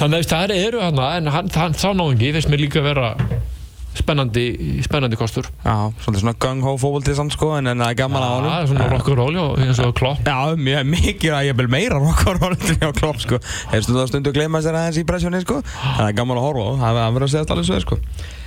þannig 0.00 0.22
að 0.22 0.30
það 0.34 0.56
eru 0.60 0.84
hann 0.84 1.02
en 1.08 1.32
hann, 1.34 1.50
hann 1.56 1.76
sá 1.78 1.90
náðungi, 1.92 2.32
finnst 2.36 2.52
mér 2.52 2.64
líka 2.66 2.82
að 2.82 2.88
vera 2.92 3.14
spennandi, 3.98 4.44
spennandi 4.84 5.18
kostur. 5.18 5.48
Já, 5.64 5.90
svolítið 6.02 6.24
svona 6.24 6.34
gung-ho 6.44 6.74
fókvöldið 6.82 7.18
sann 7.18 7.32
sko 7.34 7.52
en 7.58 7.70
það 7.72 7.86
er 7.86 7.98
gaman 7.98 8.26
að 8.26 8.34
honum. 8.34 8.52
Já, 8.52 8.68
svona 8.72 8.90
rock'n'roll 8.92 9.40
og 9.44 9.62
eins 9.62 9.80
og 9.84 9.94
klopp. 9.98 10.26
Já, 10.26 10.58
mjög 10.58 10.90
mikið 10.92 11.38
að 11.38 11.48
ég 11.48 11.58
vil 11.62 11.70
meira 11.72 12.02
rock'n'roll 12.02 12.58
en 12.74 12.94
klopp 12.98 13.22
sko. 13.22 13.40
Hefstu 13.72 13.96
það 13.96 14.12
stundu 14.12 14.34
að 14.34 14.38
gleyma 14.40 14.62
sér 14.64 14.78
aðeins 14.80 15.00
í 15.00 15.06
pressjóni 15.08 15.42
sko? 15.46 15.62
Það 15.64 16.06
er 16.10 16.18
gaman 16.20 16.40
að 16.40 16.48
horfa 16.48 16.68
og 16.72 16.78
það 16.84 17.02
verður 17.02 17.28
að 17.28 17.34
segja 17.34 17.50
allir 17.54 17.68
svo 17.70 17.82
sko. 17.86 18.00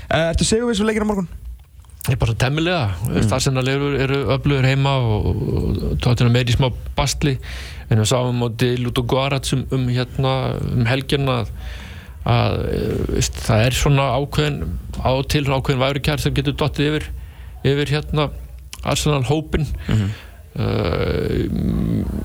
Uh, 0.08 0.24
Ertu 0.30 0.48
segjum 0.48 0.72
við 0.72 0.80
svo 0.82 0.90
leikir 0.90 1.08
á 1.08 1.10
morgun? 1.10 1.32
Ég 2.08 2.16
er 2.16 2.20
bara 2.22 2.38
temmilega, 2.40 2.84
mm. 3.04 3.26
það 3.28 3.42
sem 3.44 3.58
að 3.60 3.70
eru 3.76 4.20
öflugur 4.32 4.68
heima 4.68 4.94
og 5.04 5.98
tóttina 6.00 6.32
meiri 6.32 6.54
smá 6.56 6.70
bastli 6.96 7.34
en 7.90 8.00
við 8.00 8.08
sáum 8.08 8.44
á 8.44 8.48
Dilut 8.60 9.02
og 9.02 9.10
Guarats 9.12 9.52
um, 9.56 9.66
um, 9.76 9.90
hérna, 9.92 10.32
um 10.72 10.88
helgjana 10.88 11.42
að 12.28 12.58
veist, 13.14 13.40
það 13.46 13.64
er 13.66 13.78
svona 13.78 14.08
ákveðin 14.18 14.60
á 15.00 15.12
til 15.32 15.46
ákveðin 15.48 15.84
værikær 15.84 16.22
sem 16.22 16.36
getur 16.36 16.58
dottið 16.60 16.90
yfir, 16.92 17.10
yfir 17.64 17.94
hérna 17.96 18.30
Arsenal 18.88 19.24
hópin 19.28 19.66
mm 19.66 19.96
-hmm. 19.96 20.10
uh, 20.60 21.46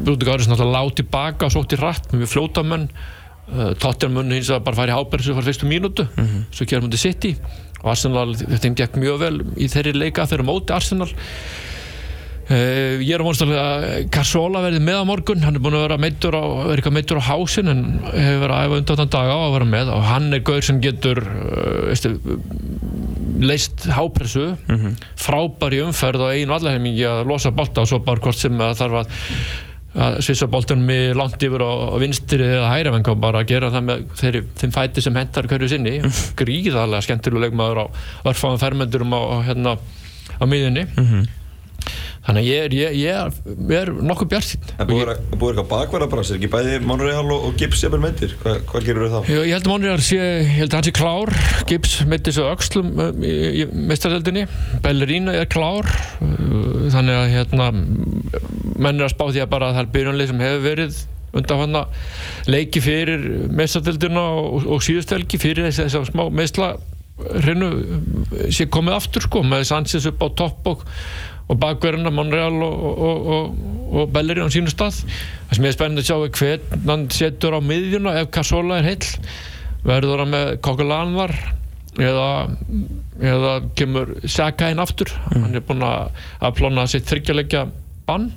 Rúdegárið 0.06 0.46
er 0.46 0.50
náttúrulega 0.52 0.76
lág 0.76 0.94
tilbaka 0.94 1.46
og 1.46 1.52
sótt 1.52 1.72
í 1.72 1.80
rætt 1.80 2.12
með 2.12 2.32
fljótamenn 2.34 2.88
uh, 2.88 3.72
Tottenham 3.78 4.30
hins 4.30 4.50
að 4.50 4.64
bara 4.64 4.76
fara 4.76 4.92
í 4.92 4.96
háberð 4.96 5.24
sem 5.24 5.34
fara 5.34 5.46
fyrstu 5.46 5.66
mínútu 5.66 6.04
mm 6.04 6.24
-hmm. 6.24 6.42
svo 6.50 6.66
kjærum 6.66 6.86
við 6.86 6.90
til 6.90 6.98
City 6.98 7.36
og 7.82 7.90
Arsenal 7.90 8.34
þeim 8.34 8.74
gekk 8.74 8.96
mjög 8.96 9.18
vel 9.18 9.36
í 9.56 9.68
þeirri 9.68 9.92
leika 9.92 10.26
þeirra 10.26 10.44
móti 10.44 10.72
Arsenal 10.72 11.10
Uh, 12.52 13.00
ég 13.00 13.14
er 13.14 13.22
á 13.22 13.24
vonstaflega 13.24 13.64
að 13.64 14.08
Carsola 14.12 14.60
verði 14.64 14.82
með 14.84 14.98
á 15.00 15.04
morgun, 15.08 15.44
hann 15.46 15.56
er 15.56 15.62
búin 15.62 15.76
að 15.78 15.86
vera 15.86 15.98
meittur 16.02 16.36
á, 16.36 16.42
verið 16.42 16.82
eitthvað 16.82 16.96
meittur 16.98 17.20
á 17.22 17.28
hásin 17.30 17.72
en 17.72 17.82
hefur 18.10 18.42
verið 18.42 18.56
að 18.56 18.66
æfa 18.66 18.80
undan 18.82 19.12
dag 19.14 19.30
á 19.32 19.38
að 19.38 19.54
vera 19.54 19.68
með. 19.72 19.92
Og 19.94 20.06
hann 20.10 20.28
er 20.36 20.44
gaur 20.44 20.66
sem 20.66 20.80
getur 20.84 21.22
uh, 21.22 21.88
veistu, 21.88 22.12
leist 23.42 23.88
hápressu 23.96 24.46
mm 24.52 24.76
-hmm. 24.76 25.02
frábær 25.24 25.76
í 25.78 25.82
umferð 25.86 26.26
og 26.26 26.36
einu 26.36 26.56
allarheimingi 26.58 27.06
að 27.08 27.26
losa 27.30 27.54
bolta 27.56 27.86
og 27.86 27.88
svo 27.88 28.02
bara 28.04 28.20
hvort 28.20 28.38
sem 28.38 28.58
það 28.58 28.80
þarf 28.82 29.00
að 29.00 29.06
að 29.92 30.22
svissa 30.24 30.46
boltanum 30.48 30.88
í 30.88 31.12
langt 31.12 31.42
yfir 31.44 31.60
á 31.60 32.00
vinstri 32.00 32.44
eða 32.46 32.70
hæra 32.72 32.92
venga 32.94 33.12
og 33.12 33.20
bara 33.20 33.42
gera 33.44 33.68
það 33.70 33.82
með 33.88 34.04
þeirri, 34.16 34.40
þeim 34.56 34.72
fæti 34.72 35.04
sem 35.04 35.16
hendar 35.16 35.48
hverju 35.50 35.68
sinni. 35.68 36.00
Gríðarlega 36.36 37.04
skemmtilega 37.04 37.46
leikmaður 37.46 37.84
á 37.84 37.86
örfáðan 38.24 38.62
fermendurum 38.62 39.12
á, 39.12 39.20
hérna, 39.44 39.76
á 40.40 40.44
miðunni 40.48 40.86
þannig 42.26 42.42
að 42.42 42.48
ég 42.48 42.66
er, 42.66 42.74
ég, 42.76 42.96
ég 43.02 43.18
er, 43.18 43.78
er 43.78 43.92
nokkuð 44.02 44.30
bjart 44.32 44.48
sín 44.48 44.66
Það 44.70 44.90
búið 44.92 45.12
að 45.12 45.12
eitthvað 45.12 45.68
bakværa 45.72 46.08
bara, 46.12 46.24
er 46.24 46.38
ekki 46.38 46.50
bæði 46.52 46.78
Monreal 46.86 47.24
og, 47.34 47.48
Gibbs 47.60 47.84
jafnvel 47.84 48.02
meittir? 48.04 48.34
Hva, 48.42 48.56
hvað 48.70 48.88
gerur 48.88 49.08
þau 49.08 49.14
þá? 49.14 49.30
Ég, 49.32 49.46
ég 49.48 49.56
held 49.56 49.66
að 49.66 49.72
Monreal 49.72 50.04
sé, 50.06 50.18
ég 50.22 50.52
held 50.60 50.68
að 50.70 50.78
hann 50.78 50.88
sé 50.88 50.94
klár. 50.96 51.34
Gibbs 51.70 51.96
meiti 52.10 52.34
svo 52.34 52.48
öxlum 52.52 52.92
í, 53.22 53.32
í 53.62 53.66
mestardeldinni, 53.90 54.46
Bellerína 54.84 55.36
er 55.40 55.48
klár. 55.52 55.88
Þannig 56.20 57.18
að 57.18 57.32
hérna 57.36 57.70
menn 57.72 59.00
er 59.00 59.08
að 59.08 59.14
spá 59.14 59.26
því 59.28 59.42
að 59.44 59.50
bara 59.52 59.72
það 59.72 59.84
er 59.84 59.90
byrjunlið 59.96 60.32
sem 60.32 60.46
hefur 60.46 60.64
verið 60.66 61.02
undan 61.32 61.62
hann 61.62 61.78
leiki 62.50 62.82
fyrir 62.84 63.22
mestardeldina 63.56 64.24
og, 64.36 64.66
og 64.68 64.82
síðustelgi 64.84 65.40
fyrir 65.40 65.70
þess 65.70 65.96
að 65.96 66.10
smá 66.10 66.26
meðsla 66.28 66.74
hreinu 67.20 67.70
sé 68.52 68.66
komið 68.72 68.96
aftur 68.96 69.26
sko 69.26 69.42
með 69.46 69.66
Sanchez 69.68 70.08
upp 70.10 70.24
á 70.24 70.28
topp 70.42 70.68
og, 70.72 70.84
og 71.50 71.60
bakverðina 71.62 72.12
Monreal 72.14 72.58
og, 72.64 72.84
og, 73.08 73.32
og, 73.36 73.64
og 73.92 74.12
Bellerín 74.14 74.48
á 74.48 74.54
sínu 74.54 74.72
stað. 74.72 75.02
Það 75.48 75.56
sem 75.58 75.66
ég 75.66 75.72
er 75.72 75.78
spennandi 75.78 76.04
að 76.04 76.10
sjá 76.10 76.16
er 76.18 76.36
hvern 76.38 76.92
hann 76.92 77.08
setur 77.12 77.58
á 77.58 77.60
miðjuna 77.62 78.14
ef 78.22 78.30
Cassola 78.34 78.80
er 78.80 78.88
heill. 78.92 79.10
Verður 79.82 80.24
hann 80.24 80.32
með 80.32 80.54
Kokelan 80.64 81.16
var 81.18 81.34
eða, 82.00 82.28
eða 83.20 83.54
kemur 83.78 84.16
Saka 84.30 84.70
inn 84.72 84.82
aftur. 84.82 85.12
Hann 85.32 85.52
er 85.54 85.64
búinn 85.66 85.84
að 85.84 86.56
plana 86.58 86.86
sitt 86.90 87.08
þryggjalegja 87.10 87.66
bann. 88.08 88.30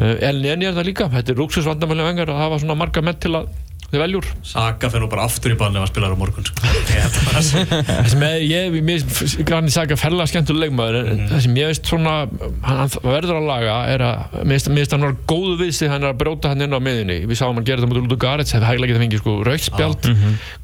Uh, 0.00 0.16
Elneni 0.24 0.68
er 0.68 0.76
það 0.76 0.88
líka. 0.88 1.08
Þetta 1.12 1.34
er 1.34 1.38
rúksusvandamæli 1.40 2.06
vengar 2.06 2.32
að 2.32 2.42
hafa 2.42 2.60
svona 2.62 2.78
marga 2.80 3.04
menn 3.04 3.20
til 3.22 3.36
að 3.38 3.50
þið 3.92 4.00
veljur 4.00 4.26
Saka 4.48 4.88
fer 4.92 5.02
nú 5.04 5.08
bara 5.12 5.26
aftur 5.28 5.52
í 5.52 5.56
bann 5.60 5.74
ef 5.76 5.82
hann 5.84 5.90
spilar 5.90 6.14
á 6.14 6.18
morgun 6.18 6.46
sko. 6.48 6.56
Ég 8.22 8.46
ég, 8.48 8.76
mér 8.84 9.02
grann 9.48 9.68
Saka 9.72 9.96
ferlega 10.00 10.30
skemmtuleg 10.30 10.70
leikmaður. 10.70 10.98
En 11.12 11.20
það 11.30 11.42
sem 11.46 11.58
ég 11.60 11.68
veist 11.72 11.88
svona 11.90 12.14
hann, 12.24 12.78
hann 12.80 12.92
verður 13.04 13.38
að 13.40 13.48
laga 13.50 13.74
er 13.92 14.04
að 14.06 14.36
mér 14.42 14.54
finnst- 14.56 14.70
finnst 14.72 14.94
hann 14.96 15.04
var 15.06 15.16
góðu 15.28 15.58
við 15.60 15.72
sig 15.76 15.92
hann 15.92 16.06
er 16.06 16.12
að 16.14 16.20
bróta 16.22 16.52
hann 16.52 16.64
inn 16.64 16.72
á 16.76 16.80
miðunni 16.82 17.18
við 17.28 17.40
sáum 17.42 17.58
hann 17.58 17.66
gera 17.68 17.82
þetta 17.84 18.00
út 18.02 18.14
úr 18.16 18.22
Garets 18.22 18.54
hefði 18.56 18.70
hæglega 18.70 18.92
getað 18.94 19.04
fengið 19.04 19.22
sko 19.22 19.36
raukspjald 19.48 20.08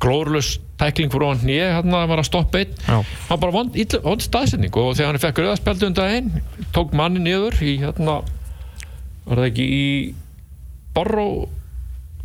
glórulus 0.05 0.51
tækling 0.79 1.13
fyrir 1.13 1.33
hann 1.33 1.45
nýja 1.49 1.69
hann 1.81 1.91
var 2.13 2.23
að 2.23 2.29
stoppa 2.31 2.63
einn. 2.63 2.73
Já. 2.87 2.99
hann 3.29 3.43
bara 3.45 3.55
vond, 3.59 3.77
staðsetning 4.25 4.73
og 4.79 4.95
þegar 4.97 5.13
hann 5.13 5.23
fekk 5.27 5.43
rauðaspjaldu 5.45 5.89
undan 5.91 6.17
einn 6.17 6.33
tók 6.77 6.95
manni 6.97 7.21
niður 7.25 7.59
í 7.65 7.77
hérna 7.83 8.21
var 9.29 9.43
það 9.43 9.49
ekki 9.51 9.69
í 9.79 9.85
Borró 10.97 11.29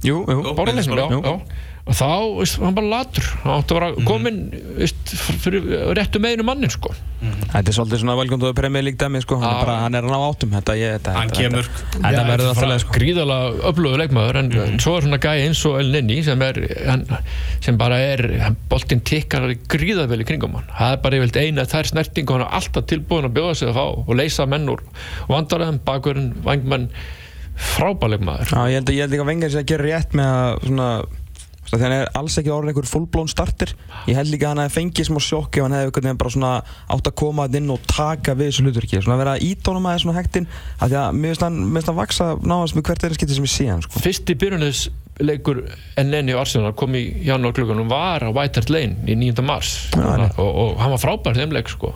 Jú, 0.04 0.24
jú. 0.28 0.41
Borraleiknum, 0.58 0.97
já, 0.99 1.22
já. 1.24 1.38
Og 1.84 1.95
þá, 1.99 2.06
veist, 2.39 2.62
hann 2.64 2.76
bara 2.78 2.88
latur. 2.88 3.26
Hann 3.43 3.58
átti 3.60 3.74
að 3.74 3.80
vera 3.82 4.04
komin 4.08 4.38
veist, 4.78 5.10
fyrir 5.43 5.66
réttu 5.97 6.20
meginu 6.24 6.45
mannin 6.47 6.72
sko. 6.72 6.93
Þetta 7.24 7.60
er 7.60 7.76
svolítið 7.76 7.99
svona 7.99 8.14
velgjónduðu 8.20 8.70
League 8.84 8.99
dæmi 8.99 9.20
sko, 9.24 9.36
hann 9.41 9.49
er 9.51 9.66
bara, 9.66 9.74
hann 9.84 9.95
er 9.99 10.06
að 10.08 10.14
ná 10.14 10.22
áttum. 10.30 10.54
Þetta, 10.56 10.76
ég, 10.80 10.93
þetta, 10.95 11.16
Hann 11.18 11.34
kemur. 11.36 11.68
þetta, 11.68 11.99
þetta 12.06 12.24
verður 12.30 12.51
alltaf 12.54 12.70
leið 12.72 12.80
sko. 12.86 12.93
gríðalega 12.95 13.68
öflugur 13.72 13.99
leikmaður 13.99 14.39
en 14.39 14.80
svo 14.80 14.93
er 14.95 15.08
svona 15.10 15.20
gæi 15.26 15.43
eins 15.49 15.64
og 15.68 15.76
El 15.82 15.91
Nini 15.97 16.18
sem, 16.24 16.45
er, 16.47 16.60
hann, 16.88 17.04
sem 17.68 17.80
bara 17.84 17.97
er 17.99 18.24
hann- 18.45 18.58
boltinn 18.72 19.04
tikkar 19.04 19.49
gríðað 19.76 20.08
vel 20.14 20.22
í 20.24 20.28
kringum 20.32 20.56
hann. 20.60 20.70
Það 20.72 20.95
er 20.95 21.01
bara 21.04 21.20
yfirleitt 21.20 21.41
eina 21.43 21.66
þær 21.68 21.91
snerting 21.91 22.32
og 22.32 22.38
hann 22.39 22.45
er 22.47 22.56
alltaf 22.62 22.88
tilbúin 22.88 23.28
að 23.28 23.36
bjóða 23.36 23.58
sig 23.60 23.68
að 23.74 23.76
fá 23.82 23.86
og 24.08 24.16
leysa 24.16 24.47
menn 24.47 24.72
úr 24.72 24.84
vandaröðum, 25.28 25.82
bakurinn, 25.84 26.32
vangmenn 26.47 26.88
frábæleikmaður 27.74 28.54
Já, 28.54 28.62
ég 28.72 28.80
held 28.80 28.89
að 28.89 28.95
ég 28.95 29.04
held 29.06 29.16
líka 29.16 29.26
að 29.26 29.32
Vengar 29.34 29.54
sé 29.54 29.62
að 29.62 29.70
gera 29.74 29.89
rétt 29.89 30.18
með 30.18 30.32
að 30.38 30.66
svona 30.70 30.88
Þannig 31.74 31.88
að 31.88 31.89
hann 31.89 32.04
er 32.04 32.10
alls 32.20 32.36
ekki 32.38 32.51
orðin 32.54 32.70
einhver 32.70 32.86
fullblón 32.86 33.30
starter. 33.32 33.72
Ég 34.06 34.18
held 34.18 34.30
líka 34.30 34.45
að 34.45 34.51
hann 34.51 34.62
hefði 34.62 34.76
fengið 34.76 35.08
smá 35.08 35.20
sjokk 35.26 35.58
ef 35.58 35.66
hann 35.66 35.76
hefði 35.78 35.93
veginn 35.95 36.20
bara 36.22 36.34
svona 36.36 36.51
átt 36.93 37.10
að 37.10 37.16
koma 37.24 37.47
inn 37.49 37.72
og 37.74 37.88
taka 37.89 38.36
við 38.38 38.51
þessu 38.51 38.66
hlutur 38.68 38.86
ekki 38.86 39.01
Svona 39.01 39.16
að 39.16 39.24
vera 39.24 39.36
ítónum 39.47 39.88
aðeins 39.89 40.06
svona 40.06 40.20
hægtinn 40.20 40.49
af 40.78 40.91
Því 40.91 40.99
að 40.99 41.18
mér 41.18 41.34
finnst 41.34 41.45
hann, 41.47 41.62
hann 41.80 41.97
vaksa 41.97 42.28
náðast 42.43 42.78
með 42.78 42.86
hvert 42.89 43.08
einu 43.08 43.18
skipti 43.18 43.38
sem 43.39 43.47
ég 43.47 43.54
sé 43.56 43.70
hann 43.72 43.82
sko. 43.86 44.04
Fyrsti 44.04 44.38
byrjunis 44.43 44.84
leikur 45.24 45.64
Enneni 45.97 46.36
og 46.36 46.43
Arsenal 46.43 46.76
kom 46.78 46.93
í 46.97 47.04
janúar 47.26 47.56
klukkanum 47.58 47.89
var 47.89 48.26
á 48.26 48.30
White 48.30 48.62
Hart 48.62 48.74
Lane 48.74 49.08
í 49.10 49.18
9. 49.18 49.41
mars. 49.45 49.74
Já, 49.93 50.30
og, 50.38 50.49
og 50.49 50.78
hann 50.82 50.93
var 50.93 51.01
frábær 51.01 51.38
þeim 51.38 51.58
leik 51.58 51.74
sko. 51.74 51.93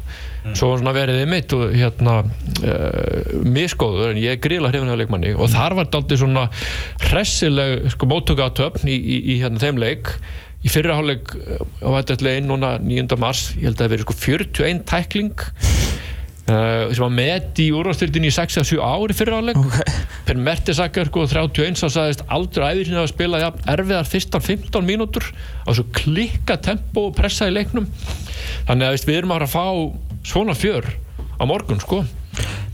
Svo 0.56 0.72
var 0.72 0.82
svona 0.82 0.96
verið 0.96 1.22
þið 1.22 1.30
mitt 1.32 1.56
og 1.58 1.76
hérna 1.76 2.16
uh, 2.24 3.38
misgóður 3.46 4.14
en 4.14 4.22
ég 4.22 4.38
er 4.38 4.42
gríla 4.44 4.72
hrifin 4.72 4.94
af 4.94 5.00
leikmanni 5.02 5.36
og 5.36 5.52
þar 5.54 5.78
var 5.78 5.88
þetta 5.88 6.02
aldrei 6.04 6.22
svona 6.24 6.48
hressileg 7.08 7.88
sko, 7.94 8.10
móttökatöfn 8.12 8.92
í, 8.92 8.98
í, 8.98 9.22
í 9.36 9.40
hérna, 9.44 9.62
þeim 9.64 9.82
leik 9.84 10.14
í 10.66 10.72
fyrra 10.74 10.98
hálfleik 10.98 11.36
á 11.84 11.88
White 11.94 12.16
Hart 12.16 12.26
Lane 12.26 12.48
núna 12.50 12.76
9. 12.82 13.20
mars 13.22 13.50
ég 13.56 13.70
held 13.70 13.78
að 13.78 13.86
það 13.86 13.96
verið 13.96 14.08
sko 14.08 14.20
41 14.24 14.86
tækling 14.90 15.48
Uh, 16.48 16.94
sem 16.96 17.04
var 17.04 17.12
met 17.12 17.60
í 17.60 17.66
úrvastildinni 17.76 18.30
í 18.30 18.32
6-7 18.32 18.78
ári 18.80 19.12
fyrir 19.18 19.36
áleik 19.36 19.58
okay. 19.60 19.84
Per 20.30 20.38
Mertesacker 20.40 21.10
sko 21.10 21.26
31 21.28 21.76
sá 21.76 21.90
sagðist 21.92 22.24
aldrei 22.32 22.70
æðir 22.70 22.88
sinni 22.88 23.02
að 23.02 23.10
spila 23.12 23.42
ja, 23.42 23.50
erfiðar 23.74 24.08
fyrstan 24.08 24.46
15 24.46 24.88
mínútur 24.88 25.28
á 25.68 25.76
svo 25.76 25.84
klikka 25.92 26.56
tempo 26.64 27.10
og 27.10 27.18
pressa 27.20 27.50
í 27.50 27.52
leiknum 27.52 27.90
þannig 28.70 28.88
að 28.88 28.96
við 29.10 29.18
erum 29.18 29.36
að 29.36 29.44
fara 29.44 29.50
að 29.50 29.58
fá 29.58 30.07
svona 30.28 30.56
fjör 30.56 30.84
á 31.40 31.44
morgun 31.48 31.80
sko 31.80 32.04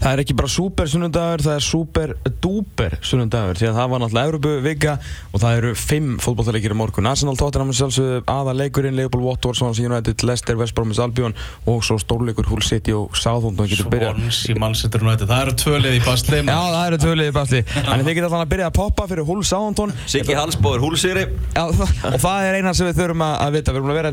Það 0.04 0.18
er 0.18 0.20
ekki 0.20 0.34
bara 0.36 0.50
super 0.52 0.90
sunnundagur, 0.92 1.40
það 1.46 1.54
er 1.56 1.64
super 1.64 2.12
duper 2.44 2.98
sunnundagur 3.08 3.56
því 3.56 3.70
að 3.70 3.78
það 3.78 3.86
var 3.94 4.02
náttúrulega 4.04 4.28
Európu 4.28 4.50
vika 4.66 4.96
og 5.32 5.40
það 5.40 5.60
eru 5.62 5.70
fimm 5.80 6.18
fótballtaleikir 6.20 6.76
í 6.76 6.78
morgun. 6.78 7.08
Arsenal, 7.08 7.40
Tottenham, 7.40 7.72
sjálfsögðu 7.72 8.20
aða 8.28 8.52
leikurinn 8.60 8.98
Liverpool, 8.98 9.24
Watford, 9.24 9.56
Swansea 9.56 9.88
United, 9.88 10.20
Leicester, 10.28 10.60
West 10.60 10.76
Bromwich 10.76 11.00
Albion 11.00 11.32
og 11.72 11.88
svo 11.88 11.96
stórleikur 12.04 12.44
Hull 12.52 12.60
City 12.68 12.92
og 12.92 13.16
Southampton 13.16 13.64
getur 13.72 13.88
byrjað. 13.94 14.20
Svons 14.20 14.44
í 14.52 14.58
mannsettur 14.60 15.00
United 15.08 15.24
Það 15.32 15.40
eru 15.46 15.56
tvölið 15.64 15.96
í 15.96 16.04
basli. 16.04 16.44
Já, 16.44 16.60
það 16.60 16.84
eru 16.90 17.00
tvölið 17.06 17.32
í 17.32 17.34
basli. 17.40 17.64
Þannig 17.72 18.04
þið 18.04 18.14
getur 18.20 18.28
alltaf 18.28 18.44
að 18.44 18.52
byrja 18.58 18.68
að 18.68 18.76
poppa 18.82 19.08
fyrir 19.14 19.24
Hull 19.32 19.40
Southampton. 19.48 19.96
Siggi 20.04 20.36
Hallsbóður, 20.36 20.84
húlsýri 20.84 21.32
Já, 21.56 21.64
og 21.64 22.20
það 22.20 22.50
er 22.50 22.60
eina 22.60 22.76
sem 22.76 22.92
við 22.92 23.00
þurfum 23.00 23.24
að, 23.24 23.40
að 23.48 23.56
vita. 23.56 23.72
Við 23.72 23.80
erum 23.80 23.88
að 23.94 24.00
vera 24.02 24.12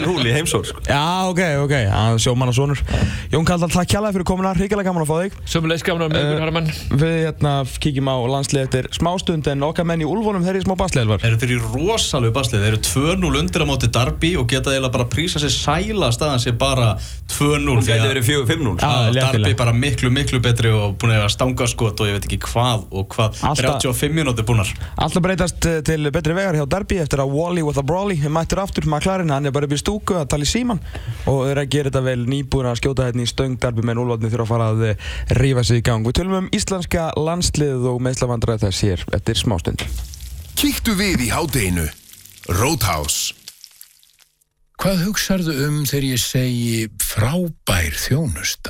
með 0.00 0.10
Jón 0.10 0.20
Kaldal 0.20 0.24
í 0.24 0.30
ykkur 0.30 0.30
40 0.30 0.30
mínútur 0.30 0.30
en 0.30 0.38
það 0.40 0.48
sem 0.50 0.54
við 0.54 0.54
draugum 0.54 0.54
úr 0.60 0.60
svo 0.60 0.60
spjalli 0.60 0.60
það 0.60 0.60
Siggi 0.60 0.60
Hall 0.60 0.60
spáir 0.60 0.60
Hull 0.60 0.60
City 0.60 0.60
Hann 0.60 0.60
fór 0.60 0.60
að 0.60 0.60
bleinu 0.60 0.60
sinni 0.60 0.60
til 0.60 0.60
húl 0.60 0.60
í 0.60 0.60
heimsór 0.60 0.64
sko. 0.66 0.80
Já, 0.86 1.04
ok, 1.30 1.42
ok, 1.60 1.74
sjómann 2.20 2.48
og 2.48 2.56
sonur. 2.56 2.80
Jón 3.30 3.44
Kaldal, 3.46 3.70
takk 3.70 3.88
kjærlega 3.90 4.12
fyrir 4.16 4.26
komuna, 4.26 4.54
hrigalega 4.56 4.88
gaman 4.90 5.04
að 5.04 5.10
fá 5.10 5.16
þig. 5.20 5.32
Sömulegis 5.46 5.84
gafna 5.86 6.08
með 6.08 6.20
ykkur 6.20 6.30
Eh, 6.30 6.40
herramenn. 6.40 6.68
Við 6.90 7.16
hérna 7.26 7.52
kíkjum 7.80 8.08
á 8.10 8.16
landslið 8.30 8.62
eftir 8.64 8.84
smástund 8.96 9.46
en 9.50 9.60
okkar 9.62 9.84
menn 9.86 10.00
í 10.00 10.08
Úlfónum 10.08 10.42
þeir 10.44 10.56
eru 10.56 10.60
í 10.60 10.66
smá 10.66 10.76
basliðelvar. 10.80 11.20
Þeir 11.20 11.30
eru 11.30 11.40
þeir 11.40 11.54
í 11.54 11.60
rosalegu 11.74 12.32
basli, 12.34 12.58
þeir 12.58 12.72
eru 12.72 12.80
2-0 12.80 13.38
undir 13.40 13.62
á 13.62 13.66
móti 13.70 13.90
Darby 13.90 14.32
og 14.40 14.46
geta 14.50 14.70
eiginlega 14.70 14.92
bara 14.92 15.04
að 15.04 15.12
prísa 15.14 15.38
sér 15.42 15.52
sæla 15.54 16.10
staðan 16.14 16.40
sér 16.42 16.56
bara 16.58 16.96
2-0 17.30 17.76
Hún 17.76 17.82
því 17.82 17.90
gæti 17.90 18.00
að- 18.00 18.10
verið 18.10 18.24
4-5-0 18.30 18.76
Já. 18.80 18.86
að 18.86 19.14
léttilega. 19.14 19.32
Darby 19.32 19.54
bara 19.54 19.72
miklu, 19.72 20.10
miklu 20.10 20.40
betri 20.42 20.70
og 20.70 20.96
búin 20.98 21.12
að 21.14 21.20
eiga 21.20 21.30
stangaskot 21.30 22.00
og 22.00 22.06
ég 22.06 22.12
veit 22.18 22.26
ekki 22.28 22.38
hvað 22.38 22.84
og 22.90 23.08
hvað, 23.14 23.40
Alltaf- 23.42 23.80
35 23.82 24.12
mínúti 24.14 24.42
búnar. 24.44 24.68
Alltaf 24.98 25.22
breytast 25.22 25.66
eh, 25.66 25.80
til 25.82 26.10
betri 26.10 26.34
vegar 26.34 26.54
hjá 26.54 26.66
Derby 26.68 26.98
eftir 26.98 27.18
að 27.22 27.30
Wally 27.30 27.62
with 27.62 27.78
a 27.78 27.82
Brawley 27.82 28.16
mættur 28.28 28.58
aftur. 28.62 28.84
McLaren, 28.86 29.30
hann 29.30 29.46
er 29.46 29.50
bara 29.52 29.66
upp 29.66 29.72
í 29.72 29.76
stúku 29.90 30.14
að 30.20 30.28
tala 30.30 30.46
í 30.46 30.50
síman 30.50 30.78
og 31.26 31.42
þeir 31.42 31.50
eru 31.50 31.64
að 31.64 31.72
gera 31.74 31.90
þetta 31.90 32.04
vel 32.06 32.22
nýbúin 32.30 32.70
að 32.70 32.78
skjóta 32.78 33.08
hérna 33.08 33.26
í 33.26 33.30
stöng 33.30 33.58
Derby 33.58 33.82
menn 33.82 33.98
Úlfarni 33.98 34.30
þurfa 34.30 34.46
að 34.46 34.52
fara 34.54 34.70
að 34.70 34.86
eh, 34.86 35.10
rífa 35.40 35.66
sig 35.66 35.82
í 35.82 35.84
gang 35.90 36.06
Við 36.06 36.20
tölum 36.20 36.38
um 36.38 36.48
íslenska 36.54 37.10
landslið 37.18 37.90
og 37.90 38.00
meðslavandræð 38.06 38.64
þess 38.68 38.86
hér 38.86 39.04
eftir 39.18 39.40
smástund 39.40 39.86
Kíktu 40.60 40.92
við 40.92 41.22
í 41.24 41.28
hádeginu. 41.32 41.86
Roadhouse. 42.52 43.32
Hvað 44.76 45.06
hugsarðu 45.06 45.54
um 45.64 45.78
þegar 45.88 46.06
ég 46.10 46.20
segi 46.20 46.74
frábær 47.00 47.96
þjónusta? 47.96 48.68